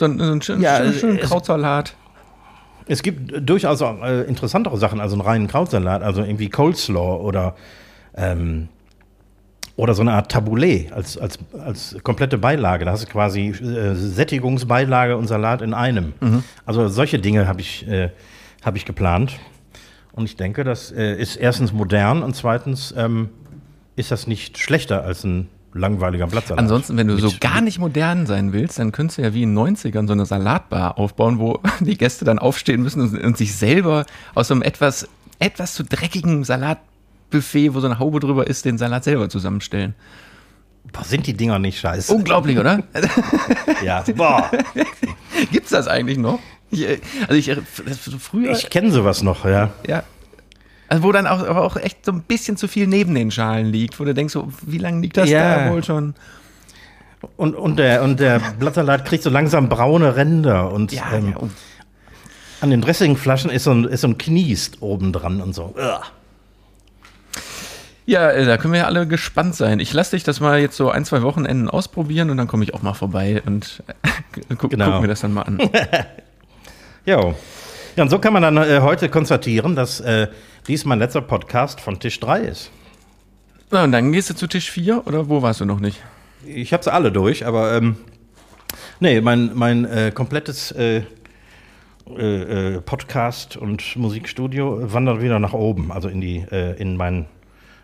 So 0.00 0.06
ein, 0.06 0.18
so 0.18 0.32
ein 0.32 0.40
schön, 0.40 0.62
Ja, 0.62 0.78
schön, 0.78 0.92
schön 0.94 1.18
es- 1.18 1.28
Krautsalat. 1.28 1.94
Es 2.86 3.02
gibt 3.02 3.46
durchaus 3.48 3.82
auch 3.82 4.02
äh, 4.02 4.22
interessantere 4.22 4.78
Sachen, 4.78 4.98
also 4.98 5.14
einen 5.14 5.20
reinen 5.20 5.46
Krautsalat, 5.46 6.02
also 6.02 6.22
irgendwie 6.22 6.48
Coleslaw 6.48 7.20
oder, 7.22 7.54
ähm, 8.16 8.68
oder 9.76 9.92
so 9.92 10.00
eine 10.00 10.12
Art 10.14 10.32
Taboulet 10.32 10.90
als, 10.90 11.18
als, 11.18 11.38
als 11.62 11.96
komplette 12.02 12.38
Beilage. 12.38 12.86
Da 12.86 12.92
hast 12.92 13.04
du 13.04 13.08
quasi 13.08 13.48
äh, 13.50 13.94
Sättigungsbeilage 13.94 15.18
und 15.18 15.26
Salat 15.26 15.60
in 15.60 15.74
einem. 15.74 16.14
Also 16.64 16.88
solche 16.88 17.18
Dinge 17.18 17.46
habe 17.46 17.60
ich, 17.60 17.86
äh, 17.86 18.08
hab 18.64 18.76
ich 18.76 18.86
geplant. 18.86 19.38
Und 20.12 20.24
ich 20.24 20.36
denke, 20.36 20.64
das 20.64 20.90
äh, 20.92 21.14
ist 21.14 21.36
erstens 21.36 21.74
modern 21.74 22.22
und 22.22 22.34
zweitens 22.34 22.94
ähm, 22.96 23.28
ist 23.96 24.10
das 24.10 24.26
nicht 24.26 24.56
schlechter 24.56 25.04
als 25.04 25.24
ein 25.24 25.48
langweiliger 25.72 26.26
Blattsalat. 26.26 26.58
Ansonsten, 26.58 26.96
wenn 26.96 27.08
du 27.08 27.16
so 27.18 27.32
gar 27.40 27.60
nicht 27.60 27.78
modern 27.78 28.26
sein 28.26 28.52
willst, 28.52 28.78
dann 28.78 28.92
könntest 28.92 29.18
du 29.18 29.22
ja 29.22 29.34
wie 29.34 29.42
in 29.42 29.54
den 29.54 29.76
90ern 29.76 30.06
so 30.06 30.12
eine 30.12 30.26
Salatbar 30.26 30.98
aufbauen, 30.98 31.38
wo 31.38 31.60
die 31.80 31.96
Gäste 31.96 32.24
dann 32.24 32.38
aufstehen 32.38 32.82
müssen 32.82 33.00
und, 33.00 33.18
und 33.22 33.36
sich 33.36 33.54
selber 33.54 34.06
aus 34.34 34.48
so 34.48 34.54
einem 34.54 34.62
etwas, 34.62 35.08
etwas 35.38 35.74
zu 35.74 35.84
dreckigen 35.84 36.44
Salatbuffet, 36.44 37.74
wo 37.74 37.80
so 37.80 37.86
eine 37.86 37.98
Haube 37.98 38.20
drüber 38.20 38.46
ist, 38.46 38.64
den 38.64 38.78
Salat 38.78 39.04
selber 39.04 39.28
zusammenstellen. 39.28 39.94
Boah, 40.92 41.04
sind 41.04 41.26
die 41.26 41.34
Dinger 41.34 41.58
nicht 41.58 41.78
scheiße? 41.78 42.12
Unglaublich, 42.12 42.58
oder? 42.58 42.82
Ja, 43.84 44.04
boah. 44.16 44.50
Gibt's 45.52 45.70
das 45.70 45.88
eigentlich 45.88 46.18
noch? 46.18 46.40
Ich, 46.70 46.82
äh, 46.82 47.00
also 47.22 47.34
ich, 47.34 47.48
äh, 47.48 47.56
früher, 48.18 48.52
Ich 48.52 48.70
kenne 48.70 48.90
sowas 48.90 49.22
noch, 49.22 49.44
ja. 49.44 49.70
ja. 49.86 50.02
Also 50.90 51.04
wo 51.04 51.12
dann 51.12 51.26
auch, 51.28 51.46
aber 51.46 51.62
auch 51.64 51.76
echt 51.76 52.04
so 52.04 52.10
ein 52.10 52.22
bisschen 52.22 52.56
zu 52.56 52.66
viel 52.66 52.86
neben 52.88 53.14
den 53.14 53.30
Schalen 53.30 53.66
liegt, 53.66 54.00
wo 54.00 54.04
du 54.04 54.12
denkst, 54.12 54.32
so, 54.34 54.48
wie 54.66 54.78
lange 54.78 55.00
liegt 55.00 55.16
das 55.16 55.30
Ja. 55.30 55.66
da 55.66 55.72
wohl 55.72 55.84
schon? 55.84 56.14
Und, 57.36 57.54
und, 57.54 57.76
der, 57.78 58.02
und 58.02 58.18
der 58.18 58.40
Blattsalat 58.58 59.04
kriegt 59.04 59.22
so 59.22 59.30
langsam 59.30 59.68
braune 59.68 60.16
Ränder 60.16 60.72
und 60.72 60.92
ähm, 60.92 60.98
ja, 60.98 61.36
oh. 61.38 61.48
an 62.60 62.70
den 62.70 62.80
Dressingflaschen 62.80 63.50
ist 63.50 63.64
so 63.64 63.70
ein, 63.72 63.84
ist 63.84 64.00
so 64.00 64.08
ein 64.08 64.18
Kniest 64.18 64.82
oben 64.82 65.12
dran 65.12 65.40
und 65.40 65.54
so. 65.54 65.74
Ugh. 65.76 66.00
Ja, 68.06 68.28
äh, 68.30 68.44
da 68.44 68.56
können 68.56 68.72
wir 68.72 68.80
ja 68.80 68.86
alle 68.86 69.06
gespannt 69.06 69.54
sein. 69.54 69.78
Ich 69.78 69.92
lasse 69.92 70.16
dich 70.16 70.24
das 70.24 70.40
mal 70.40 70.58
jetzt 70.58 70.76
so 70.76 70.90
ein, 70.90 71.04
zwei 71.04 71.22
Wochenenden 71.22 71.70
ausprobieren 71.70 72.30
und 72.30 72.36
dann 72.38 72.48
komme 72.48 72.64
ich 72.64 72.74
auch 72.74 72.82
mal 72.82 72.94
vorbei 72.94 73.40
und 73.46 73.84
äh, 73.86 74.54
guck, 74.56 74.70
Genau. 74.70 74.90
guck 74.92 75.02
mir 75.02 75.08
das 75.08 75.20
dann 75.20 75.32
mal 75.34 75.42
an. 75.42 75.58
Jo. 77.06 77.34
Ja, 77.96 78.02
und 78.04 78.10
so 78.10 78.18
kann 78.18 78.32
man 78.32 78.42
dann 78.42 78.56
äh, 78.56 78.80
heute 78.82 79.08
konstatieren, 79.08 79.74
dass 79.76 80.00
äh, 80.00 80.28
dies 80.66 80.84
mein 80.84 80.98
letzter 80.98 81.20
Podcast 81.22 81.80
von 81.80 81.98
Tisch 82.00 82.20
3 82.20 82.40
ist. 82.40 82.70
Na, 83.70 83.84
und 83.84 83.92
dann 83.92 84.12
gehst 84.12 84.30
du 84.30 84.34
zu 84.34 84.46
Tisch 84.46 84.70
4 84.70 85.06
oder 85.06 85.28
wo 85.28 85.42
warst 85.42 85.60
du 85.60 85.64
noch 85.64 85.80
nicht? 85.80 86.00
Ich 86.46 86.72
habe 86.72 86.82
sie 86.82 86.92
alle 86.92 87.12
durch, 87.12 87.46
aber 87.46 87.74
ähm, 87.74 87.96
nee, 88.98 89.20
mein, 89.20 89.52
mein 89.54 89.84
äh, 89.84 90.10
komplettes 90.14 90.72
äh, 90.72 91.02
äh, 92.16 92.74
äh, 92.76 92.80
Podcast 92.80 93.56
und 93.56 93.94
Musikstudio 93.96 94.92
wandert 94.92 95.22
wieder 95.22 95.38
nach 95.38 95.52
oben, 95.52 95.92
also 95.92 96.08
in 96.08 96.20
die 96.20 96.38
äh, 96.50 96.80
in 96.80 96.96
mein 96.96 97.26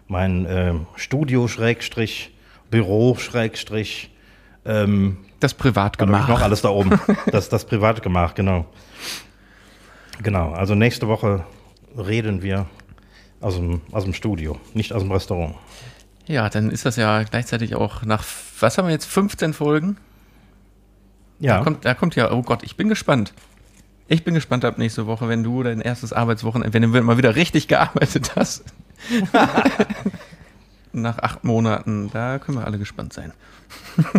mein 0.08 0.46
äh, 0.46 0.74
Studio 0.96 1.48
Schrägstrich 1.48 2.32
Büro 2.70 3.16
Schrägstrich 3.16 4.10
ähm, 4.64 5.18
Das 5.40 5.54
Privatgemach. 5.54 6.28
noch 6.28 6.40
alles 6.42 6.62
da 6.62 6.70
oben. 6.70 6.98
Das 7.30 7.48
das 7.48 7.64
Privatgemach, 7.66 8.34
genau. 8.34 8.66
Genau, 10.22 10.52
also 10.52 10.74
nächste 10.74 11.08
Woche 11.08 11.44
reden 11.96 12.42
wir 12.42 12.66
aus 13.40 13.56
dem, 13.56 13.80
aus 13.92 14.04
dem 14.04 14.14
Studio, 14.14 14.58
nicht 14.74 14.92
aus 14.92 15.02
dem 15.02 15.12
Restaurant. 15.12 15.54
Ja, 16.26 16.48
dann 16.48 16.70
ist 16.70 16.84
das 16.84 16.96
ja 16.96 17.22
gleichzeitig 17.22 17.76
auch 17.76 18.02
nach, 18.02 18.24
was 18.60 18.78
haben 18.78 18.86
wir 18.86 18.92
jetzt, 18.92 19.06
15 19.06 19.52
Folgen? 19.52 19.96
Ja, 21.38 21.58
Da, 21.58 21.64
kommt, 21.64 21.84
da 21.84 21.94
kommt 21.94 22.16
ja, 22.16 22.32
oh 22.32 22.42
Gott, 22.42 22.62
ich 22.62 22.76
bin 22.76 22.88
gespannt. 22.88 23.32
Ich 24.08 24.24
bin 24.24 24.34
gespannt 24.34 24.64
ab 24.64 24.78
nächste 24.78 25.06
Woche, 25.06 25.28
wenn 25.28 25.42
du 25.42 25.62
dein 25.62 25.80
erstes 25.80 26.12
Arbeitswochenende, 26.12 26.72
wenn 26.72 26.82
du 26.82 27.02
mal 27.02 27.18
wieder 27.18 27.34
richtig 27.36 27.68
gearbeitet 27.68 28.36
hast. 28.36 28.64
Nach 30.92 31.18
acht 31.18 31.44
Monaten, 31.44 32.10
da 32.12 32.38
können 32.38 32.58
wir 32.58 32.66
alle 32.66 32.78
gespannt 32.78 33.12
sein. 33.12 33.32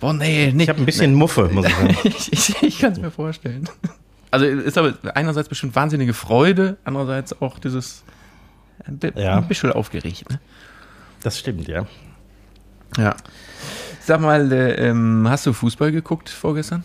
Boah, 0.00 0.12
nee, 0.12 0.52
nee. 0.54 0.64
ich 0.64 0.68
habe 0.68 0.80
ein 0.80 0.86
bisschen 0.86 1.14
Muffe, 1.14 1.48
muss 1.52 1.66
ich 1.66 1.74
sagen. 1.74 1.96
ich 2.04 2.32
ich, 2.32 2.62
ich 2.62 2.78
kann 2.78 2.92
es 2.92 2.98
mir 3.00 3.10
vorstellen. 3.10 3.68
Also 4.30 4.44
ist 4.46 4.76
aber 4.78 4.94
einerseits 5.14 5.48
bestimmt 5.48 5.74
wahnsinnige 5.74 6.12
Freude, 6.14 6.76
andererseits 6.84 7.40
auch 7.40 7.58
dieses 7.58 8.04
ein, 8.84 8.98
Ja. 9.16 9.40
bisschen 9.40 9.72
aufgeregt. 9.72 10.30
Ne? 10.30 10.40
Das 11.22 11.38
stimmt, 11.38 11.66
ja. 11.68 11.86
Ja. 12.96 13.16
Sag 14.00 14.20
mal, 14.20 14.50
äh, 14.52 14.88
ähm, 14.88 15.26
hast 15.28 15.46
du 15.46 15.52
Fußball 15.52 15.92
geguckt 15.92 16.28
vorgestern? 16.30 16.84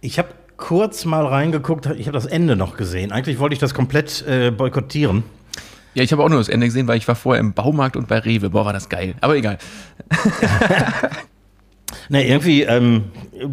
Ich 0.00 0.18
habe 0.18 0.28
kurz 0.56 1.04
mal 1.04 1.24
reingeguckt, 1.26 1.86
ich 1.86 2.06
habe 2.06 2.12
das 2.16 2.26
Ende 2.26 2.56
noch 2.56 2.76
gesehen. 2.76 3.12
Eigentlich 3.12 3.38
wollte 3.38 3.52
ich 3.54 3.58
das 3.60 3.74
komplett 3.74 4.24
äh, 4.26 4.50
boykottieren. 4.50 5.22
Ja, 5.94 6.02
ich 6.02 6.12
habe 6.12 6.22
auch 6.22 6.28
nur 6.28 6.38
das 6.38 6.48
Ende 6.48 6.66
gesehen, 6.66 6.86
weil 6.86 6.98
ich 6.98 7.08
war 7.08 7.14
vorher 7.14 7.40
im 7.40 7.52
Baumarkt 7.54 7.96
und 7.96 8.08
bei 8.08 8.18
Rewe. 8.18 8.50
Boah, 8.50 8.64
war 8.64 8.72
das 8.72 8.88
geil. 8.88 9.14
Aber 9.20 9.36
egal. 9.36 9.58
Ne, 12.08 12.26
irgendwie, 12.26 12.62
ähm, 12.62 13.04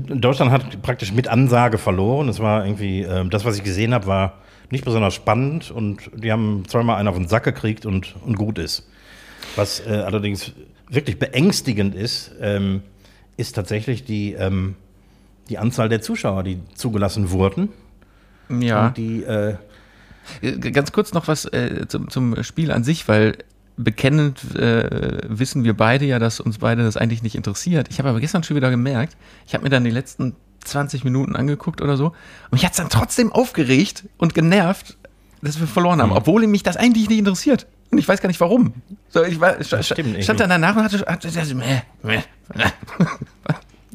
Deutschland 0.07 0.51
hat 0.51 0.81
praktisch 0.81 1.11
mit 1.11 1.27
Ansage 1.27 1.77
verloren. 1.77 2.29
Es 2.29 2.39
war 2.39 2.65
irgendwie, 2.65 3.01
ähm, 3.01 3.29
das, 3.29 3.43
was 3.43 3.57
ich 3.57 3.63
gesehen 3.63 3.93
habe, 3.93 4.07
war 4.07 4.41
nicht 4.71 4.85
besonders 4.85 5.13
spannend 5.13 5.71
und 5.71 6.09
die 6.15 6.31
haben 6.31 6.63
zweimal 6.67 6.97
einen 6.97 7.07
auf 7.07 7.17
den 7.17 7.27
Sack 7.27 7.43
gekriegt 7.43 7.85
und, 7.85 8.15
und 8.25 8.35
gut 8.35 8.57
ist. 8.57 8.87
Was 9.55 9.85
äh, 9.85 10.03
allerdings 10.05 10.53
wirklich 10.89 11.19
beängstigend 11.19 11.95
ist, 11.95 12.31
ähm, 12.41 12.81
ist 13.37 13.53
tatsächlich 13.53 14.05
die, 14.05 14.33
ähm, 14.33 14.75
die 15.49 15.57
Anzahl 15.57 15.89
der 15.89 16.01
Zuschauer, 16.01 16.43
die 16.43 16.59
zugelassen 16.73 17.31
wurden. 17.31 17.69
Ja. 18.49 18.87
Und 18.87 18.97
die, 18.97 19.23
äh, 19.23 19.55
Ganz 20.59 20.91
kurz 20.91 21.13
noch 21.13 21.27
was 21.27 21.45
äh, 21.45 21.85
zum, 21.87 22.09
zum 22.09 22.43
Spiel 22.43 22.71
an 22.71 22.83
sich, 22.83 23.07
weil 23.07 23.37
bekennend 23.77 24.55
äh, 24.55 25.19
wissen 25.27 25.63
wir 25.63 25.75
beide 25.75 26.05
ja, 26.05 26.19
dass 26.19 26.39
uns 26.39 26.59
beide 26.59 26.83
das 26.83 26.97
eigentlich 26.97 27.23
nicht 27.23 27.35
interessiert. 27.35 27.87
Ich 27.89 27.99
habe 27.99 28.09
aber 28.09 28.19
gestern 28.19 28.43
schon 28.43 28.55
wieder 28.55 28.69
gemerkt, 28.69 29.15
ich 29.47 29.53
habe 29.53 29.63
mir 29.63 29.69
dann 29.69 29.83
die 29.83 29.91
letzten 29.91 30.35
20 30.63 31.03
Minuten 31.03 31.35
angeguckt 31.35 31.81
oder 31.81 31.97
so 31.97 32.05
und 32.07 32.53
mich 32.53 32.63
hat 32.65 32.71
es 32.71 32.77
dann 32.77 32.89
trotzdem 32.89 33.31
aufgeregt 33.31 34.05
und 34.17 34.33
genervt, 34.33 34.97
dass 35.41 35.59
wir 35.59 35.67
verloren 35.67 36.01
haben, 36.01 36.09
Mhm. 36.09 36.15
obwohl 36.17 36.47
mich 36.47 36.63
das 36.63 36.77
eigentlich 36.77 37.09
nicht 37.09 37.19
interessiert. 37.19 37.67
Und 37.91 37.99
ich 37.99 38.07
weiß 38.07 38.19
gar 38.21 38.27
nicht 38.27 38.39
warum. 38.39 38.73
So, 39.09 39.23
ich 39.23 39.39
war, 39.39 39.63
stand 39.63 40.39
dann 40.39 40.49
danach 40.49 40.75
und 40.75 40.83
hatte, 40.83 41.05
hatte 41.05 41.29
das, 41.31 41.53
meh, 41.53 41.81
meh. 42.01 42.23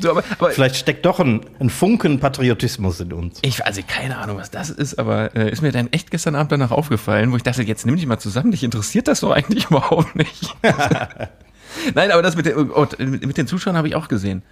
So, 0.01 0.11
aber, 0.11 0.25
aber 0.39 0.51
vielleicht 0.51 0.77
steckt 0.77 1.05
doch 1.07 1.21
ein, 1.21 1.41
ein 1.59 1.71
Funken 1.71 2.21
Patriotismus 2.21 3.01
in 3.01 3.13
uns. 3.13 3.39
ich, 3.43 3.65
also 3.65 3.83
keine 3.87 4.19
Ahnung, 4.19 4.39
was 4.39 4.51
das 4.51 4.71
ist, 4.71 4.99
aber 4.99 5.35
äh, 5.37 5.51
ist 5.51 5.63
mir 5.63 5.73
dann 5.73 5.93
echt 5.93 6.11
gestern 6.11 6.35
Abend 6.35 6.53
danach 6.53 6.71
aufgefallen, 6.71 7.33
wo 7.33 7.37
ich 7.37 7.43
dachte, 7.43 7.63
jetzt 7.63 7.87
nimm 7.87 7.97
dich 7.97 8.07
mal 8.07 8.19
zusammen, 8.19 8.51
dich 8.51 8.65
interessiert 8.65 9.09
das 9.09 9.21
doch 9.21 9.31
eigentlich 9.31 9.67
überhaupt 9.71 10.17
nicht. 10.17 10.55
Nein, 11.95 12.11
aber 12.11 12.23
das 12.23 12.37
mit 12.37 12.47
den, 12.47 12.71
oh, 12.71 12.87
mit 12.99 13.37
den 13.37 13.47
Zuschauern 13.47 13.77
habe 13.77 13.89
ich 13.89 13.95
auch 13.95 14.09
gesehen. 14.09 14.43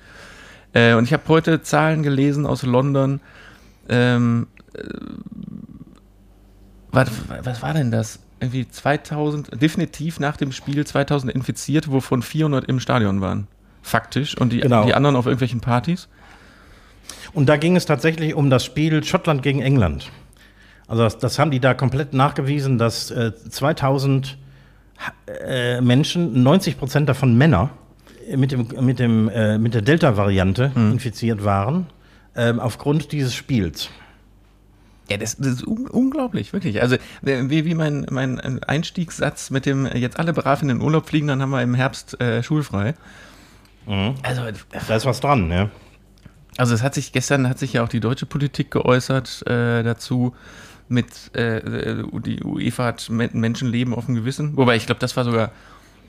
Äh, 0.72 0.94
und 0.94 1.04
ich 1.04 1.12
habe 1.12 1.22
heute 1.28 1.62
Zahlen 1.62 2.02
gelesen 2.02 2.46
aus 2.46 2.62
London. 2.62 3.20
Ähm, 3.88 4.46
äh, 4.74 4.82
was, 6.90 7.10
was 7.42 7.62
war 7.62 7.74
denn 7.74 7.90
das? 7.90 8.20
Irgendwie 8.40 8.68
2000, 8.68 9.60
definitiv 9.60 10.20
nach 10.20 10.36
dem 10.36 10.52
Spiel 10.52 10.86
2000 10.86 11.32
infiziert, 11.32 11.90
wovon 11.90 12.22
400 12.22 12.66
im 12.66 12.80
Stadion 12.80 13.20
waren. 13.20 13.48
Faktisch. 13.88 14.36
Und 14.36 14.52
die, 14.52 14.60
Genau. 14.60 14.84
die 14.84 14.94
anderen 14.94 15.16
auf 15.16 15.26
irgendwelchen 15.26 15.60
Partys. 15.60 16.08
Und 17.32 17.48
da 17.48 17.56
ging 17.56 17.76
es 17.76 17.86
tatsächlich 17.86 18.34
um 18.34 18.50
das 18.50 18.64
Spiel 18.64 19.02
Schottland 19.02 19.42
gegen 19.42 19.60
England. 19.62 20.10
Also 20.86 21.02
das, 21.02 21.18
das 21.18 21.38
haben 21.38 21.50
die 21.50 21.60
da 21.60 21.74
komplett 21.74 22.14
nachgewiesen, 22.14 22.78
dass 22.78 23.10
äh, 23.10 23.32
2000 23.48 24.38
äh, 25.46 25.80
Menschen, 25.80 26.42
90 26.42 26.78
Prozent 26.78 27.08
davon 27.08 27.36
Männer, 27.36 27.70
äh, 28.28 28.36
mit, 28.36 28.52
dem, 28.52 28.68
mit, 28.80 28.98
dem, 28.98 29.28
äh, 29.28 29.58
mit 29.58 29.74
der 29.74 29.82
Delta-Variante 29.82 30.72
infiziert 30.74 31.44
waren, 31.44 31.86
ähm, 32.36 32.58
aufgrund 32.60 33.12
dieses 33.12 33.34
Spiels. 33.34 33.90
Ja, 35.10 35.16
das, 35.16 35.36
das 35.36 35.46
ist 35.48 35.66
un 35.66 35.86
unglaublich, 35.86 36.52
wirklich. 36.52 36.82
Also 36.82 36.96
wie, 37.22 37.64
wie 37.64 37.74
mein, 37.74 38.06
mein 38.10 38.62
Einstiegssatz 38.62 39.50
mit 39.50 39.64
dem 39.64 39.86
jetzt 39.86 40.18
alle 40.18 40.34
brav 40.34 40.60
in 40.60 40.68
den 40.68 40.82
Urlaub 40.82 41.08
fliegen, 41.08 41.28
dann 41.28 41.40
haben 41.40 41.50
wir 41.50 41.62
im 41.62 41.74
Herbst 41.74 42.20
äh, 42.20 42.42
schulfrei. 42.42 42.94
Also, 44.22 44.42
Da 44.88 44.96
ist 44.96 45.06
was 45.06 45.20
dran, 45.20 45.50
ja. 45.50 45.70
also 46.56 46.74
es 46.74 46.82
hat 46.82 46.94
sich 46.94 47.12
gestern 47.12 47.48
hat 47.48 47.58
sich 47.58 47.72
ja 47.72 47.82
auch 47.84 47.88
die 47.88 48.00
deutsche 48.00 48.26
Politik 48.26 48.70
geäußert 48.70 49.46
äh, 49.46 49.82
dazu 49.82 50.34
mit 50.88 51.06
äh, 51.36 52.02
die 52.24 52.42
UEFA 52.42 52.84
hat 52.86 53.10
Men- 53.10 53.30
Menschenleben 53.34 53.94
auf 53.94 54.06
dem 54.06 54.14
Gewissen. 54.14 54.56
Wobei 54.56 54.76
ich 54.76 54.86
glaube, 54.86 55.00
das 55.00 55.16
war 55.16 55.24
sogar 55.24 55.50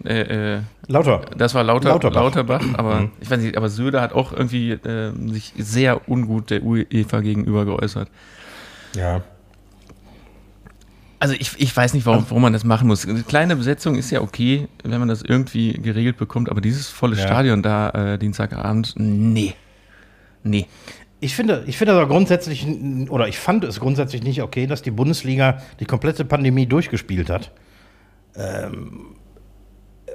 äh, 0.06 0.56
äh, 0.56 0.62
Lauter. 0.88 1.22
das 1.38 1.54
war 1.56 1.64
Lauter, 1.66 1.90
Lauterbach. 1.90 2.22
Lauterbach, 2.22 2.64
aber 2.78 3.10
ich 3.20 3.30
weiß 3.30 3.42
nicht, 3.42 3.58
aber 3.58 3.68
Söder 3.70 4.02
hat 4.02 4.14
auch 4.14 4.32
irgendwie 4.32 4.72
äh, 4.72 5.12
sich 5.34 5.54
sehr 5.58 6.08
ungut 6.10 6.50
der 6.50 6.64
UEFA 6.64 7.20
gegenüber 7.20 7.66
geäußert. 7.66 8.10
Ja. 8.96 9.22
Also 11.22 11.36
ich, 11.38 11.52
ich 11.58 11.76
weiß 11.76 11.94
nicht, 11.94 12.06
warum, 12.06 12.26
warum 12.30 12.42
man 12.42 12.54
das 12.54 12.64
machen 12.64 12.88
muss. 12.88 13.06
Eine 13.06 13.24
kleine 13.24 13.56
Besetzung 13.58 13.96
ist 13.96 14.10
ja 14.10 14.22
okay, 14.22 14.68
wenn 14.84 15.00
man 15.00 15.10
das 15.10 15.22
irgendwie 15.22 15.74
geregelt 15.74 16.18
bekommt, 16.18 16.50
aber 16.50 16.62
dieses 16.62 16.88
volle 16.88 17.18
Ja. 17.18 17.26
Stadion 17.26 17.62
da 17.62 17.90
äh, 17.90 18.18
Dienstagabend, 18.18 18.94
nee. 18.98 19.54
Nee. 20.44 20.68
Ich 21.20 21.36
finde, 21.36 21.66
ich 21.68 21.78
finde 21.78 21.94
aber 21.94 22.08
grundsätzlich, 22.08 22.66
oder 23.10 23.28
ich 23.28 23.38
fand 23.38 23.66
es 23.66 23.82
grundsätzlich 23.82 24.24
nicht 24.24 24.42
okay, 24.42 24.68
dass 24.68 24.82
die 24.82 24.92
Bundesliga 24.92 25.62
die 25.82 25.86
komplette 25.86 26.24
Pandemie 26.24 26.66
durchgespielt 26.66 27.30
hat. 27.30 27.52
Ähm, 28.38 29.18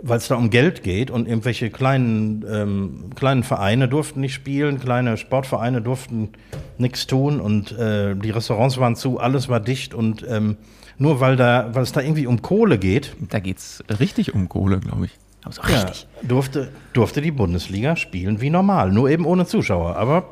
Weil 0.01 0.17
es 0.17 0.29
da 0.29 0.37
um 0.37 0.49
Geld 0.49 0.83
geht 0.83 1.11
und 1.11 1.29
irgendwelche 1.29 1.69
kleinen, 1.69 2.43
ähm, 2.51 3.11
kleinen 3.15 3.43
Vereine 3.43 3.89
durften 3.89 4.21
nicht 4.21 4.33
spielen, 4.33 4.81
kleine 4.81 5.19
Sportvereine 5.19 5.83
durften 5.83 6.31
nichts 6.79 7.07
tun 7.07 7.39
und 7.39 7.73
äh, 7.73 8.15
die 8.15 8.31
Restaurants 8.31 8.79
waren 8.79 8.97
zu, 8.97 9.19
alles 9.19 9.51
war 9.51 9.61
dicht 9.61 9.93
und 9.93 10.25
ähm, 10.27 10.57
nur 10.99 11.21
weil, 11.21 11.37
da, 11.37 11.71
weil 11.73 11.83
es 11.83 11.93
da 11.93 12.01
irgendwie 12.01 12.27
um 12.27 12.43
Kohle 12.43 12.79
geht, 12.79 13.17
Da 13.31 13.41
geht's 13.41 13.83
richtig 14.01 14.35
um 14.35 14.49
Kohle, 14.49 14.81
glaube 14.81 15.07
ich. 15.07 15.13
Aber 15.43 15.53
so 15.53 15.63
ja, 15.63 15.83
richtig. 15.83 16.07
durfte, 16.23 16.71
durfte 16.93 17.21
die 17.21 17.31
Bundesliga 17.31 17.97
spielen 17.97 18.41
wie 18.41 18.51
normal, 18.51 18.91
nur 18.91 19.11
eben 19.11 19.27
ohne 19.27 19.47
Zuschauer. 19.47 19.97
Aber 19.97 20.25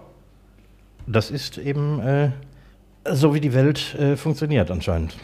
das 1.06 1.30
ist 1.30 1.58
eben 1.58 2.00
äh, 2.00 2.30
so, 3.10 3.34
wie 3.34 3.40
die 3.40 3.52
Welt 3.52 3.94
äh, 3.94 4.16
funktioniert 4.16 4.70
anscheinend. 4.70 5.16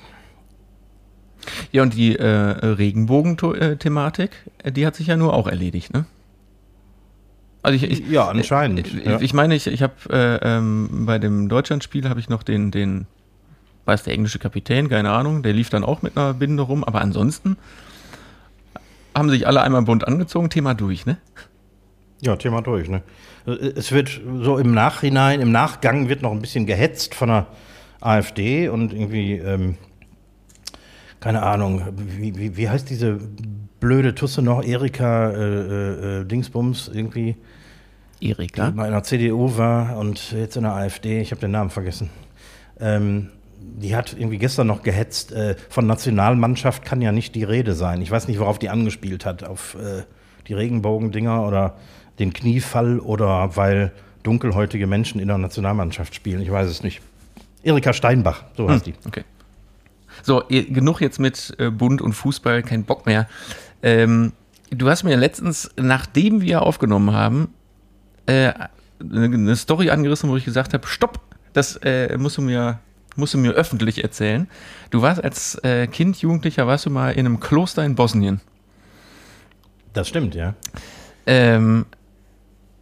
Ja, 1.72 1.83
und 1.83 1.94
die 1.94 2.16
äh, 2.16 2.27
Regenbogen-Thematik, 2.27 4.31
äh, 4.62 4.72
die 4.72 4.87
hat 4.87 4.96
sich 4.96 5.07
ja 5.07 5.16
nur 5.16 5.33
auch 5.33 5.46
erledigt, 5.46 5.94
ne? 5.94 6.05
Also 7.62 7.77
ich, 7.77 7.90
ich, 7.90 8.09
Ja, 8.09 8.29
anscheinend. 8.29 8.87
Ich, 8.87 9.05
ja. 9.05 9.20
ich 9.20 9.35
meine, 9.35 9.55
ich, 9.55 9.66
ich 9.66 9.83
habe 9.83 9.94
äh, 10.11 10.38
ähm, 10.42 11.07
bei 11.07 11.18
dem 11.18 11.48
Deutschlandspiel 11.48 12.09
habe 12.09 12.20
ich 12.20 12.29
noch 12.29 12.42
den, 12.42 12.70
den, 12.70 13.07
war 13.88 13.94
es 13.94 14.03
der 14.05 14.12
englische 14.12 14.38
Kapitän, 14.38 14.88
keine 14.88 15.11
Ahnung, 15.11 15.42
der 15.42 15.55
lief 15.55 15.70
dann 15.70 15.83
auch 15.83 16.03
mit 16.03 16.16
einer 16.16 16.35
Binde 16.35 16.62
rum, 16.62 16.85
aber 16.85 17.01
ansonsten 17.01 17.57
haben 19.16 19.31
sich 19.31 19.46
alle 19.46 19.62
einmal 19.62 19.83
bunt 19.83 20.07
angezogen, 20.07 20.51
Thema 20.51 20.74
durch, 20.74 21.07
ne? 21.07 21.16
Ja, 22.20 22.37
Thema 22.37 22.61
durch. 22.61 22.88
Ne? 22.88 23.03
Es 23.46 23.90
wird 23.90 24.20
so 24.42 24.59
im 24.59 24.74
Nachhinein, 24.74 25.40
im 25.40 25.51
Nachgang 25.51 26.09
wird 26.09 26.20
noch 26.20 26.33
ein 26.33 26.40
bisschen 26.40 26.66
gehetzt 26.66 27.14
von 27.14 27.29
der 27.29 27.46
AfD 28.01 28.68
und 28.68 28.92
irgendwie, 28.92 29.35
ähm, 29.35 29.79
keine 31.20 31.42
Ahnung, 31.42 31.83
wie, 31.96 32.37
wie, 32.37 32.57
wie 32.57 32.68
heißt 32.68 32.90
diese 32.90 33.18
blöde 33.81 34.14
Tusse 34.14 34.42
noch, 34.42 34.62
Erika 34.62 35.31
äh, 35.31 35.37
äh, 35.37 36.20
äh, 36.20 36.24
Dingsbums, 36.24 36.90
irgendwie, 36.92 37.37
Erika. 38.20 38.70
die 38.70 38.77
mal 38.77 38.87
in 38.87 38.92
der 38.92 39.03
CDU 39.03 39.57
war 39.57 39.96
und 39.96 40.33
jetzt 40.33 40.57
in 40.57 40.64
der 40.64 40.74
AfD, 40.74 41.20
ich 41.20 41.31
habe 41.31 41.40
den 41.40 41.53
Namen 41.53 41.70
vergessen. 41.70 42.11
Ähm, 42.81 43.31
die 43.61 43.94
hat 43.94 44.14
irgendwie 44.18 44.38
gestern 44.38 44.66
noch 44.66 44.83
gehetzt, 44.83 45.33
äh, 45.33 45.57
von 45.68 45.87
Nationalmannschaft 45.87 46.85
kann 46.85 47.01
ja 47.01 47.12
nicht 47.12 47.35
die 47.35 47.44
Rede 47.44 47.75
sein. 47.75 48.03
Ich 48.03 48.11
weiß 48.11 48.29
nicht, 48.29 48.38
worauf 48.40 48.59
die 48.59 48.68
angespielt 48.68 49.25
hat, 49.25 49.44
auf 49.44 49.75
äh, 49.75 50.03
die 50.47 50.55
Regenbogendinger 50.55 51.47
oder 51.47 51.77
den 52.18 52.33
Kniefall 52.33 52.99
oder 52.99 53.57
weil 53.57 53.92
dunkelhäutige 54.23 54.87
Menschen 54.87 55.21
in 55.21 55.29
der 55.29 55.38
Nationalmannschaft 55.38 56.14
spielen. 56.14 56.42
Ich 56.42 56.51
weiß 56.51 56.68
es 56.68 56.83
nicht. 56.83 57.01
Erika 57.62 57.92
Steinbach, 57.92 58.44
so 58.57 58.68
heißt 58.68 58.87
die. 58.87 58.94
Okay. 59.07 59.25
So, 60.23 60.42
genug 60.49 61.01
jetzt 61.01 61.18
mit 61.21 61.55
äh, 61.59 61.71
Bund 61.71 62.03
und 62.03 62.12
Fußball, 62.12 62.62
kein 62.62 62.85
Bock 62.85 63.07
mehr. 63.07 63.29
Ähm, 63.83 64.33
du 64.71 64.88
hast 64.88 65.05
mir 65.05 65.16
letztens, 65.16 65.71
nachdem 65.77 66.40
wir 66.40 66.62
aufgenommen 66.62 67.12
haben, 67.12 67.55
äh, 68.27 68.53
eine 69.01 69.25
eine 69.25 69.57
Story 69.57 69.90
angerissen, 69.90 70.29
wo 70.29 70.37
ich 70.37 70.44
gesagt 70.44 70.75
habe, 70.75 70.87
stopp, 70.87 71.21
das 71.53 71.77
äh, 71.77 72.16
musst, 72.18 72.37
du 72.37 72.42
mir, 72.42 72.81
musst 73.18 73.35
du 73.35 73.38
mir 73.38 73.50
öffentlich 73.52 74.02
erzählen. 74.02 74.48
Du 74.90 75.02
warst 75.02 75.22
als 75.22 75.57
äh, 75.64 75.87
Kind, 75.87 76.16
Jugendlicher, 76.22 76.66
warst 76.66 76.87
du 76.87 76.90
mal 76.90 77.11
in 77.11 77.26
einem 77.26 77.40
Kloster 77.40 77.85
in 77.85 77.94
Bosnien. 77.94 78.40
Das 79.92 80.09
stimmt, 80.09 80.35
ja. 80.35 80.54
Ähm, 81.26 81.87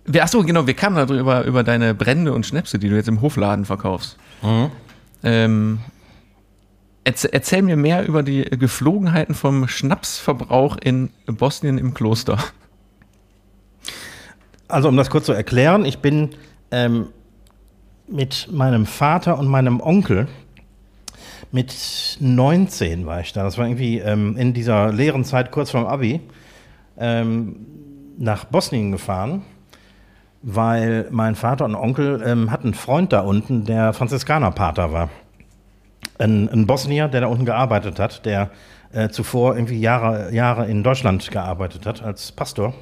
wir, 0.05 0.22
achso, 0.22 0.44
genau, 0.44 0.66
wir 0.66 0.75
kamen 0.75 0.96
darüber 0.96 1.44
über 1.44 1.64
deine 1.64 1.94
Brände 1.94 2.33
und 2.33 2.46
Schnäpse, 2.46 2.79
die 2.79 2.88
du 2.88 2.96
jetzt 2.96 3.09
im 3.09 3.20
Hofladen 3.20 3.64
verkaufst. 3.64 4.18
Ähm, 5.22 5.81
erzähl, 7.03 7.31
erzähl 7.33 7.62
mir 7.62 7.77
mehr 7.77 8.07
über 8.07 8.22
die 8.22 8.42
Geflogenheiten 8.44 9.35
vom 9.35 9.66
Schnapsverbrauch 9.66 10.77
in 10.77 11.11
Bosnien 11.27 11.79
im 11.79 11.94
Kloster. 11.94 12.38
Also 14.68 14.88
um 14.88 14.96
das 14.96 15.11
kurz 15.11 15.27
zu 15.27 15.33
erklären, 15.33 15.85
ich 15.85 15.99
bin 15.99 16.31
ähm, 16.70 17.09
mit 18.09 18.49
meinem 18.51 18.87
Vater 18.87 19.38
und 19.38 19.47
meinem 19.47 19.81
Onkel 19.81 20.29
mit 21.53 22.19
19 22.21 23.07
war 23.07 23.21
ich 23.21 23.33
da. 23.33 23.42
Das 23.42 23.59
war 23.59 23.66
irgendwie 23.66 23.99
ähm, 23.99 24.37
in 24.37 24.53
dieser 24.53 24.92
leeren 24.92 25.25
Zeit 25.25 25.51
kurz 25.51 25.71
vorm 25.71 25.87
Abi 25.87 26.21
ähm, 26.99 27.57
nach 28.19 28.45
Bosnien 28.45 28.92
gefahren, 28.92 29.42
weil 30.42 31.07
mein 31.11 31.35
Vater 31.35 31.64
und 31.64 31.75
Onkel 31.75 32.23
ähm, 32.25 32.51
hatten 32.51 32.69
einen 32.69 32.75
Freund 32.75 33.12
da 33.12 33.21
unten, 33.21 33.64
der 33.64 33.92
Franziskanerpater 33.92 34.92
war. 34.92 35.11
Ein, 36.19 36.49
ein 36.49 36.66
Bosnier, 36.66 37.09
der 37.09 37.23
da 37.23 37.27
unten 37.27 37.45
gearbeitet 37.45 37.99
hat, 37.99 38.25
der 38.25 38.51
äh, 38.92 39.09
zuvor 39.09 39.57
irgendwie 39.57 39.79
Jahre, 39.79 40.33
Jahre 40.33 40.66
in 40.66 40.83
Deutschland 40.83 41.31
gearbeitet 41.31 41.87
hat 41.87 42.03
als 42.03 42.33
Pastor. 42.33 42.73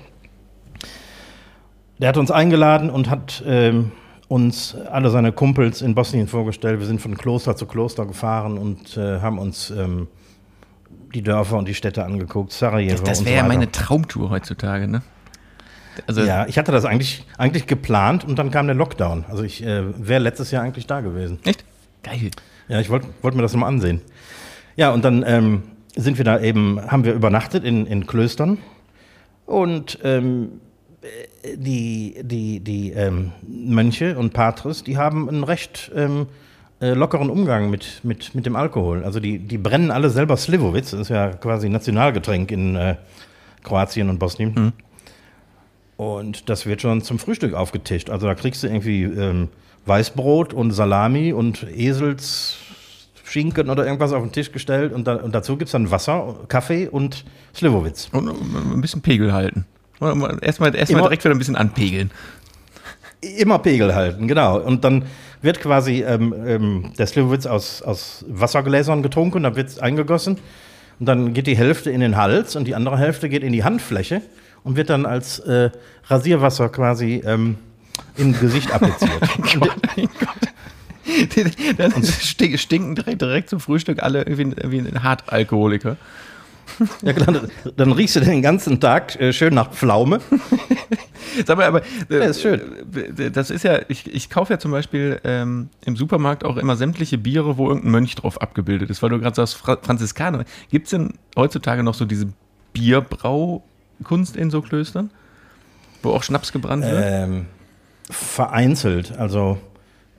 der 1.98 2.08
hat 2.08 2.16
uns 2.16 2.30
eingeladen 2.30 2.90
und 2.90 3.10
hat 3.10 3.42
ähm, 3.46 3.92
uns 4.28 4.74
alle 4.90 5.10
seine 5.10 5.32
Kumpels 5.32 5.82
in 5.82 5.94
Bosnien 5.94 6.28
vorgestellt. 6.28 6.80
Wir 6.80 6.86
sind 6.86 7.00
von 7.00 7.16
Kloster 7.16 7.56
zu 7.56 7.66
Kloster 7.66 8.06
gefahren 8.06 8.58
und 8.58 8.96
äh, 8.96 9.20
haben 9.20 9.38
uns 9.38 9.70
ähm, 9.70 10.08
die 11.14 11.22
Dörfer 11.22 11.56
und 11.56 11.68
die 11.68 11.74
Städte 11.74 12.04
angeguckt, 12.04 12.52
Sarajevo. 12.52 13.02
Das, 13.04 13.18
das 13.18 13.24
wäre 13.24 13.36
so 13.36 13.42
ja 13.42 13.48
meine 13.48 13.70
Traumtour 13.70 14.30
heutzutage, 14.30 14.88
ne? 14.88 15.02
Also, 16.06 16.22
Ja, 16.22 16.46
ich 16.46 16.58
hatte 16.58 16.72
das 16.72 16.84
eigentlich, 16.84 17.24
eigentlich 17.38 17.66
geplant 17.66 18.24
und 18.24 18.38
dann 18.38 18.50
kam 18.50 18.66
der 18.66 18.74
Lockdown. 18.74 19.24
Also 19.28 19.44
ich 19.44 19.64
äh, 19.64 19.82
wäre 19.96 20.20
letztes 20.20 20.50
Jahr 20.50 20.62
eigentlich 20.62 20.86
da 20.86 21.00
gewesen. 21.00 21.38
echt? 21.44 21.64
Geil. 22.02 22.30
Ja, 22.68 22.80
ich 22.80 22.90
wollte 22.90 23.06
wollt 23.22 23.34
mir 23.34 23.42
das 23.42 23.54
mal 23.54 23.66
ansehen. 23.66 24.00
Ja, 24.76 24.90
und 24.90 25.04
dann 25.04 25.24
ähm, 25.26 25.62
sind 25.94 26.18
wir 26.18 26.24
da 26.24 26.40
eben, 26.40 26.80
haben 26.90 27.04
wir 27.04 27.14
übernachtet 27.14 27.64
in, 27.64 27.86
in 27.86 28.06
Klöstern 28.06 28.58
und 29.46 29.98
ähm, 30.02 30.44
äh, 30.44 30.73
die, 31.56 32.16
die, 32.22 32.60
die 32.60 32.92
ähm, 32.92 33.32
Mönche 33.46 34.16
und 34.16 34.32
Patres, 34.32 34.84
die 34.84 34.96
haben 34.96 35.28
einen 35.28 35.44
recht 35.44 35.90
ähm, 35.94 36.26
äh, 36.80 36.94
lockeren 36.94 37.30
Umgang 37.30 37.70
mit, 37.70 38.00
mit, 38.02 38.34
mit 38.34 38.46
dem 38.46 38.56
Alkohol. 38.56 39.04
Also 39.04 39.20
die, 39.20 39.38
die 39.38 39.58
brennen 39.58 39.90
alle 39.90 40.10
selber 40.10 40.36
Slivovitz, 40.36 40.90
das 40.90 41.00
ist 41.00 41.08
ja 41.10 41.30
quasi 41.30 41.68
Nationalgetränk 41.68 42.50
in 42.50 42.76
äh, 42.76 42.96
Kroatien 43.62 44.08
und 44.08 44.18
Bosnien. 44.18 44.72
Und 45.96 46.48
das 46.48 46.66
wird 46.66 46.80
schon 46.82 47.02
zum 47.02 47.18
Frühstück 47.18 47.54
aufgetischt. 47.54 48.10
Also 48.10 48.26
da 48.26 48.34
kriegst 48.34 48.62
du 48.62 48.66
irgendwie 48.66 49.04
ähm, 49.04 49.48
Weißbrot 49.86 50.52
und 50.52 50.72
Salami 50.72 51.32
und 51.32 51.66
Eselsschinken 51.74 53.70
oder 53.70 53.86
irgendwas 53.86 54.12
auf 54.12 54.22
den 54.22 54.32
Tisch 54.32 54.50
gestellt 54.50 54.92
und, 54.92 55.06
da, 55.06 55.16
und 55.16 55.34
dazu 55.34 55.56
gibt 55.56 55.68
es 55.68 55.72
dann 55.72 55.90
Wasser, 55.90 56.36
Kaffee 56.48 56.88
und 56.88 57.24
Slivovitz. 57.54 58.08
Und 58.12 58.28
ein 58.28 58.80
bisschen 58.80 59.02
Pegel 59.02 59.32
halten. 59.32 59.66
Erstmal 60.00 60.74
erst 60.74 60.92
mal 60.92 61.02
direkt 61.02 61.24
wieder 61.24 61.34
ein 61.34 61.38
bisschen 61.38 61.56
anpegeln. 61.56 62.10
Immer 63.20 63.58
Pegel 63.58 63.94
halten, 63.94 64.28
genau. 64.28 64.58
Und 64.60 64.84
dann 64.84 65.04
wird 65.40 65.60
quasi 65.60 66.02
ähm, 66.02 66.34
ähm, 66.46 66.92
der 66.98 67.06
Slivovitz 67.06 67.46
aus, 67.46 67.80
aus 67.82 68.24
Wassergläsern 68.28 69.02
getrunken, 69.02 69.42
dann 69.44 69.56
wird 69.56 69.68
es 69.68 69.78
eingegossen 69.78 70.38
und 70.98 71.06
dann 71.06 71.32
geht 71.34 71.46
die 71.46 71.56
Hälfte 71.56 71.90
in 71.90 72.00
den 72.00 72.16
Hals 72.16 72.54
und 72.56 72.66
die 72.66 72.74
andere 72.74 72.98
Hälfte 72.98 73.28
geht 73.28 73.42
in 73.42 73.52
die 73.52 73.64
Handfläche 73.64 74.20
und 74.62 74.76
wird 74.76 74.90
dann 74.90 75.06
als 75.06 75.38
äh, 75.40 75.70
Rasierwasser 76.08 76.68
quasi 76.68 77.22
ähm, 77.24 77.56
im 78.16 78.38
Gesicht 78.38 78.72
appliziert. 78.72 79.22
Und 79.38 79.60
Mein 79.96 80.08
Gott. 80.18 81.76
Dann 81.78 82.02
stink- 82.02 82.58
stinken 82.58 82.94
direkt, 82.94 83.20
direkt 83.22 83.50
zum 83.50 83.60
Frühstück 83.60 84.02
alle 84.02 84.22
irgendwie, 84.22 84.54
wie 84.70 84.78
ein 84.78 85.02
Hartalkoholiker. 85.02 85.96
Ja, 87.02 87.12
klar, 87.12 87.42
dann- 87.76 87.92
riechst 87.92 88.16
du 88.16 88.20
den 88.20 88.42
ganzen 88.42 88.80
Tag 88.80 89.18
äh, 89.20 89.32
schön 89.32 89.54
nach 89.54 89.70
Pflaume. 89.72 90.20
Sag 91.46 91.56
mal, 91.56 91.66
aber 91.66 91.82
äh, 92.10 92.18
Ja, 92.18 92.24
ist 92.24 92.42
schön. 92.42 92.60
äh, 93.18 93.30
das 93.30 93.50
ist 93.50 93.64
ja, 93.64 93.80
ich, 93.88 94.12
ich 94.12 94.30
kaufe 94.30 94.52
ja 94.52 94.58
zum 94.58 94.70
Beispiel 94.70 95.20
ähm, 95.24 95.68
im 95.84 95.96
Supermarkt 95.96 96.44
auch 96.44 96.56
immer 96.56 96.76
sämtliche 96.76 97.18
Biere, 97.18 97.56
wo 97.58 97.68
irgendein 97.68 97.90
Mönch 97.92 98.14
drauf 98.14 98.40
abgebildet 98.40 98.90
ist, 98.90 99.02
weil 99.02 99.10
du 99.10 99.18
gerade 99.20 99.34
sagst, 99.36 99.54
Fra 99.54 99.78
Franziskaner. 99.80 100.44
Gibt 100.70 100.86
es 100.86 100.90
denn 100.90 101.14
heutzutage 101.36 101.82
noch 101.82 101.94
so 101.94 102.04
diese 102.04 102.26
Bierbraukunst 102.72 104.36
in 104.36 104.50
so 104.50 104.62
Klöstern? 104.62 105.10
Wo 106.02 106.10
auch 106.10 106.22
Schnaps 106.22 106.52
gebrannt 106.52 106.84
wird? 106.84 107.02
Ähm, 107.04 107.46
vereinzelt. 108.10 109.16
Also 109.18 109.58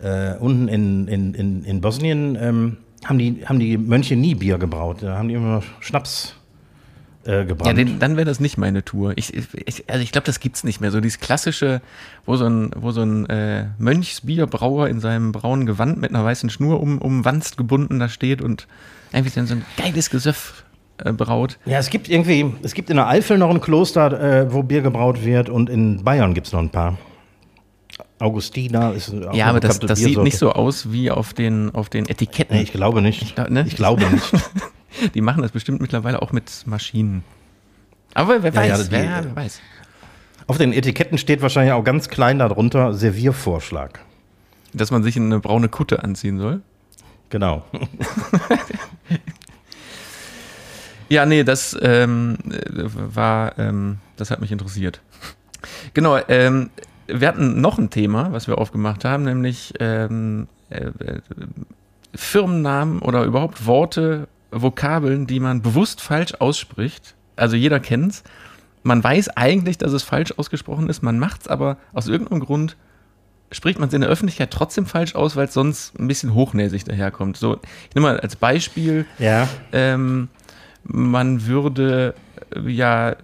äh, 0.01 0.33
unten 0.37 0.67
in, 0.67 1.07
in, 1.07 1.33
in, 1.33 1.63
in 1.63 1.81
Bosnien 1.81 2.37
ähm, 2.39 2.77
haben, 3.05 3.17
die, 3.17 3.45
haben 3.45 3.59
die 3.59 3.77
Mönche 3.77 4.15
nie 4.15 4.35
Bier 4.35 4.57
gebraut. 4.57 4.97
Da 5.01 5.17
haben 5.17 5.27
die 5.29 5.35
immer 5.35 5.61
Schnaps 5.79 6.35
äh, 7.25 7.31
Ja, 7.37 7.43
gebrannt. 7.43 7.77
den, 7.77 7.99
dann 7.99 8.17
wäre 8.17 8.25
das 8.25 8.39
nicht 8.39 8.57
meine 8.57 8.83
Tour. 8.83 9.13
Ich, 9.15 9.33
ich, 9.33 9.89
also 9.89 10.01
ich 10.01 10.11
glaube, 10.11 10.25
das 10.25 10.39
gibt's 10.39 10.63
nicht 10.63 10.81
mehr. 10.81 10.91
So 10.91 10.99
dieses 11.01 11.19
klassische, 11.19 11.81
wo 12.25 12.35
so 12.35 12.45
ein, 12.45 12.71
wo 12.75 12.91
so 12.91 13.01
ein 13.01 13.25
äh, 13.29 13.65
Mönchsbierbrauer 13.77 14.89
in 14.89 14.99
seinem 14.99 15.31
braunen 15.31 15.65
Gewand 15.65 15.99
mit 15.99 16.09
einer 16.11 16.23
weißen 16.23 16.49
Schnur 16.49 16.81
um, 16.81 16.97
umwanzt 16.99 17.57
gebunden 17.57 17.99
da 17.99 18.09
steht 18.09 18.41
und 18.41 18.67
irgendwie 19.13 19.31
so 19.45 19.53
ein 19.53 19.65
geiles 19.77 20.09
Gesöff 20.09 20.63
äh, 21.03 21.11
braut. 21.11 21.57
ja, 21.65 21.77
es 21.77 21.89
gibt 21.89 22.09
irgendwie, 22.09 22.53
es 22.63 22.73
gibt 22.73 22.89
in 22.89 22.97
der 22.97 23.07
Eifel 23.07 23.37
noch 23.37 23.49
ein 23.49 23.61
Kloster, 23.61 24.19
äh, 24.43 24.53
wo 24.53 24.63
Bier 24.63 24.81
gebraut 24.81 25.23
wird 25.23 25.49
und 25.49 25.69
in 25.69 26.03
Bayern 26.03 26.33
gibt 26.33 26.47
es 26.47 26.53
noch 26.53 26.59
ein 26.61 26.69
paar. 26.69 26.97
Augustina 28.19 28.91
ist 28.91 29.13
auch 29.13 29.33
ja, 29.33 29.47
aber 29.47 29.59
das, 29.59 29.79
das 29.79 29.99
sieht 29.99 30.17
nicht 30.19 30.37
so 30.37 30.51
aus 30.53 30.91
wie 30.91 31.11
auf 31.11 31.33
den, 31.33 31.73
auf 31.75 31.89
den 31.89 32.07
Etiketten. 32.07 32.55
Nee, 32.55 32.63
ich 32.63 32.71
glaube 32.71 33.01
nicht. 33.01 33.35
glaub, 33.35 33.49
ne? 33.49 33.65
Ich 33.67 33.75
glaube 33.75 34.05
nicht. 34.09 34.31
Die 35.13 35.21
machen 35.21 35.41
das 35.41 35.51
bestimmt 35.51 35.81
mittlerweile 35.81 36.21
auch 36.21 36.31
mit 36.31 36.49
Maschinen. 36.65 37.23
Aber 38.13 38.41
wer 38.43 38.53
Ja, 38.53 38.63
ja, 38.63 38.73
weiß, 38.77 38.85
die- 38.85 38.91
wer, 38.91 39.23
wer 39.25 39.35
weiß. 39.35 39.59
Auf 40.47 40.57
den 40.57 40.71
Etiketten 40.71 41.17
steht 41.17 41.41
wahrscheinlich 41.41 41.73
auch 41.73 41.83
ganz 41.83 42.07
klein 42.07 42.39
darunter 42.39 42.93
Serviervorschlag. 42.93 43.99
Dass 44.73 44.91
man 44.91 45.03
sich 45.03 45.17
in 45.17 45.25
eine 45.25 45.39
braune 45.39 45.67
Kutte 45.69 46.03
anziehen 46.03 46.37
soll. 46.39 46.61
Genau. 47.29 47.63
Ja, 51.09 51.25
nee, 51.25 51.43
das 51.43 51.77
ähm, 51.81 52.37
äh, 52.49 52.83
war, 53.13 53.57
ähm, 53.59 53.99
das 54.17 54.31
hat 54.31 54.41
mich 54.41 54.51
interessiert. 54.51 55.01
Genau, 55.93 56.17
ähm, 56.27 56.71
wir 57.07 57.27
hatten 57.27 57.61
noch 57.61 57.77
ein 57.77 57.89
Thema, 57.89 58.31
was 58.31 58.47
wir 58.47 58.57
aufgemacht 58.57 59.05
haben, 59.05 59.23
nämlich 59.23 59.73
ähm, 59.79 60.47
äh, 60.69 60.85
äh, 60.85 61.21
Firmennamen 62.13 62.99
oder 62.99 63.23
überhaupt 63.23 63.65
Worte, 63.65 64.27
Vokabeln, 64.51 65.27
die 65.27 65.39
man 65.39 65.61
bewusst 65.61 66.01
falsch 66.01 66.33
ausspricht. 66.39 67.15
Also 67.35 67.55
jeder 67.55 67.79
kennt's. 67.79 68.23
Man 68.83 69.03
weiß 69.03 69.29
eigentlich, 69.29 69.77
dass 69.77 69.91
es 69.91 70.03
falsch 70.03 70.33
ausgesprochen 70.37 70.89
ist, 70.89 71.01
man 71.03 71.19
macht's 71.19 71.47
aber 71.47 71.77
aus 71.93 72.07
irgendeinem 72.07 72.41
Grund 72.41 72.77
spricht 73.51 73.79
man 73.79 73.87
es 73.87 73.93
in 73.93 74.01
der 74.01 74.09
Öffentlichkeit 74.09 74.51
trotzdem 74.51 74.85
falsch 74.85 75.15
aus, 75.15 75.35
weil 75.35 75.47
es 75.47 75.53
sonst 75.53 75.97
ein 75.99 76.07
bisschen 76.07 76.33
hochnäsig 76.33 76.83
daherkommt. 76.83 77.37
So, 77.37 77.59
ich 77.89 77.95
nehme 77.95 78.07
mal 78.07 78.19
als 78.19 78.35
Beispiel 78.35 79.05
Ja. 79.19 79.47
ähm, 79.71 80.29
man 80.83 81.45
würde 81.45 82.15
äh, 82.55 82.69
ja 82.69 83.15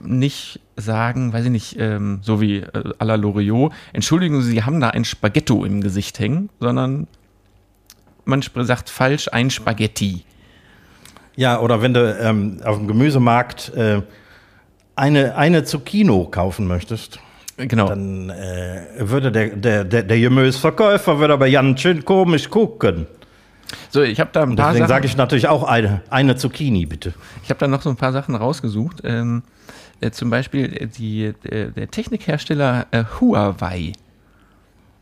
nicht 0.00 0.60
sagen, 0.76 1.32
weiß 1.32 1.44
ich 1.46 1.50
nicht, 1.50 1.76
ähm, 1.78 2.18
so 2.22 2.40
wie 2.40 2.58
äh, 2.58 2.92
à 2.98 3.04
la 3.04 3.14
Loriot, 3.14 3.72
entschuldigen 3.92 4.40
Sie, 4.42 4.50
Sie 4.50 4.62
haben 4.64 4.80
da 4.80 4.90
ein 4.90 5.04
Spaghetto 5.04 5.64
im 5.64 5.80
Gesicht 5.80 6.18
hängen, 6.18 6.50
sondern 6.60 7.06
man 8.24 8.42
sagt 8.42 8.90
falsch 8.90 9.28
ein 9.32 9.50
Spaghetti. 9.50 10.24
Ja, 11.36 11.60
oder 11.60 11.82
wenn 11.82 11.94
du 11.94 12.18
ähm, 12.20 12.60
auf 12.64 12.76
dem 12.78 12.88
Gemüsemarkt 12.88 13.72
äh, 13.74 14.02
eine, 14.96 15.36
eine 15.36 15.64
Zucchino 15.64 16.24
kaufen 16.30 16.66
möchtest, 16.66 17.20
Genau. 17.58 17.88
dann 17.88 18.28
äh, 18.28 18.82
würde 18.98 19.32
der, 19.32 19.48
der, 19.48 19.84
der, 19.84 20.02
der 20.02 20.20
Gemüseverkäufer 20.20 21.18
würde 21.18 21.32
aber 21.34 21.50
ganz 21.50 21.80
schön 21.80 22.04
komisch 22.04 22.50
gucken. 22.50 23.06
so, 23.88 24.02
ich 24.02 24.20
habe 24.20 24.28
da 24.32 24.42
ein 24.42 24.50
Und 24.50 24.56
paar 24.56 24.72
deswegen 24.72 24.88
sage 24.88 25.06
ich 25.06 25.16
natürlich 25.16 25.48
auch 25.48 25.62
eine, 25.62 26.02
eine 26.10 26.36
Zucchini, 26.36 26.84
bitte. 26.84 27.14
ich 27.42 27.48
habe 27.48 27.58
da 27.58 27.66
noch 27.66 27.80
so 27.80 27.88
ein 27.88 27.96
paar 27.96 28.12
Sachen 28.12 28.34
rausgesucht. 28.34 29.00
Ähm, 29.04 29.42
äh, 30.00 30.10
zum 30.10 30.30
Beispiel 30.30 30.72
äh, 30.72 30.86
die, 30.86 31.24
äh, 31.24 31.70
der 31.70 31.90
Technikhersteller 31.90 32.86
äh, 32.90 33.04
Huawei. 33.20 33.92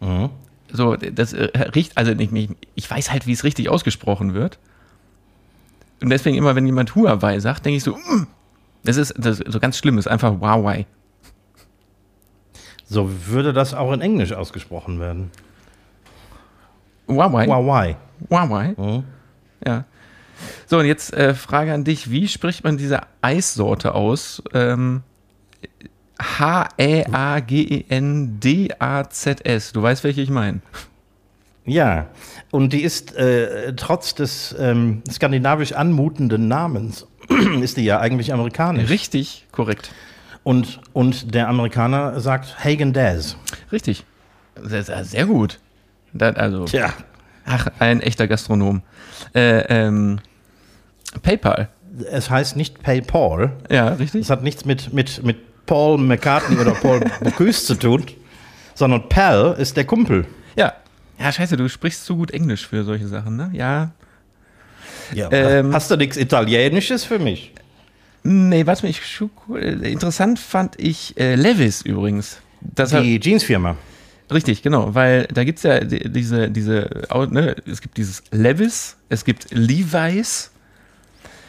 Mhm. 0.00 0.30
So, 0.72 0.96
das 0.96 1.34
riecht, 1.34 1.96
also 1.96 2.14
nicht, 2.14 2.32
ich, 2.32 2.50
ich 2.74 2.90
weiß 2.90 3.12
halt, 3.12 3.26
wie 3.26 3.32
es 3.32 3.44
richtig 3.44 3.68
ausgesprochen 3.68 4.34
wird. 4.34 4.58
Und 6.02 6.10
deswegen 6.10 6.36
immer, 6.36 6.56
wenn 6.56 6.66
jemand 6.66 6.94
Huawei 6.96 7.38
sagt, 7.38 7.64
denke 7.64 7.76
ich 7.76 7.84
so, 7.84 7.94
mm, 7.94 8.26
das 8.82 8.96
ist 8.96 9.14
das 9.16 9.38
so 9.38 9.60
ganz 9.60 9.78
schlimm, 9.78 9.98
ist 9.98 10.08
einfach 10.08 10.40
Huawei. 10.40 10.86
So 12.86 13.08
würde 13.26 13.52
das 13.52 13.72
auch 13.72 13.92
in 13.92 14.00
Englisch 14.00 14.32
ausgesprochen 14.32 15.00
werden. 15.00 15.30
Huawei. 17.08 17.46
Huawei. 17.46 17.96
Huawei. 18.30 18.74
Mhm. 18.76 19.04
So, 20.66 20.78
und 20.78 20.86
jetzt 20.86 21.12
äh, 21.14 21.34
Frage 21.34 21.72
an 21.74 21.84
dich, 21.84 22.10
wie 22.10 22.28
spricht 22.28 22.64
man 22.64 22.76
diese 22.76 23.00
Eissorte 23.20 23.94
aus? 23.94 24.42
Ähm, 24.52 25.02
H-E-A-G-E-N-D-A-Z-S. 26.20 27.02
Du 29.72 29.82
weißt, 29.82 30.04
welche 30.04 30.20
ich 30.22 30.30
meine. 30.30 30.60
Ja, 31.66 32.06
und 32.50 32.72
die 32.72 32.82
ist 32.82 33.16
äh, 33.16 33.74
trotz 33.74 34.14
des 34.14 34.54
ähm, 34.58 35.02
skandinavisch 35.10 35.72
anmutenden 35.72 36.46
Namens, 36.46 37.06
ist 37.60 37.78
die 37.78 37.84
ja 37.84 38.00
eigentlich 38.00 38.32
amerikanisch. 38.32 38.90
Richtig, 38.90 39.46
korrekt. 39.50 39.90
Und, 40.42 40.80
und 40.92 41.34
der 41.34 41.48
Amerikaner 41.48 42.20
sagt 42.20 42.62
Hagen 42.62 42.92
Dazs. 42.92 43.36
Richtig. 43.72 44.04
Sehr, 44.62 44.84
sehr, 44.84 45.04
sehr 45.04 45.26
gut. 45.26 45.58
Da, 46.12 46.30
also, 46.30 46.66
Tja. 46.66 46.92
ach, 47.46 47.68
ein 47.78 48.00
echter 48.00 48.28
Gastronom. 48.28 48.82
Äh, 49.34 49.64
ähm, 49.68 50.20
PayPal. 51.22 51.68
Es 52.10 52.28
heißt 52.30 52.56
nicht 52.56 52.82
PayPal. 52.82 53.52
Ja, 53.70 53.88
richtig. 53.88 54.22
Es 54.22 54.30
hat 54.30 54.42
nichts 54.42 54.64
mit, 54.64 54.92
mit, 54.92 55.22
mit 55.22 55.36
Paul 55.66 55.98
McCartney 55.98 56.56
oder 56.58 56.72
Paul 56.72 57.00
Bocuse 57.20 57.64
zu 57.66 57.74
tun, 57.76 58.04
sondern 58.74 59.08
Pal 59.08 59.54
ist 59.58 59.76
der 59.76 59.84
Kumpel. 59.84 60.26
Ja. 60.56 60.72
Ja, 61.18 61.30
scheiße, 61.30 61.56
du 61.56 61.68
sprichst 61.68 62.04
zu 62.04 62.16
gut 62.16 62.32
Englisch 62.32 62.66
für 62.66 62.82
solche 62.84 63.06
Sachen, 63.06 63.36
ne? 63.36 63.50
Ja. 63.52 63.92
Ja, 65.12 65.30
Ähm. 65.30 65.72
hast 65.72 65.90
du 65.90 65.96
nichts 65.96 66.16
Italienisches 66.16 67.04
für 67.04 67.18
mich? 67.18 67.52
Nee, 68.24 68.66
warte 68.66 68.86
mal, 68.86 68.90
ich, 68.90 69.02
interessant 69.92 70.38
fand 70.38 70.80
ich 70.80 71.16
äh, 71.18 71.34
Levis 71.34 71.82
übrigens. 71.82 72.38
Das 72.62 72.90
Die 72.90 73.20
Jeansfirma. 73.22 73.76
Richtig, 74.32 74.62
genau, 74.62 74.94
weil 74.94 75.26
da 75.26 75.44
gibt's 75.44 75.62
ja 75.62 75.80
die- 75.80 76.10
diese, 76.10 76.50
diese, 76.50 76.88
ne, 77.30 77.54
es 77.70 77.82
gibt 77.82 77.98
dieses 77.98 78.22
Levis, 78.32 78.96
es 79.10 79.24
gibt 79.26 79.48
Levi's 79.50 80.50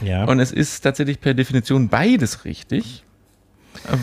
Ja. 0.01 0.25
und 0.25 0.39
es 0.39 0.51
ist 0.51 0.81
tatsächlich 0.81 1.19
per 1.21 1.33
Definition 1.33 1.87
beides 1.89 2.45
richtig, 2.45 3.03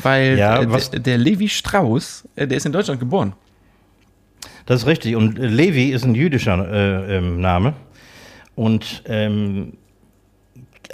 weil 0.02 0.38
Ja, 0.38 0.60
äh, 0.62 0.66
der, 0.66 1.00
der 1.00 1.18
Levi 1.18 1.48
Strauss, 1.48 2.26
äh, 2.36 2.46
der 2.46 2.56
ist 2.56 2.66
in 2.66 2.72
Deutschland 2.72 3.00
geboren. 3.00 3.34
Das 4.66 4.82
ist 4.82 4.86
richtig. 4.86 5.16
Und 5.16 5.38
äh, 5.38 5.46
Levi 5.46 5.90
ist 5.90 6.04
ein 6.04 6.14
jüdischer 6.14 6.70
äh, 6.70 7.16
ähm, 7.18 7.40
Name. 7.40 7.74
Und 8.54 9.02
ähm, 9.06 9.74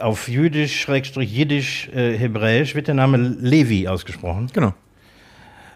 auf 0.00 0.28
Jüdisch, 0.28 0.80
Schrägstrich 0.80 1.34
Jiddisch, 1.34 1.88
äh, 1.88 2.16
Hebräisch 2.16 2.74
wird 2.74 2.86
der 2.86 2.94
Name 2.94 3.16
Levi 3.16 3.88
ausgesprochen. 3.88 4.48
Genau. 4.52 4.74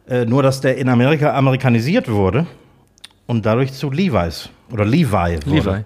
Äh, 0.08 0.24
nur, 0.24 0.42
dass 0.42 0.60
der 0.60 0.76
in 0.76 0.88
Amerika 0.88 1.34
amerikanisiert 1.34 2.08
wurde 2.08 2.46
und 3.26 3.46
dadurch 3.46 3.72
zu 3.72 3.90
Levi's 3.90 4.48
oder 4.70 4.84
Levi 4.84 5.38
wurde. 5.46 5.70
Levi. 5.70 5.84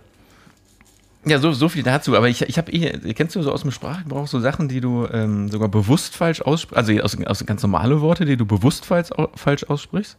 Ja, 1.29 1.41
so, 1.41 1.51
so 1.51 1.69
viel 1.69 1.83
dazu. 1.83 2.17
Aber 2.17 2.29
ich, 2.29 2.43
ich 2.43 2.57
habe 2.57 2.71
eh, 2.71 3.13
kennst 3.15 3.35
du 3.35 3.43
so 3.43 3.53
aus 3.53 3.63
dem 3.63 3.73
Sprachgebrauch 3.73 4.29
so 4.29 4.39
Sachen, 4.39 4.69
die 4.69 4.81
du 4.81 5.09
ähm, 5.13 5.49
sogar 5.49 5.69
bewusst 5.69 6.15
falsch 6.15 6.41
aussprichst? 6.41 6.77
Also 6.77 7.03
aus, 7.03 7.17
aus 7.27 7.45
ganz 7.45 7.63
normale 7.63 8.01
Worte, 8.01 8.25
die 8.25 8.37
du 8.37 8.47
bewusst 8.47 8.87
falsch, 8.87 9.11
falsch 9.35 9.65
aussprichst? 9.65 10.17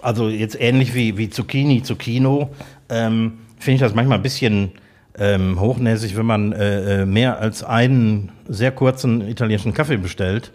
Also 0.00 0.28
jetzt 0.28 0.58
ähnlich 0.58 0.94
wie, 0.94 1.18
wie 1.18 1.28
Zucchini, 1.28 1.82
Zucchino, 1.82 2.50
ähm, 2.88 3.38
finde 3.58 3.74
ich 3.76 3.80
das 3.80 3.94
manchmal 3.94 4.18
ein 4.18 4.22
bisschen 4.22 4.72
ähm, 5.18 5.60
hochnäsig, 5.60 6.16
wenn 6.16 6.26
man 6.26 6.52
äh, 6.52 7.02
äh, 7.02 7.06
mehr 7.06 7.38
als 7.38 7.62
einen 7.62 8.32
sehr 8.48 8.72
kurzen 8.72 9.28
italienischen 9.28 9.74
Kaffee 9.74 9.98
bestellt. 9.98 10.52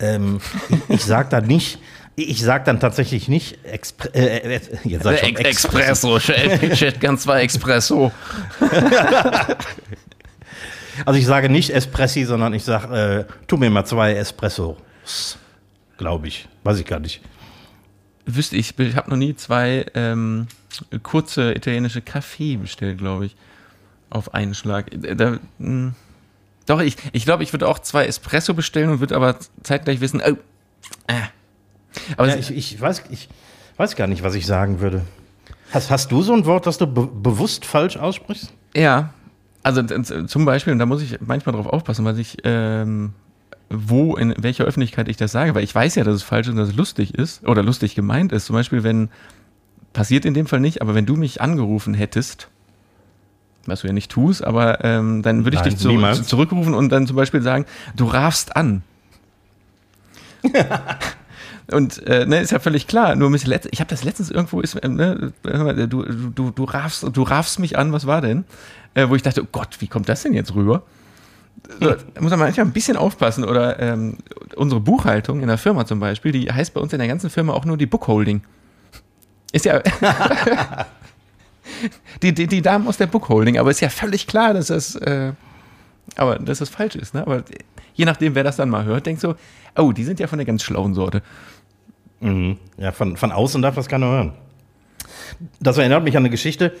Ähm, 0.00 0.40
ich 0.88 0.96
ich 0.96 1.04
sage 1.04 1.28
da 1.30 1.40
nicht, 1.42 1.78
ich 2.16 2.42
sage 2.42 2.64
dann 2.64 2.80
tatsächlich 2.80 3.28
nicht 3.28 3.64
Expre 3.64 4.14
äh, 4.14 4.56
äh, 4.56 4.60
jetzt 4.84 5.04
sag 5.04 5.14
ich 5.14 5.20
schon 5.20 5.36
Expresso, 5.36 6.16
ich 6.18 6.28
hätte 6.80 6.98
gern 6.98 7.18
zwei 7.18 7.42
Expresso. 7.42 8.12
Also 11.06 11.18
ich 11.18 11.26
sage 11.26 11.48
nicht 11.48 11.70
Espressi, 11.70 12.24
sondern 12.24 12.54
ich 12.54 12.64
sage, 12.64 13.26
äh, 13.28 13.32
tu 13.46 13.56
mir 13.56 13.70
mal 13.70 13.84
zwei 13.84 14.14
Espressos, 14.14 14.76
glaube 15.96 16.28
ich. 16.28 16.48
Weiß 16.64 16.78
ich 16.78 16.86
gar 16.86 17.00
nicht. 17.00 17.20
Wüsste 18.26 18.56
ich, 18.56 18.78
ich 18.78 18.96
habe 18.96 19.10
noch 19.10 19.16
nie 19.16 19.34
zwei 19.34 19.86
ähm, 19.94 20.46
kurze 21.02 21.54
italienische 21.54 22.02
Kaffee 22.02 22.56
bestellt, 22.56 22.98
glaube 22.98 23.26
ich. 23.26 23.36
Auf 24.10 24.34
einen 24.34 24.54
Schlag. 24.54 24.92
Äh, 24.92 25.16
Da, 25.16 25.38
mh. 25.58 25.94
doch, 26.66 26.80
ich 26.80 26.96
ich, 27.12 27.24
glaube, 27.24 27.42
ich 27.42 27.52
würde 27.52 27.68
auch 27.68 27.78
zwei 27.78 28.06
Espresso 28.06 28.54
bestellen 28.54 28.90
und 28.90 29.00
würde 29.00 29.16
aber 29.16 29.38
zeitgleich 29.62 30.00
wissen, 30.00 30.20
oh, 30.24 30.36
äh. 31.06 31.14
Aber 32.16 32.28
Ja, 32.28 32.36
ich, 32.36 32.50
ich, 32.50 32.80
weiß, 32.80 33.04
ich 33.10 33.28
weiß 33.76 33.96
gar 33.96 34.06
nicht, 34.06 34.22
was 34.22 34.34
ich 34.34 34.46
sagen 34.46 34.80
würde. 34.80 35.02
Hast, 35.72 35.90
hast 35.90 36.10
du 36.10 36.22
so 36.22 36.32
ein 36.32 36.44
Wort, 36.46 36.66
das 36.66 36.78
du 36.78 36.86
be 36.86 37.06
bewusst 37.06 37.64
falsch 37.64 37.96
aussprichst? 37.96 38.52
Ja, 38.74 39.12
also 39.62 39.82
zum 39.82 40.44
Beispiel, 40.44 40.72
und 40.72 40.78
da 40.78 40.86
muss 40.86 41.02
ich 41.02 41.20
manchmal 41.20 41.54
drauf 41.54 41.66
aufpassen, 41.66 42.04
weil 42.04 42.18
ich, 42.18 42.38
ähm, 42.44 43.12
wo, 43.68 44.16
in 44.16 44.34
welcher 44.38 44.64
Öffentlichkeit 44.64 45.08
ich 45.08 45.16
das 45.16 45.32
sage, 45.32 45.54
weil 45.54 45.62
ich 45.62 45.74
weiß 45.74 45.94
ja, 45.96 46.04
dass 46.04 46.14
es 46.14 46.22
falsch 46.22 46.48
ist 46.48 46.52
und 46.52 46.58
dass 46.58 46.70
es 46.70 46.76
lustig 46.76 47.14
ist 47.14 47.46
oder 47.46 47.62
lustig 47.62 47.94
gemeint 47.94 48.32
ist. 48.32 48.46
Zum 48.46 48.54
Beispiel, 48.54 48.82
wenn, 48.82 49.10
passiert 49.92 50.24
in 50.24 50.34
dem 50.34 50.46
Fall 50.46 50.60
nicht, 50.60 50.82
aber 50.82 50.94
wenn 50.94 51.06
du 51.06 51.16
mich 51.16 51.40
angerufen 51.40 51.94
hättest, 51.94 52.48
was 53.66 53.82
du 53.82 53.88
ja 53.88 53.92
nicht 53.92 54.10
tust, 54.10 54.42
aber 54.42 54.84
ähm, 54.84 55.22
dann 55.22 55.44
würde 55.44 55.56
ich 55.56 55.62
Nein, 55.62 55.70
dich 55.70 55.78
zu, 55.78 56.22
zurückrufen 56.22 56.74
und 56.74 56.90
dann 56.90 57.06
zum 57.06 57.16
Beispiel 57.16 57.42
sagen, 57.42 57.66
du 57.94 58.06
rafst 58.06 58.56
an. 58.56 58.82
Und 61.72 62.06
äh, 62.06 62.26
ne, 62.26 62.40
ist 62.40 62.50
ja 62.50 62.58
völlig 62.58 62.86
klar. 62.86 63.16
Nur 63.16 63.30
mich 63.30 63.46
letzt, 63.46 63.68
ich 63.70 63.80
habe 63.80 63.90
das 63.90 64.04
letztens 64.04 64.30
irgendwo 64.30 64.60
ist, 64.60 64.76
ähm, 64.82 64.94
ne, 64.94 65.32
du, 65.42 66.02
du, 66.04 66.50
du 66.50 66.64
raffst, 66.64 67.06
du 67.12 67.22
raffst 67.22 67.58
mich 67.58 67.78
an, 67.78 67.92
was 67.92 68.06
war 68.06 68.20
denn? 68.20 68.44
Äh, 68.94 69.08
wo 69.08 69.14
ich 69.14 69.22
dachte, 69.22 69.42
oh 69.42 69.48
Gott, 69.50 69.76
wie 69.80 69.86
kommt 69.86 70.08
das 70.08 70.22
denn 70.22 70.32
jetzt 70.32 70.54
rüber? 70.54 70.82
So, 71.78 71.90
da 71.90 72.20
muss 72.20 72.30
man 72.30 72.40
manchmal 72.40 72.66
ein 72.66 72.72
bisschen 72.72 72.96
aufpassen. 72.96 73.44
Oder 73.44 73.78
ähm, 73.78 74.18
unsere 74.56 74.80
Buchhaltung 74.80 75.40
in 75.40 75.48
der 75.48 75.58
Firma 75.58 75.86
zum 75.86 76.00
Beispiel, 76.00 76.32
die 76.32 76.50
heißt 76.50 76.74
bei 76.74 76.80
uns 76.80 76.92
in 76.92 76.98
der 76.98 77.08
ganzen 77.08 77.30
Firma 77.30 77.52
auch 77.52 77.64
nur 77.64 77.76
die 77.76 77.86
Bookholding. 77.86 78.42
Ist 79.52 79.64
ja. 79.64 79.80
die, 82.22 82.32
die, 82.32 82.46
die 82.46 82.62
Damen 82.62 82.86
aus 82.86 82.96
der 82.96 83.06
Bookholding, 83.06 83.58
aber 83.58 83.70
ist 83.70 83.80
ja 83.80 83.88
völlig 83.88 84.26
klar, 84.26 84.54
dass 84.54 84.68
das, 84.68 84.96
äh, 84.96 85.32
aber 86.16 86.38
dass 86.38 86.58
das 86.58 86.68
falsch 86.68 86.96
ist. 86.96 87.14
Ne? 87.14 87.22
Aber 87.22 87.44
je 87.94 88.04
nachdem, 88.04 88.34
wer 88.34 88.44
das 88.44 88.56
dann 88.56 88.70
mal 88.70 88.84
hört, 88.84 89.06
denkt 89.06 89.20
so, 89.20 89.34
oh, 89.76 89.92
die 89.92 90.04
sind 90.04 90.20
ja 90.20 90.26
von 90.26 90.38
der 90.38 90.46
ganz 90.46 90.62
schlauen 90.62 90.94
Sorte. 90.94 91.22
Mhm. 92.20 92.58
Ja, 92.76 92.92
von, 92.92 93.16
von 93.16 93.32
außen 93.32 93.62
darf 93.62 93.74
das 93.74 93.88
keiner 93.88 94.06
hören. 94.06 94.32
Das 95.60 95.78
erinnert 95.78 96.04
mich 96.04 96.16
an 96.16 96.22
eine 96.22 96.30
Geschichte, 96.30 96.72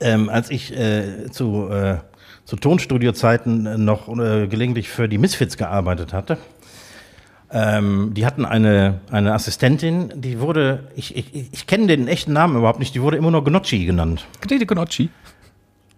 ähm, 0.00 0.28
als 0.28 0.50
ich 0.50 0.76
äh, 0.76 1.30
zu, 1.30 1.68
äh, 1.70 1.98
zu 2.44 2.56
Tonstudiozeiten 2.56 3.84
noch 3.84 4.08
äh, 4.08 4.46
gelegentlich 4.48 4.88
für 4.88 5.08
die 5.08 5.18
Misfits 5.18 5.56
gearbeitet 5.56 6.12
hatte. 6.12 6.38
Ähm, 7.52 8.12
die 8.14 8.26
hatten 8.26 8.44
eine, 8.44 9.00
eine 9.12 9.32
Assistentin, 9.32 10.12
die 10.16 10.40
wurde, 10.40 10.88
ich, 10.96 11.16
ich, 11.16 11.52
ich 11.52 11.66
kenne 11.68 11.86
den 11.86 12.08
echten 12.08 12.32
Namen 12.32 12.56
überhaupt 12.56 12.80
nicht, 12.80 12.94
die 12.96 13.02
wurde 13.02 13.16
immer 13.16 13.30
nur 13.30 13.44
Gnocchi 13.44 13.84
genannt. 13.84 14.26
Gnocchi. 14.40 15.10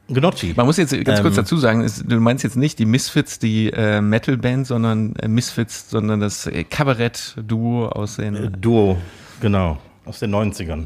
Gnocchi. 0.08 0.54
Man 0.56 0.66
muss 0.66 0.76
jetzt 0.76 0.92
ganz 1.04 1.20
kurz 1.20 1.36
Ähm. 1.36 1.42
dazu 1.42 1.56
sagen, 1.56 1.80
es, 1.82 2.04
du 2.04 2.20
meinst 2.20 2.44
jetzt 2.44 2.56
nicht 2.56 2.78
die 2.78 2.86
Misfits, 2.86 3.38
die 3.38 3.70
äh, 3.70 4.00
Metal-Band, 4.00 4.66
sondern 4.66 5.16
äh, 5.16 5.28
Misfits, 5.28 5.90
sondern 5.90 6.20
das 6.20 6.46
äh, 6.46 6.64
Kabarett-Duo 6.64 7.88
aus 7.88 8.16
den. 8.16 8.36
Äh, 8.36 8.50
Duo, 8.50 8.96
genau, 9.40 9.78
aus 10.04 10.20
den 10.20 10.34
90ern 10.34 10.84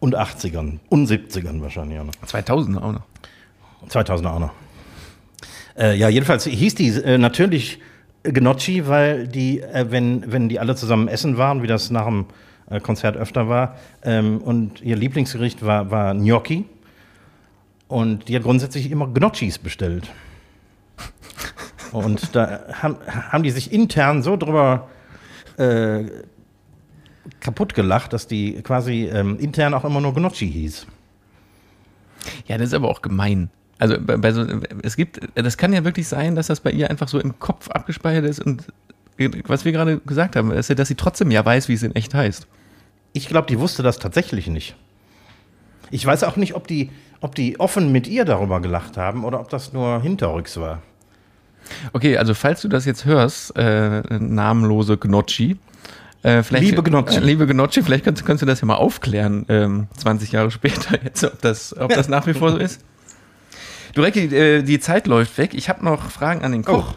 und 0.00 0.16
80ern 0.16 0.78
und 0.88 1.08
70ern 1.08 1.62
wahrscheinlich 1.62 2.00
auch 2.00 2.04
noch. 2.04 2.14
2000 2.26 2.82
auch 2.82 2.92
noch. 2.92 3.02
2000 3.88 4.28
auch 4.28 4.38
noch. 4.40 4.52
Äh, 5.78 5.96
ja, 5.96 6.08
jedenfalls 6.08 6.44
hieß 6.44 6.74
die 6.74 6.88
äh, 6.88 7.18
natürlich 7.18 7.78
Gnocchi, 8.24 8.86
weil 8.88 9.28
die, 9.28 9.60
äh, 9.60 9.86
wenn, 9.90 10.30
wenn 10.30 10.48
die 10.48 10.58
alle 10.58 10.74
zusammen 10.74 11.06
essen 11.08 11.38
waren, 11.38 11.62
wie 11.62 11.66
das 11.68 11.90
nach 11.90 12.06
dem 12.06 12.26
Konzert 12.82 13.16
öfter 13.16 13.48
war, 13.48 13.76
ähm, 14.02 14.38
und 14.38 14.80
ihr 14.80 14.96
Lieblingsgericht 14.96 15.64
war, 15.64 15.90
war 15.90 16.14
Gnocchi. 16.14 16.64
Und 17.92 18.30
die 18.30 18.36
hat 18.36 18.44
grundsätzlich 18.44 18.90
immer 18.90 19.06
Gnocchis 19.06 19.58
bestellt. 19.58 20.10
Und 21.92 22.34
da 22.34 22.60
haben, 22.72 22.96
haben 23.06 23.42
die 23.42 23.50
sich 23.50 23.70
intern 23.70 24.22
so 24.22 24.38
drüber 24.38 24.88
äh, 25.58 26.04
kaputt 27.40 27.74
gelacht, 27.74 28.14
dass 28.14 28.26
die 28.26 28.62
quasi 28.62 29.10
ähm, 29.12 29.38
intern 29.38 29.74
auch 29.74 29.84
immer 29.84 30.00
nur 30.00 30.14
Gnocchi 30.14 30.50
hieß. 30.50 30.86
Ja, 32.46 32.56
das 32.56 32.68
ist 32.68 32.74
aber 32.74 32.88
auch 32.88 33.02
gemein. 33.02 33.50
Also 33.78 34.00
bei, 34.00 34.16
bei 34.16 34.32
so, 34.32 34.46
es 34.82 34.96
gibt, 34.96 35.20
das 35.34 35.58
kann 35.58 35.74
ja 35.74 35.84
wirklich 35.84 36.08
sein, 36.08 36.34
dass 36.34 36.46
das 36.46 36.60
bei 36.60 36.70
ihr 36.70 36.88
einfach 36.88 37.08
so 37.08 37.20
im 37.20 37.38
Kopf 37.40 37.68
abgespeichert 37.68 38.24
ist 38.24 38.40
und 38.40 38.68
was 39.44 39.66
wir 39.66 39.72
gerade 39.72 39.98
gesagt 39.98 40.34
haben, 40.34 40.50
ist 40.50 40.70
ja, 40.70 40.74
dass 40.74 40.88
sie 40.88 40.94
trotzdem 40.94 41.30
ja 41.30 41.44
weiß, 41.44 41.68
wie 41.68 41.74
es 41.74 41.82
in 41.82 41.94
echt 41.94 42.14
heißt. 42.14 42.46
Ich 43.12 43.28
glaube, 43.28 43.48
die 43.48 43.58
wusste 43.58 43.82
das 43.82 43.98
tatsächlich 43.98 44.46
nicht. 44.46 44.76
Ich 45.90 46.06
weiß 46.06 46.24
auch 46.24 46.36
nicht, 46.36 46.54
ob 46.54 46.66
die, 46.66 46.90
ob 47.22 47.34
die 47.34 47.58
offen 47.58 47.90
mit 47.92 48.06
ihr 48.06 48.24
darüber 48.24 48.60
gelacht 48.60 48.96
haben 48.96 49.24
oder 49.24 49.40
ob 49.40 49.48
das 49.48 49.72
nur 49.72 50.02
hinterrücks 50.02 50.58
war. 50.58 50.82
Okay, 51.92 52.18
also 52.18 52.34
falls 52.34 52.60
du 52.60 52.68
das 52.68 52.84
jetzt 52.84 53.04
hörst, 53.04 53.56
äh, 53.56 54.02
namenlose 54.18 54.98
Gnocchi, 54.98 55.56
äh, 56.24 56.42
Liebe 56.50 56.82
Gnocchi. 56.82 57.16
Äh, 57.16 57.20
liebe 57.20 57.46
Gnocchi, 57.46 57.82
vielleicht 57.82 58.04
kannst, 58.04 58.24
kannst 58.24 58.42
du 58.42 58.46
das 58.46 58.60
ja 58.60 58.66
mal 58.66 58.76
aufklären, 58.76 59.44
ähm, 59.48 59.88
20 59.96 60.30
Jahre 60.32 60.50
später 60.50 61.02
jetzt, 61.04 61.24
ob 61.24 61.40
das, 61.40 61.76
ob 61.76 61.90
das 61.90 62.08
nach 62.08 62.26
wie 62.26 62.34
vor 62.34 62.52
so 62.52 62.58
ist. 62.58 62.84
Du 63.94 64.02
Recki, 64.02 64.24
äh, 64.26 64.62
die 64.62 64.78
Zeit 64.78 65.06
läuft 65.06 65.36
weg. 65.38 65.52
Ich 65.54 65.68
habe 65.68 65.84
noch 65.84 66.10
Fragen 66.10 66.44
an 66.44 66.52
den 66.52 66.64
Koch. 66.64 66.94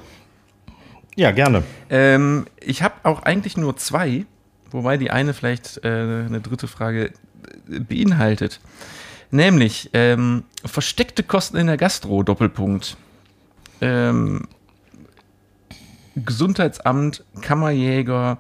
Ja, 1.16 1.32
gerne. 1.32 1.64
Ähm, 1.90 2.46
ich 2.62 2.84
habe 2.84 2.96
auch 3.04 3.24
eigentlich 3.24 3.58
nur 3.58 3.78
zwei, 3.78 4.26
wobei 4.72 4.98
die 4.98 5.10
eine 5.10 5.34
vielleicht 5.34 5.84
äh, 5.84 5.88
eine 5.88 6.42
dritte 6.42 6.68
Frage 6.68 7.12
beinhaltet. 7.68 8.60
Nämlich 9.36 9.90
ähm, 9.92 10.46
versteckte 10.64 11.22
Kosten 11.22 11.58
in 11.58 11.68
der 11.68 11.76
Gastro, 11.76 12.24
Doppelpunkt. 12.24 12.96
Ähm, 13.82 14.48
Gesundheitsamt, 16.16 17.26
Kammerjäger. 17.42 18.38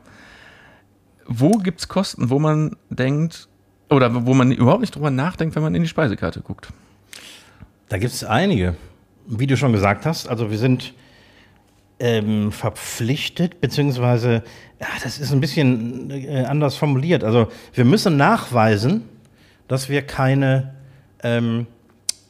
Wo 1.27 1.51
gibt 1.51 1.81
es 1.81 1.89
Kosten, 1.89 2.29
wo 2.29 2.39
man 2.39 2.77
denkt, 2.89 3.49
oder 3.89 4.25
wo 4.25 4.33
man 4.33 4.53
überhaupt 4.53 4.79
nicht 4.79 4.95
drüber 4.95 5.11
nachdenkt, 5.11 5.55
wenn 5.57 5.63
man 5.63 5.75
in 5.75 5.83
die 5.83 5.89
Speisekarte 5.89 6.39
guckt? 6.39 6.69
Da 7.89 7.97
gibt 7.97 8.13
es 8.13 8.23
einige. 8.23 8.77
Wie 9.27 9.47
du 9.47 9.57
schon 9.57 9.73
gesagt 9.73 10.05
hast, 10.05 10.29
also 10.29 10.49
wir 10.49 10.57
sind 10.57 10.93
ähm, 11.99 12.53
verpflichtet, 12.53 13.59
beziehungsweise, 13.59 14.43
ja, 14.79 14.87
das 15.03 15.19
ist 15.19 15.33
ein 15.33 15.41
bisschen 15.41 16.09
äh, 16.09 16.45
anders 16.45 16.77
formuliert. 16.77 17.25
Also 17.25 17.49
wir 17.73 17.83
müssen 17.83 18.15
nachweisen, 18.15 19.03
dass 19.67 19.89
wir 19.89 20.01
keine 20.01 20.74
ähm, 21.25 21.65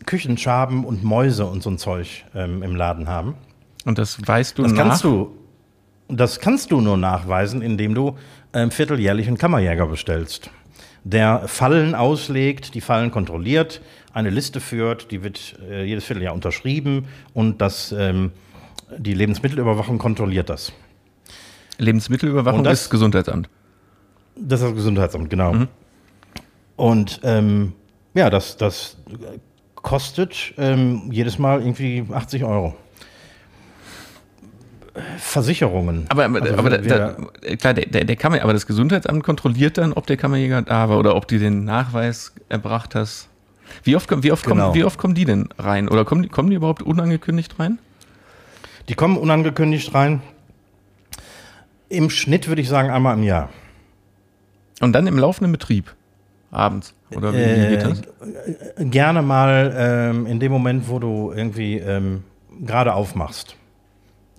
Küchenschaben 0.05 0.85
und 0.85 1.03
Mäuse 1.03 1.45
und 1.45 1.61
so 1.61 1.69
ein 1.69 1.77
Zeug 1.77 2.23
ähm, 2.33 2.63
im 2.63 2.75
Laden 2.75 3.07
haben. 3.09 3.35
Und 3.85 3.97
das 3.97 4.17
weißt 4.25 4.57
du 4.57 4.63
Das 4.63 4.71
nach? 4.71 4.77
kannst 4.87 5.03
du. 5.03 5.35
Das 6.07 6.39
kannst 6.39 6.71
du 6.71 6.81
nur 6.81 6.97
nachweisen, 6.97 7.61
indem 7.63 7.95
du 7.95 8.15
ähm, 8.53 8.69
vierteljährlich 8.69 9.27
einen 9.27 9.39
Kammerjäger 9.39 9.87
bestellst, 9.87 10.51
der 11.03 11.47
Fallen 11.47 11.95
auslegt, 11.95 12.75
die 12.75 12.81
Fallen 12.81 13.09
kontrolliert, 13.09 13.81
eine 14.13 14.29
Liste 14.29 14.59
führt, 14.59 15.09
die 15.11 15.23
wird 15.23 15.55
äh, 15.67 15.83
jedes 15.83 16.05
Vierteljahr 16.05 16.35
unterschrieben 16.35 17.07
und 17.33 17.59
das, 17.59 17.91
ähm, 17.91 18.31
die 18.97 19.15
Lebensmittelüberwachung 19.15 19.97
kontrolliert 19.97 20.47
das. 20.49 20.71
Lebensmittelüberwachung 21.79 22.63
das- 22.63 22.83
ist 22.83 22.89
Gesundheitsamt. 22.91 23.49
Das 24.37 24.61
ist 24.61 24.67
das 24.67 24.75
Gesundheitsamt, 24.75 25.29
genau. 25.31 25.55
Und 26.75 27.19
ähm, 27.23 27.73
ja, 28.15 28.29
das, 28.31 28.57
das 28.57 28.97
kostet 29.75 30.53
ähm, 30.57 31.09
jedes 31.11 31.37
Mal 31.37 31.59
irgendwie 31.59 32.03
80 32.11 32.43
Euro. 32.43 32.75
Versicherungen. 35.17 36.05
Aber, 36.09 36.25
aber, 36.25 36.41
Also 36.41 36.53
aber 36.57 36.69
da, 36.69 36.77
da, 36.77 37.55
klar, 37.57 37.73
der, 37.73 37.85
der, 37.87 38.05
der 38.05 38.15
Kammer, 38.15 38.41
aber 38.41 38.53
das 38.53 38.65
Gesundheitsamt 38.65 39.23
kontrolliert 39.23 39.77
dann, 39.77 39.91
ob 39.91 40.07
der 40.07 40.15
Kammerjäger 40.15 40.61
da 40.61 40.87
war 40.89 40.97
oder 40.99 41.15
ob 41.17 41.27
die 41.27 41.37
den 41.37 41.65
Nachweis 41.65 42.33
erbracht 42.47 42.95
hast. 42.95 43.27
Wie 43.83 43.95
oft, 43.97 44.07
kommen- 44.07 44.23
wie 44.23 44.31
oft, 44.31 44.45
Genau. 44.45 44.67
kommen, 44.67 44.75
wie 44.75 44.83
oft 44.85 44.97
kommen 44.97 45.13
die 45.15 45.25
denn 45.25 45.49
rein? 45.57 45.89
Oder 45.89 46.05
kommen 46.05 46.29
kommen 46.31 46.49
die 46.49 46.55
überhaupt 46.55 46.81
unangekündigt 46.81 47.59
rein? 47.59 47.77
Die 48.87 48.93
kommen 48.95 49.17
unangekündigt 49.17 49.93
rein. 49.93 50.21
Im 51.89 52.09
Schnitt 52.09 52.47
würde 52.47 52.61
ich 52.61 52.69
sagen 52.69 52.89
einmal 52.89 53.17
im 53.17 53.23
Jahr. 53.23 53.49
Und 54.79 54.93
dann 54.93 55.07
im 55.07 55.17
laufenden 55.17 55.51
Betrieb. 55.51 55.93
Abends. 56.55 56.93
Oder 57.13 57.33
wie, 57.33 57.37
wie 57.37 57.67
geht 57.69 57.83
das? 57.83 58.01
Äh, 58.77 58.85
gerne 58.85 59.21
mal 59.21 59.73
ähm, 59.77 60.25
in 60.25 60.39
dem 60.39 60.51
Moment, 60.51 60.89
wo 60.89 60.99
du 60.99 61.31
irgendwie 61.35 61.77
ähm, 61.77 62.23
gerade 62.65 62.93
aufmachst 62.93 63.55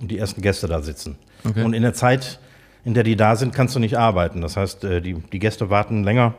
und 0.00 0.10
die 0.10 0.18
ersten 0.18 0.42
Gäste 0.42 0.66
da 0.66 0.82
sitzen. 0.82 1.16
Okay. 1.44 1.62
Und 1.62 1.74
in 1.74 1.82
der 1.82 1.94
Zeit, 1.94 2.40
in 2.84 2.94
der 2.94 3.04
die 3.04 3.16
da 3.16 3.36
sind, 3.36 3.54
kannst 3.54 3.74
du 3.76 3.80
nicht 3.80 3.98
arbeiten. 3.98 4.40
Das 4.40 4.56
heißt, 4.56 4.84
äh, 4.84 5.00
die, 5.00 5.14
die 5.14 5.38
Gäste 5.38 5.70
warten 5.70 6.04
länger 6.04 6.34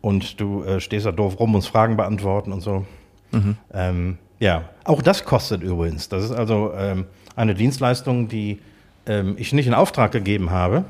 und 0.00 0.40
du 0.40 0.62
äh, 0.62 0.80
stehst 0.80 1.06
da 1.06 1.12
doof 1.12 1.38
rum, 1.38 1.52
musst 1.52 1.68
Fragen 1.68 1.96
beantworten 1.96 2.52
und 2.52 2.60
so. 2.60 2.86
Ähm, 3.72 4.18
ja, 4.38 4.70
auch 4.84 5.02
das 5.02 5.24
kostet 5.24 5.62
übrigens. 5.62 6.08
Das 6.08 6.24
ist 6.24 6.32
also 6.32 6.72
ähm, 6.76 7.04
eine 7.36 7.54
Dienstleistung, 7.54 8.28
die 8.28 8.60
ähm, 9.06 9.34
ich 9.38 9.52
nicht 9.52 9.66
in 9.66 9.74
Auftrag 9.74 10.12
gegeben 10.12 10.50
habe. 10.50 10.84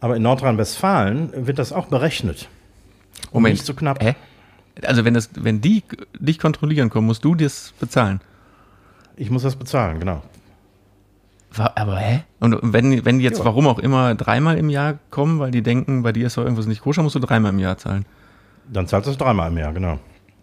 Aber 0.00 0.16
in 0.16 0.22
Nordrhein-Westfalen 0.22 1.46
wird 1.46 1.58
das 1.58 1.72
auch 1.72 1.86
berechnet. 1.86 2.48
Und 3.30 3.42
nicht 3.44 3.64
so 3.64 3.74
knapp. 3.74 4.02
Hä? 4.02 4.14
Also 4.82 5.04
wenn, 5.04 5.14
das, 5.14 5.30
wenn 5.34 5.60
die 5.60 5.82
dich 6.18 6.38
kontrollieren 6.38 6.88
kommen, 6.90 7.06
musst 7.06 7.24
du 7.24 7.34
das 7.34 7.72
bezahlen. 7.80 8.20
Ich 9.16 9.30
muss 9.30 9.42
das 9.42 9.56
bezahlen, 9.56 9.98
genau. 9.98 10.22
Aber 11.56 11.96
hä? 11.96 12.22
Und 12.40 12.58
wenn, 12.62 13.04
wenn 13.04 13.18
die 13.18 13.24
jetzt, 13.24 13.38
Ja. 13.38 13.44
warum 13.44 13.66
auch 13.66 13.78
immer, 13.80 14.14
dreimal 14.14 14.58
im 14.58 14.70
Jahr 14.70 14.98
kommen, 15.10 15.40
weil 15.40 15.50
die 15.50 15.62
denken, 15.62 16.02
bei 16.02 16.12
dir 16.12 16.26
ist 16.26 16.36
doch 16.36 16.44
irgendwas 16.44 16.66
nicht 16.66 16.82
koscher, 16.82 17.02
musst 17.02 17.16
du 17.16 17.20
dreimal 17.20 17.52
im 17.52 17.58
Jahr 17.58 17.78
zahlen. 17.78 18.04
Dann 18.70 18.86
zahlst 18.86 19.06
du 19.06 19.12
es 19.12 19.18
dreimal 19.18 19.50
im 19.50 19.58
Jahr, 19.58 19.72
genau. 19.72 19.98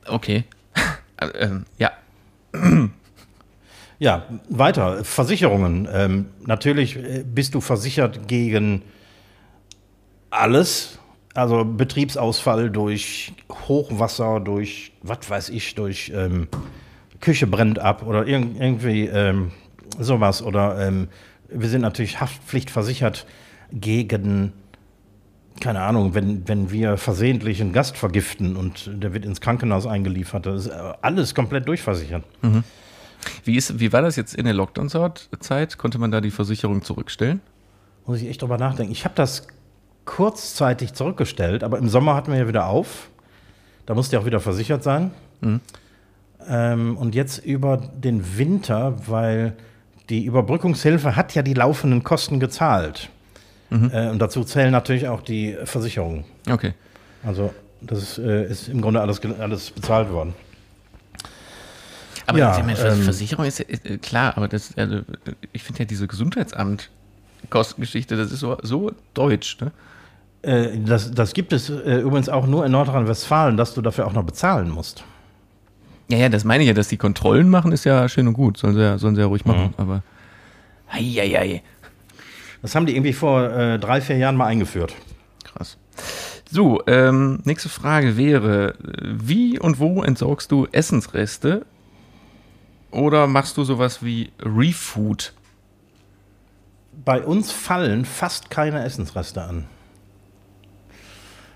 Okay. 0.07 0.43
Ähm, 1.39 1.65
ja. 1.77 1.91
Ja, 3.99 4.25
weiter. 4.49 5.05
Versicherungen. 5.05 5.87
Ähm, 5.89 6.25
natürlich 6.45 6.97
äh, 6.97 7.23
bist 7.25 7.55
du 7.55 7.61
versichert 7.61 8.27
gegen 8.27 8.81
alles. 10.29 10.99
Also 11.35 11.65
Betriebsausfall 11.65 12.69
durch 12.69 13.33
Hochwasser, 13.67 14.39
durch, 14.39 14.93
was 15.03 15.29
weiß 15.29 15.49
ich, 15.49 15.75
durch 15.75 16.11
ähm, 16.15 16.47
Küche 17.19 17.45
brennt 17.45 17.77
ab 17.77 18.07
oder 18.07 18.25
irg 18.25 18.45
irgendwie 18.57 19.07
ähm, 19.07 19.51
sowas. 19.99 20.41
Oder 20.41 20.87
ähm, 20.87 21.09
wir 21.49 21.67
sind 21.67 21.81
natürlich 21.81 22.21
haftpflichtversichert 22.21 23.27
gegen, 23.73 24.53
keine 25.59 25.81
Ahnung, 25.81 26.13
wenn, 26.13 26.47
wenn 26.47 26.71
wir 26.71 26.95
versehentlich 26.95 27.59
einen 27.59 27.73
Gast 27.73 27.97
vergiften 27.97 28.55
und 28.55 28.89
der 28.93 29.13
wird 29.13 29.25
ins 29.25 29.41
Krankenhaus 29.41 29.85
eingeliefert. 29.85 30.45
Das 30.45 30.67
ist 30.67 30.71
äh, 30.71 30.93
alles 31.01 31.35
komplett 31.35 31.67
durchversichert. 31.67 32.23
Wie, 33.43 33.57
ist, 33.57 33.77
wie 33.81 33.91
war 33.91 34.01
das 34.01 34.15
jetzt 34.15 34.35
in 34.35 34.45
der 34.45 34.53
Lockdown-Zeit? 34.53 35.77
Konnte 35.77 35.97
man 35.97 36.11
da 36.11 36.21
die 36.21 36.31
Versicherung 36.31 36.81
zurückstellen? 36.81 37.41
Muss 38.05 38.21
ich 38.21 38.29
echt 38.29 38.41
drüber 38.41 38.57
nachdenken. 38.57 38.93
Ich 38.93 39.03
habe 39.03 39.15
das 39.15 39.47
kurzzeitig 40.05 40.93
zurückgestellt, 40.93 41.63
aber 41.63 41.77
im 41.77 41.89
Sommer 41.89 42.15
hatten 42.15 42.31
wir 42.31 42.39
ja 42.39 42.47
wieder 42.47 42.67
auf. 42.67 43.09
Da 43.85 43.93
musste 43.93 44.15
ja 44.15 44.21
auch 44.21 44.25
wieder 44.25 44.39
versichert 44.39 44.81
sein. 44.83 45.11
Ähm, 46.47 46.97
und 46.97 47.15
jetzt 47.15 47.45
über 47.45 47.77
den 47.77 48.37
Winter, 48.37 48.95
weil 49.07 49.53
die 50.09 50.25
Überbrückungshilfe 50.25 51.15
hat 51.15 51.33
ja 51.35 51.41
die 51.41 51.53
laufenden 51.53 52.03
Kosten 52.03 52.39
gezahlt. 52.39 53.09
Äh, 53.71 54.09
und 54.09 54.19
dazu 54.19 54.43
zählen 54.43 54.71
natürlich 54.71 55.07
auch 55.07 55.21
die 55.21 55.57
Versicherungen. 55.65 56.23
Okay. 56.49 56.73
Also 57.23 57.53
das 57.81 57.99
ist, 57.99 58.17
äh, 58.19 58.45
ist 58.45 58.69
im 58.69 58.81
Grunde 58.81 59.01
alles, 59.01 59.19
alles 59.39 59.71
bezahlt 59.71 60.11
worden. 60.11 60.33
Aber 62.27 62.39
Ja, 62.39 62.57
meine, 62.59 62.79
ähm, 62.79 63.01
Versicherung 63.03 63.45
ist, 63.45 63.59
ist 63.59 63.85
äh, 63.85 63.97
klar, 63.97 64.37
aber 64.37 64.47
das, 64.47 64.77
also, 64.77 65.01
ich 65.51 65.63
finde 65.63 65.79
ja 65.79 65.85
diese 65.85 66.07
Gesundheitsamt-Kostengeschichte, 66.07 68.15
das 68.15 68.31
ist 68.31 68.39
so, 68.39 68.57
so 68.63 68.93
deutsch, 69.13 69.59
ne? 69.61 69.71
Äh, 70.45 70.77
das, 70.79 71.11
das 71.11 71.33
gibt 71.33 71.53
es 71.53 71.69
äh, 71.69 71.99
übrigens 71.99 72.29
auch 72.29 72.45
nur 72.45 72.65
in 72.65 72.71
Nordrhein-Westfalen, 72.71 73.57
dass 73.57 73.73
du 73.73 73.81
dafür 73.81 74.05
auch 74.05 74.13
noch 74.13 74.23
bezahlen 74.23 74.69
musst. 74.69 75.03
Ja, 76.07 76.19
ja, 76.19 76.29
das 76.29 76.43
meine 76.43 76.63
ich 76.63 76.67
ja, 76.67 76.75
dass 76.75 76.87
die 76.87 76.97
Kontrollen 76.97 77.49
machen, 77.49 77.71
ist 77.71 77.83
ja 77.83 78.07
schön 78.07 78.27
und 78.27 78.33
gut, 78.33 78.57
sollen 78.57 78.75
sie 78.75 78.81
ja, 78.81 78.97
sollen 78.99 79.15
sie 79.15 79.21
ja 79.21 79.27
ruhig 79.27 79.43
machen, 79.45 79.73
aber. 79.77 80.03
Eieiei. 80.87 81.63
Das 82.61 82.75
haben 82.75 82.85
die 82.85 82.95
irgendwie 82.95 83.13
vor 83.13 83.49
äh, 83.49 83.79
drei, 83.79 84.01
vier 84.01 84.17
Jahren 84.17 84.35
mal 84.35 84.45
eingeführt. 84.45 84.93
Krass. 85.43 85.77
So, 86.51 86.81
ähm, 86.85 87.39
nächste 87.43 87.69
Frage 87.69 88.15
wäre: 88.17 88.75
Wie 89.01 89.57
und 89.57 89.79
wo 89.79 90.03
entsorgst 90.03 90.51
du 90.51 90.67
Essensreste? 90.71 91.65
Oder 92.91 93.25
machst 93.25 93.57
du 93.57 93.63
sowas 93.63 94.03
wie 94.03 94.31
Refood? 94.39 95.33
Bei 97.03 97.23
uns 97.23 97.51
fallen 97.51 98.05
fast 98.05 98.51
keine 98.51 98.83
Essensreste 98.83 99.41
an. 99.41 99.65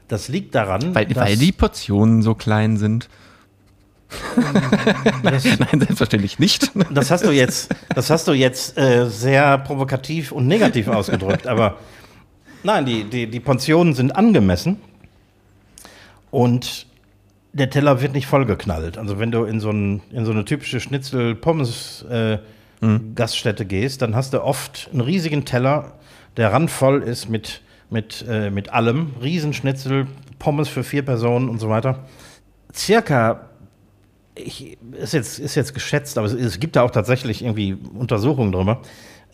Das 0.09 0.27
liegt 0.27 0.55
daran, 0.55 0.93
Weil, 0.93 1.05
dass 1.05 1.17
weil 1.17 1.37
die 1.37 1.53
Portionen 1.53 2.21
so 2.21 2.35
klein 2.35 2.75
sind. 2.77 3.07
das, 5.23 5.45
Nein, 5.59 5.79
selbstverständlich 5.79 6.39
nicht. 6.39 6.71
das 6.91 7.11
hast 7.11 7.25
du 7.25 7.31
jetzt, 7.31 7.69
das 7.93 8.09
hast 8.09 8.27
du 8.27 8.33
jetzt 8.33 8.75
äh, 8.77 9.07
sehr 9.07 9.59
provokativ 9.59 10.31
und 10.31 10.47
negativ 10.47 10.87
ausgedrückt. 10.87 11.45
Aber 11.45 11.77
nein, 12.63 12.85
die, 12.85 13.03
die, 13.03 13.27
die 13.27 13.39
Portionen 13.39 13.93
sind 13.93 14.11
angemessen 14.11 14.81
und 16.31 16.87
der 17.53 17.69
Teller 17.69 18.01
wird 18.01 18.13
nicht 18.13 18.25
vollgeknallt. 18.25 18.97
Also 18.97 19.19
wenn 19.19 19.29
du 19.31 19.43
in 19.43 19.59
so, 19.59 19.69
ein, 19.69 20.01
in 20.11 20.25
so 20.25 20.31
eine 20.31 20.43
typische 20.45 20.79
Schnitzel-Pommes-Gaststätte 20.79 23.65
gehst, 23.65 24.01
dann 24.01 24.15
hast 24.15 24.33
du 24.33 24.43
oft 24.43 24.89
einen 24.91 25.01
riesigen 25.01 25.45
Teller, 25.45 25.91
der 26.37 26.51
randvoll 26.51 27.03
ist 27.03 27.29
mit, 27.29 27.61
mit, 27.89 28.25
äh, 28.27 28.49
mit 28.49 28.69
allem. 28.71 29.13
Riesenschnitzel, 29.21 30.07
Pommes 30.37 30.67
für 30.69 30.83
vier 30.83 31.03
Personen 31.03 31.49
und 31.49 31.59
so 31.59 31.69
weiter. 31.69 32.05
Circa 32.73 33.49
ich, 34.35 34.77
ist, 34.93 35.13
jetzt, 35.13 35.39
ist 35.39 35.55
jetzt 35.55 35.73
geschätzt, 35.73 36.17
aber 36.17 36.27
es, 36.27 36.33
es 36.33 36.59
gibt 36.59 36.75
da 36.75 36.83
auch 36.83 36.91
tatsächlich 36.91 37.43
irgendwie 37.43 37.73
Untersuchungen 37.93 38.51
drüber. 38.51 38.81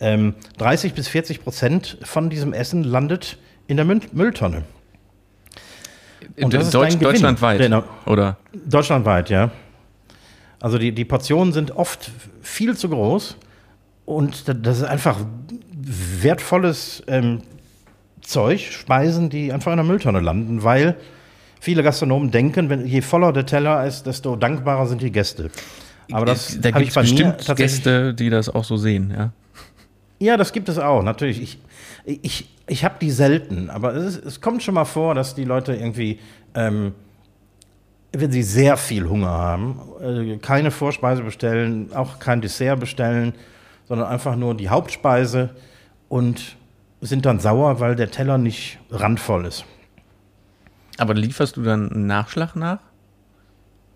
Ähm, 0.00 0.34
30 0.58 0.94
bis 0.94 1.08
40 1.08 1.42
Prozent 1.42 1.98
von 2.02 2.28
diesem 2.28 2.52
Essen 2.52 2.82
landet 2.82 3.38
in 3.66 3.76
der 3.76 3.86
Müll 3.86 4.00
Mülltonne. 4.12 4.62
Und 6.40 6.52
das 6.52 6.64
ist 6.64 6.74
Deutsch, 6.74 6.94
Gewinn. 6.94 7.04
deutschlandweit. 7.04 7.58
Genau. 7.60 7.84
Oder? 8.04 8.36
Deutschlandweit, 8.52 9.30
ja. 9.30 9.50
Also 10.60 10.78
die, 10.78 10.92
die 10.92 11.04
Portionen 11.04 11.52
sind 11.52 11.70
oft 11.70 12.10
viel 12.42 12.76
zu 12.76 12.88
groß 12.88 13.36
und 14.06 14.48
da- 14.48 14.54
das 14.54 14.78
ist 14.78 14.84
einfach 14.84 15.18
wertvolles 15.72 17.02
ähm, 17.06 17.42
Zeug, 18.26 18.60
Speisen, 18.60 19.30
die 19.30 19.52
einfach 19.52 19.72
in 19.72 19.76
der 19.76 19.86
Mülltonne 19.86 20.20
landen, 20.20 20.64
weil 20.64 20.96
viele 21.60 21.82
Gastronomen 21.82 22.30
denken, 22.30 22.68
wenn, 22.68 22.86
je 22.86 23.00
voller 23.00 23.32
der 23.32 23.46
Teller 23.46 23.86
ist, 23.86 24.06
desto 24.06 24.36
dankbarer 24.36 24.86
sind 24.86 25.00
die 25.00 25.12
Gäste. 25.12 25.50
Aber 26.12 26.26
das 26.26 26.58
da 26.60 26.70
gibt 26.70 26.88
es 26.88 26.94
bestimmt 26.94 27.56
Gäste, 27.56 28.14
die 28.14 28.30
das 28.30 28.48
auch 28.48 28.64
so 28.64 28.76
sehen, 28.76 29.12
ja. 29.16 29.32
Ja, 30.18 30.36
das 30.38 30.52
gibt 30.52 30.68
es 30.70 30.78
auch, 30.78 31.02
natürlich. 31.02 31.42
Ich, 31.42 31.58
ich, 32.22 32.48
ich 32.66 32.84
habe 32.84 32.94
die 33.00 33.10
selten, 33.10 33.68
aber 33.68 33.94
es, 33.94 34.16
ist, 34.16 34.24
es 34.24 34.40
kommt 34.40 34.62
schon 34.62 34.74
mal 34.74 34.86
vor, 34.86 35.14
dass 35.14 35.34
die 35.34 35.44
Leute 35.44 35.74
irgendwie, 35.74 36.18
ähm, 36.54 36.94
wenn 38.12 38.32
sie 38.32 38.42
sehr 38.42 38.78
viel 38.78 39.08
Hunger 39.08 39.28
haben, 39.28 39.78
äh, 40.00 40.36
keine 40.38 40.70
Vorspeise 40.70 41.22
bestellen, 41.22 41.90
auch 41.94 42.18
kein 42.18 42.40
Dessert 42.40 42.80
bestellen, 42.80 43.34
sondern 43.86 44.08
einfach 44.08 44.36
nur 44.36 44.56
die 44.56 44.70
Hauptspeise 44.70 45.50
und 46.08 46.56
sind 47.06 47.26
dann 47.26 47.40
sauer, 47.40 47.80
weil 47.80 47.96
der 47.96 48.10
Teller 48.10 48.38
nicht 48.38 48.78
randvoll 48.90 49.46
ist. 49.46 49.64
Aber 50.98 51.14
lieferst 51.14 51.56
du 51.56 51.62
dann 51.62 51.90
einen 51.90 52.06
Nachschlag 52.06 52.56
nach? 52.56 52.78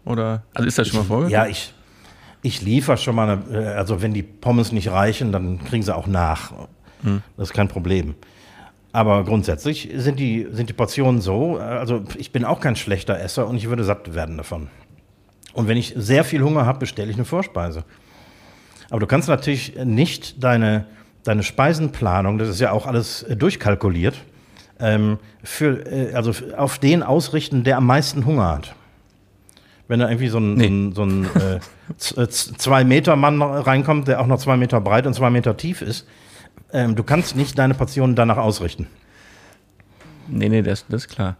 Oder? 0.04 0.44
Also 0.54 0.68
ist 0.68 0.78
das 0.78 0.88
schon 0.88 1.00
mal 1.00 1.04
vorgekommen? 1.06 1.32
Ja, 1.32 1.46
ich, 1.46 1.74
ich 2.42 2.62
liefere 2.62 2.96
schon 2.96 3.14
mal, 3.14 3.28
eine, 3.28 3.64
äh, 3.64 3.74
also 3.74 4.02
wenn 4.02 4.14
die 4.14 4.22
Pommes 4.22 4.72
nicht 4.72 4.90
reichen, 4.90 5.32
dann 5.32 5.62
kriegen 5.64 5.82
sie 5.82 5.94
auch 5.94 6.06
nach. 6.06 6.52
Das 7.36 7.48
ist 7.48 7.54
kein 7.54 7.68
Problem. 7.68 8.14
Aber 8.92 9.24
grundsätzlich 9.24 9.88
sind 9.94 10.18
die, 10.18 10.48
sind 10.50 10.68
die 10.68 10.74
Portionen 10.74 11.20
so, 11.20 11.58
also 11.58 12.04
ich 12.18 12.32
bin 12.32 12.44
auch 12.44 12.60
kein 12.60 12.76
schlechter 12.76 13.18
Esser 13.18 13.46
und 13.46 13.56
ich 13.56 13.68
würde 13.68 13.84
satt 13.84 14.14
werden 14.14 14.36
davon. 14.36 14.68
Und 15.52 15.68
wenn 15.68 15.76
ich 15.76 15.94
sehr 15.96 16.24
viel 16.24 16.42
Hunger 16.42 16.66
habe, 16.66 16.80
bestelle 16.80 17.10
ich 17.10 17.16
eine 17.16 17.24
Vorspeise. 17.24 17.84
Aber 18.90 19.00
du 19.00 19.06
kannst 19.06 19.28
natürlich 19.28 19.76
nicht 19.84 20.42
deine, 20.42 20.86
deine 21.24 21.42
Speisenplanung, 21.42 22.38
das 22.38 22.48
ist 22.48 22.60
ja 22.60 22.72
auch 22.72 22.86
alles 22.86 23.22
äh, 23.24 23.36
durchkalkuliert, 23.36 24.16
ähm, 24.78 25.18
für, 25.44 25.86
äh, 25.90 26.14
also 26.14 26.32
auf 26.56 26.78
den 26.78 27.02
ausrichten, 27.02 27.64
der 27.64 27.76
am 27.76 27.86
meisten 27.86 28.24
Hunger 28.26 28.48
hat. 28.50 28.74
Wenn 29.88 30.00
da 30.00 30.08
irgendwie 30.08 30.28
so 30.28 30.38
ein, 30.38 30.54
Nee. 30.54 30.92
so 30.94 31.02
ein, 31.04 31.24
so 31.26 31.40
ein 31.40 31.40
äh, 31.42 31.56
äh, 32.22 32.28
z- 32.28 32.60
zwei 32.60 32.84
Meter 32.84 33.16
Mann 33.16 33.42
reinkommt, 33.42 34.06
der 34.08 34.20
auch 34.20 34.26
noch 34.26 34.38
zwei 34.38 34.56
Meter 34.56 34.80
breit 34.80 35.06
und 35.06 35.14
zwei 35.14 35.30
Meter 35.30 35.56
tief 35.56 35.82
ist, 35.82 36.06
ähm, 36.72 36.94
du 36.94 37.02
kannst 37.02 37.34
nicht 37.36 37.58
deine 37.58 37.74
Portionen 37.74 38.14
danach 38.14 38.36
ausrichten. 38.36 38.86
Nee, 40.28 40.48
nee, 40.48 40.62
das, 40.62 40.86
das 40.88 41.06
ist 41.06 41.08
klar. 41.08 41.36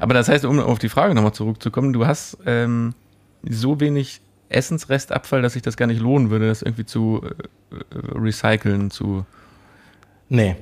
Aber 0.00 0.14
das 0.14 0.28
heißt, 0.28 0.44
um 0.44 0.60
auf 0.60 0.78
die 0.78 0.88
Frage 0.88 1.12
nochmal 1.14 1.32
zurückzukommen, 1.32 1.92
du 1.92 2.06
hast 2.06 2.38
ähm, 2.46 2.94
so 3.42 3.80
wenig 3.80 4.20
Essensrestabfall, 4.54 5.42
dass 5.42 5.54
sich 5.54 5.62
das 5.62 5.76
gar 5.76 5.86
nicht 5.86 6.00
lohnen 6.00 6.30
würde, 6.30 6.48
das 6.48 6.62
irgendwie 6.62 6.86
zu 6.86 7.22
äh, 7.24 7.74
äh, 7.74 8.18
recyceln, 8.18 8.90
zu. 8.90 9.24
Nee. 10.28 10.56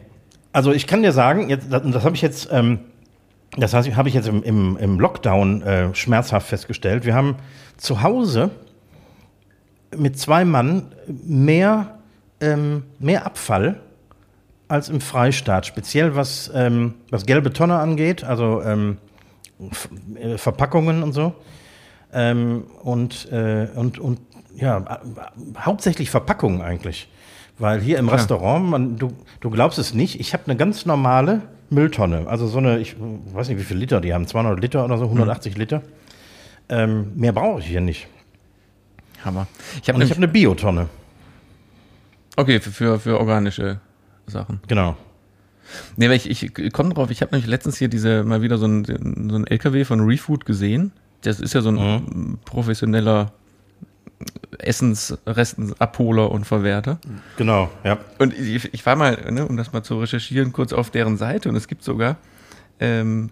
Also 0.53 0.73
ich 0.73 0.87
kann 0.87 1.03
dir 1.03 1.13
sagen, 1.13 1.49
jetzt, 1.49 1.73
das, 1.73 1.83
das 1.85 2.05
habe 2.05 2.15
ich 2.15 2.23
jetzt, 2.23 2.49
ähm, 2.51 2.81
das 3.57 3.75
heißt, 3.75 3.95
habe 3.97 4.09
ich 4.09 4.15
jetzt 4.15 4.29
im, 4.29 4.43
im, 4.43 4.77
im 4.77 4.99
Lockdown 4.99 5.63
äh, 5.63 5.95
schmerzhaft 5.95 6.49
festgestellt. 6.49 7.05
Wir 7.05 7.15
haben 7.15 7.37
zu 7.77 8.03
Hause 8.03 8.51
mit 9.97 10.19
zwei 10.19 10.45
Mann 10.45 10.93
mehr, 11.07 11.99
ähm, 12.41 12.85
mehr 12.99 13.27
Abfall 13.27 13.81
als 14.69 14.89
im 14.89 15.01
Freistaat, 15.01 15.67
speziell 15.67 16.15
was, 16.15 16.51
ähm, 16.55 16.95
was 17.11 17.27
gelbe 17.27 17.53
Tonne 17.53 17.79
angeht, 17.79 18.23
also 18.23 18.63
ähm, 18.63 18.99
äh, 20.15 20.39
Verpackungen 20.39 21.03
und 21.03 21.13
so. 21.13 21.35
Ähm, 22.13 22.65
und, 22.83 23.31
äh, 23.31 23.69
und, 23.75 23.99
und 23.99 24.21
ja, 24.57 25.01
hauptsächlich 25.59 26.11
Verpackungen 26.11 26.61
eigentlich. 26.61 27.09
Weil 27.59 27.81
hier 27.81 27.99
im 27.99 28.07
Klar. 28.07 28.19
Restaurant, 28.19 28.71
man, 28.71 28.97
du, 28.97 29.13
du 29.41 29.51
glaubst 29.51 29.79
es 29.79 29.95
nicht, 29.95 30.19
ich 30.19 30.33
habe 30.33 30.45
eine 30.47 30.57
ganz 30.57 30.87
normale 30.87 31.43
Mülltonne. 31.69 32.27
Also 32.27 32.47
so 32.47 32.59
eine, 32.59 32.79
ich 32.79 32.97
weiß 32.99 33.49
nicht, 33.49 33.59
wie 33.59 33.65
viele 33.65 33.81
Liter 33.81 34.01
die 34.01 34.15
haben, 34.15 34.27
200 34.27 34.61
Liter 34.61 34.85
oder 34.85 34.99
so, 34.99 35.05
180 35.05 35.57
Liter. 35.57 35.83
Ähm, 36.69 37.13
mehr 37.17 37.33
brauche 37.33 37.61
ich 37.61 37.67
hier 37.67 37.81
nicht. 37.81 38.09
Hammer. 39.25 39.47
Ich 39.83 39.89
habe 39.89 40.03
habe 40.03 40.17
eine 40.17 40.29
Biotonne. 40.29 40.89
Okay, 42.37 42.61
für, 42.61 42.71
für, 42.71 43.01
für 43.01 43.19
organische 43.19 43.81
Sachen. 44.27 44.61
Genau. 44.67 44.97
Nee, 45.97 46.07
aber 46.07 46.15
ich, 46.15 46.29
ich 46.29 46.73
komme 46.73 46.95
drauf, 46.95 47.11
ich 47.11 47.21
habe 47.23 47.33
nämlich 47.33 47.49
letztens 47.49 47.79
hier 47.79 47.89
diese 47.89 48.25
mal 48.25 48.43
wieder 48.43 48.59
so 48.59 48.67
ein, 48.67 48.85
so 48.85 49.37
ein 49.37 49.47
LKW 49.47 49.85
von 49.85 50.01
Refood 50.01 50.45
gesehen. 50.45 50.93
Das 51.23 51.41
ist 51.41 51.55
ja 51.55 51.61
so 51.61 51.71
ein 51.71 52.39
professioneller 52.45 53.33
Essensrestabholer 54.59 56.31
und 56.31 56.45
Verwerter. 56.45 56.99
Genau, 57.37 57.71
ja. 57.85 57.99
Und 58.19 58.35
ich, 58.35 58.73
ich 58.75 58.85
war 58.85 58.97
mal, 58.97 59.31
ne, 59.31 59.47
um 59.47 59.57
das 59.57 59.73
mal 59.73 59.83
zu 59.83 59.99
recherchieren, 59.99 60.53
kurz 60.53 60.73
auf 60.73 60.91
deren 60.91 61.17
Seite 61.17 61.49
und 61.49 61.57
es 61.57 61.69
gibt 61.69 61.83
sogar 61.83 62.17
ähm, 62.79 63.31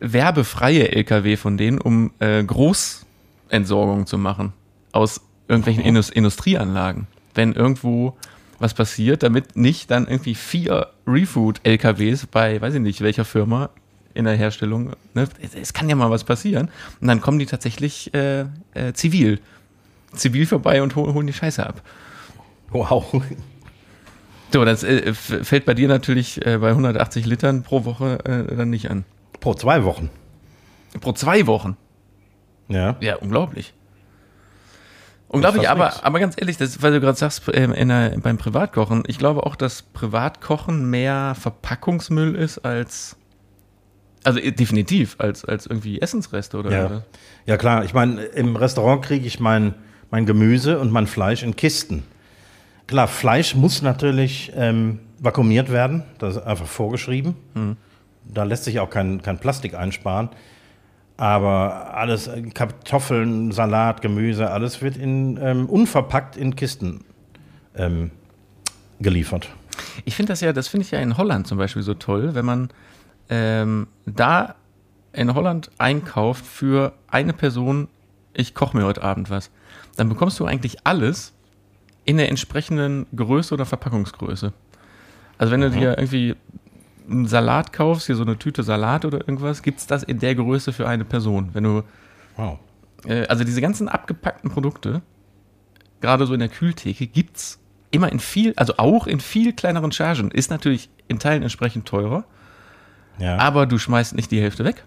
werbefreie 0.00 0.90
LKW 0.92 1.36
von 1.36 1.56
denen, 1.56 1.78
um 1.78 2.12
äh, 2.18 2.42
Großentsorgung 2.42 4.06
zu 4.06 4.18
machen 4.18 4.52
aus 4.92 5.20
irgendwelchen 5.48 5.84
Indus 5.84 6.10
Industrieanlagen. 6.10 7.06
Wenn 7.34 7.52
irgendwo 7.52 8.16
was 8.58 8.74
passiert, 8.74 9.22
damit 9.22 9.56
nicht 9.56 9.90
dann 9.90 10.06
irgendwie 10.06 10.34
vier 10.34 10.88
Refood-LKWs 11.06 12.26
bei, 12.26 12.60
weiß 12.60 12.74
ich 12.74 12.80
nicht, 12.80 13.00
welcher 13.00 13.24
Firma 13.24 13.70
in 14.14 14.24
der 14.24 14.36
Herstellung, 14.36 14.92
ne, 15.12 15.28
es, 15.60 15.72
kann 15.72 15.88
ja 15.88 15.96
mal 15.96 16.10
was 16.10 16.24
passieren. 16.24 16.70
Und 17.00 17.08
dann 17.08 17.20
kommen 17.20 17.38
die 17.38 17.46
tatsächlich 17.46 18.14
äh, 18.14 18.46
äh, 18.74 18.92
zivil. 18.94 19.40
Zivil 20.14 20.46
vorbei 20.46 20.82
und 20.82 20.94
hol, 20.96 21.12
holen 21.12 21.26
die 21.26 21.32
Scheiße 21.32 21.66
ab. 21.66 21.82
Wow. 22.70 23.22
So, 24.52 24.64
das 24.64 24.84
äh, 24.84 25.12
fällt 25.14 25.64
bei 25.64 25.74
dir 25.74 25.88
natürlich 25.88 26.44
äh, 26.46 26.58
bei 26.58 26.68
180 26.68 27.26
Litern 27.26 27.64
pro 27.64 27.84
Woche 27.84 28.24
äh, 28.24 28.54
dann 28.54 28.70
nicht 28.70 28.88
an. 28.88 29.04
Pro 29.40 29.54
zwei 29.54 29.82
Wochen. 29.82 30.10
Pro 31.00 31.12
zwei 31.12 31.48
Wochen. 31.48 31.76
Ja. 32.68 32.96
Ja, 33.00 33.16
unglaublich. 33.16 33.74
Unglaublich, 35.34 35.68
aber, 35.68 35.86
nix. 35.86 36.02
aber 36.04 36.20
ganz 36.20 36.36
ehrlich, 36.38 36.56
das, 36.56 36.80
weil 36.82 36.92
du 36.92 37.00
gerade 37.00 37.18
sagst, 37.18 37.42
ähm, 37.52 37.72
in 37.72 37.88
der, 37.88 38.16
beim 38.20 38.38
Privatkochen, 38.38 39.02
ich 39.08 39.18
glaube 39.18 39.44
auch, 39.44 39.56
dass 39.56 39.82
Privatkochen 39.82 40.88
mehr 40.88 41.34
Verpackungsmüll 41.38 42.36
ist 42.36 42.58
als, 42.58 43.16
also 44.24 44.40
äh, 44.40 44.52
definitiv, 44.52 45.16
als, 45.18 45.44
als 45.44 45.66
irgendwie 45.66 46.00
Essensreste 46.00 46.58
oder 46.58 46.70
Ja, 46.70 47.02
ja 47.46 47.56
klar. 47.56 47.84
Ich 47.84 47.94
meine, 47.94 48.22
im 48.22 48.56
Restaurant 48.56 49.04
kriege 49.04 49.26
ich 49.26 49.38
mein, 49.38 49.74
mein 50.10 50.26
Gemüse 50.26 50.78
und 50.80 50.90
mein 50.90 51.06
Fleisch 51.06 51.42
in 51.42 51.54
Kisten. 51.56 52.02
Klar, 52.86 53.08
Fleisch 53.08 53.54
muss 53.54 53.82
natürlich 53.82 54.52
ähm, 54.56 54.98
vakuumiert 55.18 55.70
werden. 55.70 56.02
Das 56.18 56.36
ist 56.36 56.42
einfach 56.42 56.66
vorgeschrieben. 56.66 57.34
Da 58.24 58.44
lässt 58.44 58.64
sich 58.64 58.80
auch 58.80 58.90
kein, 58.90 59.22
kein 59.22 59.38
Plastik 59.38 59.74
einsparen. 59.74 60.30
Aber 61.16 61.94
alles, 61.94 62.26
äh, 62.26 62.42
Kartoffeln, 62.42 63.52
Salat, 63.52 64.02
Gemüse, 64.02 64.50
alles 64.50 64.82
wird 64.82 64.96
in, 64.96 65.38
ähm, 65.40 65.66
unverpackt 65.66 66.36
in 66.36 66.56
Kisten 66.56 67.04
ähm, 67.76 68.10
geliefert. 69.00 69.48
Ich 70.04 70.16
finde 70.16 70.32
das 70.32 70.40
ja, 70.40 70.52
das 70.52 70.68
finde 70.68 70.84
ich 70.84 70.90
ja 70.90 70.98
in 70.98 71.16
Holland 71.16 71.46
zum 71.46 71.58
Beispiel 71.58 71.82
so 71.82 71.94
toll, 71.94 72.34
wenn 72.34 72.44
man 72.44 72.68
ähm, 73.28 73.86
da 74.06 74.54
in 75.12 75.34
Holland 75.34 75.70
einkauft 75.78 76.44
für 76.44 76.92
eine 77.08 77.32
Person, 77.32 77.88
ich 78.32 78.54
koche 78.54 78.76
mir 78.76 78.84
heute 78.84 79.02
Abend 79.02 79.30
was, 79.30 79.50
dann 79.96 80.08
bekommst 80.08 80.40
du 80.40 80.44
eigentlich 80.46 80.86
alles 80.86 81.32
in 82.04 82.16
der 82.16 82.28
entsprechenden 82.28 83.06
Größe 83.14 83.54
oder 83.54 83.64
Verpackungsgröße. 83.64 84.52
Also 85.38 85.52
wenn 85.52 85.60
du 85.60 85.70
dir 85.70 85.98
irgendwie 85.98 86.36
einen 87.08 87.26
Salat 87.26 87.72
kaufst, 87.72 88.06
hier 88.06 88.16
so 88.16 88.22
eine 88.22 88.38
Tüte 88.38 88.62
Salat 88.62 89.04
oder 89.04 89.18
irgendwas, 89.18 89.62
gibt 89.62 89.78
es 89.78 89.86
das 89.86 90.02
in 90.02 90.18
der 90.18 90.34
Größe 90.34 90.72
für 90.72 90.88
eine 90.88 91.04
Person. 91.04 91.50
Wenn 91.52 91.64
du 91.64 91.82
Wow. 92.36 92.58
äh, 93.06 93.26
also 93.26 93.44
diese 93.44 93.60
ganzen 93.60 93.88
abgepackten 93.88 94.50
Produkte, 94.50 95.02
gerade 96.00 96.26
so 96.26 96.34
in 96.34 96.40
der 96.40 96.48
Kühltheke, 96.48 97.06
gibt's 97.06 97.58
immer 97.90 98.10
in 98.10 98.20
viel, 98.20 98.52
also 98.56 98.74
auch 98.76 99.06
in 99.06 99.20
viel 99.20 99.52
kleineren 99.52 99.92
Chargen. 99.92 100.30
Ist 100.30 100.50
natürlich 100.50 100.90
in 101.08 101.18
Teilen 101.18 101.42
entsprechend 101.42 101.86
teurer, 101.86 102.24
Ja. 103.18 103.36
aber 103.38 103.66
du 103.66 103.78
schmeißt 103.78 104.14
nicht 104.14 104.30
die 104.30 104.40
Hälfte 104.40 104.64
weg. 104.64 104.84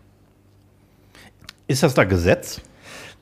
Ist 1.67 1.83
das 1.83 1.93
da 1.93 2.03
Gesetz? 2.03 2.61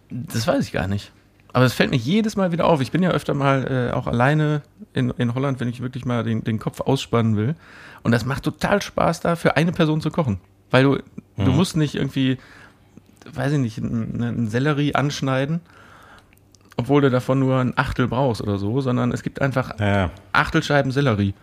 Das 0.10 0.46
weiß 0.48 0.64
ich 0.66 0.72
gar 0.72 0.88
nicht. 0.88 1.12
Aber 1.54 1.66
es 1.66 1.74
fällt 1.74 1.90
mir 1.90 1.98
jedes 1.98 2.36
Mal 2.36 2.52
wieder 2.52 2.66
auf. 2.66 2.82
Ich 2.82 2.92
bin 2.92 3.02
ja 3.02 3.12
öfter 3.12 3.34
mal 3.34 3.90
äh, 3.90 3.94
auch 3.94 4.08
alleine 4.08 4.62
in, 4.94 5.10
in 5.12 5.34
Holland, 5.36 5.60
wenn 5.60 5.70
ich 5.70 5.82
wirklich 5.82 6.06
mal 6.06 6.24
den, 6.24 6.44
den 6.44 6.60
Kopf 6.60 6.82
ausspannen 6.82 7.38
will. 7.38 7.56
Und 8.04 8.12
das 8.12 8.26
macht 8.26 8.44
total 8.44 8.82
Spaß, 8.82 9.22
da 9.22 9.36
für 9.36 9.56
eine 9.56 9.72
Person 9.72 10.02
zu 10.02 10.12
kochen. 10.12 10.40
Weil 10.70 10.84
du, 10.84 10.98
du 11.38 11.52
musst 11.52 11.78
nicht 11.78 11.96
irgendwie, 11.96 12.38
weiß 13.34 13.54
ich 13.54 13.60
nicht, 13.60 13.78
einen, 13.78 14.22
einen 14.22 14.48
Sellerie 14.50 14.96
anschneiden, 14.96 15.62
obwohl 16.78 17.02
du 17.02 17.10
davon 17.10 17.40
nur 17.40 17.60
ein 17.60 17.78
Achtel 17.78 18.08
brauchst 18.10 18.42
oder 18.42 18.58
so, 18.58 18.82
sondern 18.82 19.12
es 19.14 19.24
gibt 19.24 19.42
einfach 19.42 19.80
Ja, 19.80 20.12
Achtelscheiben 20.34 20.92
Sellerie 20.92 21.34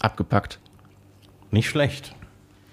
abgepackt. 0.00 0.58
nicht 1.52 1.68
schlecht. 1.68 2.14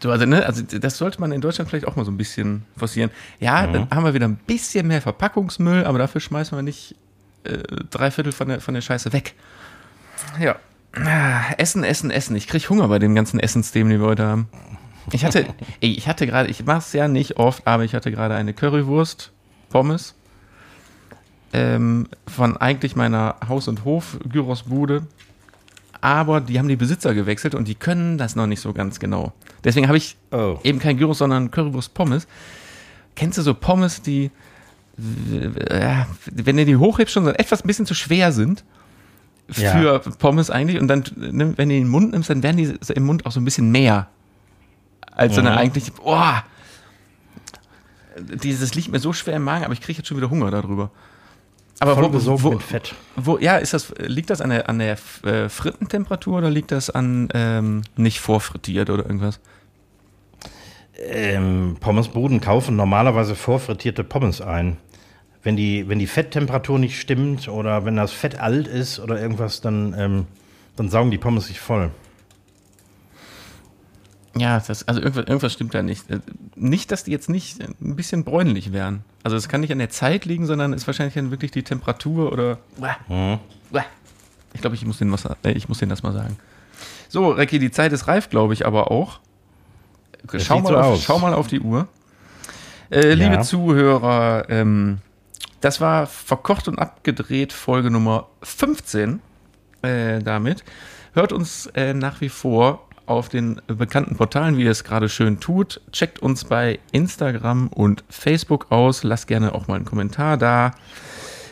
So, 0.02 0.10
also, 0.10 0.26
ne, 0.26 0.46
also 0.46 0.64
das 0.64 0.98
sollte 0.98 1.22
man 1.22 1.32
in 1.32 1.42
Deutschland 1.42 1.70
vielleicht 1.70 1.88
auch 1.88 1.96
mal 1.96 2.06
so 2.06 2.12
ein 2.12 2.18
bisschen 2.18 2.66
forcieren. 2.76 3.12
Ja, 3.40 3.68
dann 3.68 3.88
haben 3.92 4.04
wir 4.04 4.16
wieder 4.16 4.28
ein 4.28 4.36
bisschen 4.36 4.88
mehr 4.88 5.02
Verpackungsmüll, 5.02 5.86
aber 5.86 6.00
dafür 6.00 6.20
schmeißen 6.20 6.58
wir 6.58 6.64
nicht 6.64 6.96
äh, 7.44 7.60
drei 7.90 8.10
Viertel 8.10 8.32
von 8.32 8.48
der, 8.48 8.62
von 8.62 8.74
der 8.74 8.82
Scheiße 8.82 9.14
weg. 9.14 9.36
Ja. 10.40 10.56
Ah, 10.94 11.54
Essen, 11.58 11.84
Essen, 11.84 12.10
Essen. 12.10 12.36
Ich 12.36 12.48
krieg 12.48 12.68
Hunger 12.70 12.88
bei 12.88 12.98
dem 12.98 13.14
ganzen 13.14 13.40
Essensthemen, 13.40 13.92
die 13.92 14.00
wir 14.00 14.08
heute 14.08 14.26
haben. 14.26 14.50
Ich 15.12 15.24
hatte, 15.24 15.46
ich 15.80 16.08
hatte 16.08 16.26
gerade, 16.26 16.50
ich 16.50 16.66
mache 16.66 16.80
es 16.80 16.94
ja 16.94 17.08
nicht 17.08 17.38
oft, 17.38 17.68
aber 17.68 17.84
ich 17.84 17.94
hatte 17.94 18.12
gerade 18.12 18.36
eine 18.36 18.54
Currywurst, 18.54 19.32
Pommes, 19.70 20.16
ähm, 21.54 22.08
von 22.28 22.58
eigentlich 22.58 22.96
meiner 22.96 23.36
Haus- 23.48 23.68
und 23.68 23.86
Hof-Gyrosbude 23.86 25.04
aber 26.02 26.42
die 26.42 26.58
haben 26.60 26.68
die 26.68 26.76
Besitzer 26.76 27.14
gewechselt 27.14 27.56
und 27.56 27.68
die 27.68 27.76
können 27.76 28.18
das 28.18 28.36
noch 28.36 28.48
nicht 28.48 28.60
so 28.60 28.74
ganz 28.74 29.00
genau. 29.00 29.34
Deswegen 29.64 29.88
habe 29.88 29.98
ich 29.98 30.18
Oh. 30.32 30.60
eben 30.64 30.80
kein 30.80 30.98
Gyros, 30.98 31.20
sondern 31.20 31.52
Currywurst 31.52 31.94
Pommes. 31.94 32.28
Kennst 33.16 33.38
du 33.38 33.42
so 33.44 33.54
Pommes, 33.54 34.02
die, 34.02 34.32
äh, 34.98 35.96
wenn 36.32 36.58
du 36.58 36.66
die 36.66 36.76
hochhebst, 36.78 37.14
schon 37.14 37.26
so 37.26 37.32
etwas 37.32 37.64
ein 37.64 37.68
bisschen 37.68 37.86
zu 37.86 37.94
schwer 37.94 38.32
sind 38.32 38.64
für 39.50 39.62
Ja. 39.64 40.00
Pommes 40.00 40.50
eigentlich 40.50 40.80
und 40.82 40.88
dann, 40.88 41.04
ne, 41.16 41.54
wenn 41.58 41.70
du 41.70 41.76
die 41.76 41.78
in 41.78 41.84
den 41.86 41.88
Mund 41.90 42.12
nimmst, 42.12 42.30
dann 42.30 42.42
werden 42.42 42.58
die 42.58 42.76
im 42.94 43.04
Mund 43.04 43.26
auch 43.26 43.32
so 43.32 43.40
ein 43.40 43.46
bisschen 43.46 43.70
mehr 43.72 44.08
als 45.12 45.36
so 45.36 45.42
eine 45.42 45.52
Mhm. 45.52 45.58
eigentlich, 45.58 45.92
boah, 45.94 46.44
dieses 48.18 48.76
liegt 48.76 48.92
mir 48.92 49.00
so 49.00 49.14
schwer 49.14 49.36
im 49.36 49.44
Magen, 49.44 49.66
aber 49.66 49.74
ich 49.74 49.82
kriege 49.82 49.98
jetzt 50.00 50.08
schon 50.08 50.18
wieder 50.18 50.30
Hunger 50.30 50.52
darüber. 50.52 50.92
Aber 51.82 51.98
wo, 51.98 52.02
vollgesogen 52.02 52.44
wo, 52.44 52.52
mit 52.52 52.62
Fett. 52.62 52.94
wo, 53.16 53.40
ja, 53.40 53.58
ist 53.58 53.74
das, 53.74 53.92
liegt 53.98 54.30
das 54.30 54.40
an 54.40 54.52
der, 54.52 54.70
an 54.70 54.78
der 54.78 54.98
äh, 55.24 55.50
Frittentemperatur 55.50 56.38
oder 56.38 56.52
liegt 56.52 56.72
das 56.72 56.92
an 56.92 57.30
ähm, 57.34 57.82
nicht 57.98 58.20
vorfrittiert 58.20 58.92
oder 58.92 59.04
irgendwas? 59.04 59.40
Ähm, 60.96 61.78
Pommesbuden 61.80 62.40
kaufen 62.40 62.76
normalerweise 62.76 63.34
vorfrittierte 63.34 64.04
Pommes 64.04 64.42
ein. 64.42 64.78
Wenn 65.42 65.56
die, 65.56 65.90
wenn 65.90 65.98
die 65.98 66.06
Fetttemperatur 66.06 66.78
nicht 66.78 67.02
stimmt 67.02 67.48
oder 67.48 67.84
wenn 67.84 67.96
das 67.96 68.12
Fett 68.12 68.40
alt 68.40 68.68
ist 68.68 69.00
oder 69.00 69.20
irgendwas, 69.20 69.62
dann, 69.62 69.96
ähm, 69.98 70.28
dann 70.76 70.88
saugen 70.88 71.10
die 71.10 71.18
Pommes 71.18 71.48
sich 71.48 71.60
voll. 71.60 71.90
Ja, 74.38 74.60
das, 74.66 74.88
also 74.88 75.02
irgendwas, 75.02 75.26
irgendwas 75.26 75.54
stimmt 75.54 75.74
da 75.74 75.84
nicht. 75.84 76.10
Äh, 76.10 76.20
Nicht, 76.56 76.92
dass 76.92 77.04
die 77.04 77.12
jetzt 77.12 77.30
nicht 77.30 77.60
ein 77.62 77.96
bisschen 77.96 78.24
bräunlich 78.24 78.72
wären. 78.72 79.04
Also 79.24 79.36
es 79.36 79.50
kann 79.50 79.62
nicht 79.62 79.72
an 79.72 79.80
der 79.80 79.90
Zeit 79.90 80.26
liegen, 80.26 80.46
sondern 80.46 80.72
ist 80.74 80.88
wahrscheinlich 80.88 81.16
dann 81.16 81.32
wirklich 81.32 81.52
die 81.52 81.64
Temperatur 81.64 82.32
oder. 82.32 82.58
Mhm. 83.10 83.40
Ich 84.54 84.60
glaube, 84.62 84.76
ich 84.76 84.86
muss 84.86 84.98
denen 84.98 85.12
was, 85.12 85.26
äh, 85.26 85.52
ich 85.52 85.70
muss 85.70 85.80
denen 85.80 85.90
das 85.90 86.04
mal 86.04 86.12
sagen. 86.14 86.38
So, 87.10 87.30
Recki, 87.30 87.60
die 87.60 87.72
Zeit 87.72 87.94
ist 87.94 88.08
reif, 88.08 88.30
glaube 88.30 88.54
ich, 88.54 88.66
aber 88.66 88.92
auch. 88.92 89.20
Das 90.32 90.44
Schau 90.46 90.60
mal, 90.60 90.70
so 90.70 90.78
auf, 90.78 90.86
aus. 90.86 91.04
schau 91.04 91.20
mal 91.20 91.34
auf 91.34 91.48
die 91.48 91.60
Uhr. 91.62 91.88
Äh, 92.90 93.14
liebe 93.14 93.36
Ja. 93.36 93.42
Zuhörer, 93.42 94.46
ähm, 94.50 95.00
das 95.62 95.80
war 95.82 96.06
verkocht 96.08 96.68
und 96.68 96.80
abgedreht 96.80 97.54
Folge 97.54 97.90
Nummer 97.92 98.28
15 98.44 99.22
äh, 99.82 100.20
damit. 100.20 100.64
Hört 101.14 101.32
uns 101.34 101.68
äh, 101.76 101.94
nach 101.94 102.22
wie 102.22 102.30
vor 102.30 102.88
auf 103.06 103.30
den 103.30 103.62
bekannten 103.68 104.16
Portalen, 104.16 104.58
wie 104.58 104.64
ihr 104.64 104.72
es 104.72 104.84
gerade 104.84 105.10
schön 105.10 105.40
tut. 105.40 105.82
Checkt 105.92 106.20
uns 106.20 106.46
bei 106.46 106.80
Instagram 106.92 107.68
und 107.68 108.04
Facebook 108.10 108.68
aus. 108.72 109.04
Lasst 109.04 109.28
gerne 109.28 109.54
auch 109.54 109.68
mal 109.68 109.76
einen 109.76 109.86
Kommentar 109.86 110.38
da. 110.38 110.72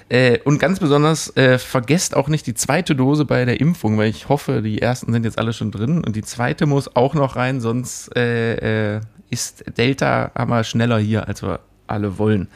Äh, 0.10 0.40
und 0.44 0.60
ganz 0.60 0.80
besonders 0.80 1.36
äh, 1.38 1.60
vergesst 1.60 2.16
auch 2.16 2.30
nicht 2.30 2.48
die 2.48 2.56
zweite 2.56 2.96
Dose 2.96 3.26
bei 3.26 3.46
der 3.46 3.60
Impfung, 3.60 3.98
weil 3.98 4.10
ich 4.10 4.28
hoffe, 4.28 4.64
die 4.64 4.82
ersten 4.82 5.14
sind 5.14 5.24
jetzt 5.24 5.38
alle 5.38 5.54
schon 5.54 5.72
drin 5.72 6.04
und 6.04 6.16
die 6.16 6.24
zweite 6.24 6.66
muss 6.66 6.96
auch 6.96 7.14
noch 7.14 7.36
rein, 7.36 7.62
sonst 7.62 8.16
äh, 8.16 8.96
äh, 8.96 9.02
ist 9.30 9.66
Delta 9.78 10.32
aber 10.34 10.64
schneller 10.64 10.98
hier, 10.98 11.28
als 11.28 11.44
wir 11.44 11.60
alle 11.86 12.18
wollen. 12.18 12.48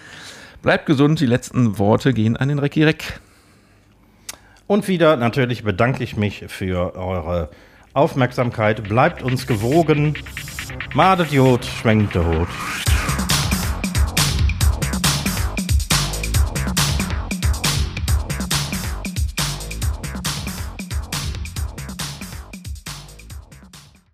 Bleibt 0.63 0.87
gesund, 0.87 1.19
die 1.19 1.27
letzten 1.27 1.77
Worte 1.77 2.13
gehen 2.13 2.37
an 2.37 2.49
den 2.49 2.57
Recki 2.57 2.83
Reck. 2.83 3.19
Und 4.65 4.87
wieder 4.87 5.17
natürlich 5.17 5.63
bedanke 5.63 6.03
ich 6.03 6.17
mich 6.17 6.45
für 6.47 6.95
eure 6.95 7.49
Aufmerksamkeit. 7.93 8.83
Bleibt 8.83 9.23
uns 9.23 9.47
gewogen. 9.47 10.15
Madet 10.93 11.31
Jod, 11.31 11.65
schwenkt 11.65 12.15
der 12.15 12.25
Hut. 12.25 12.47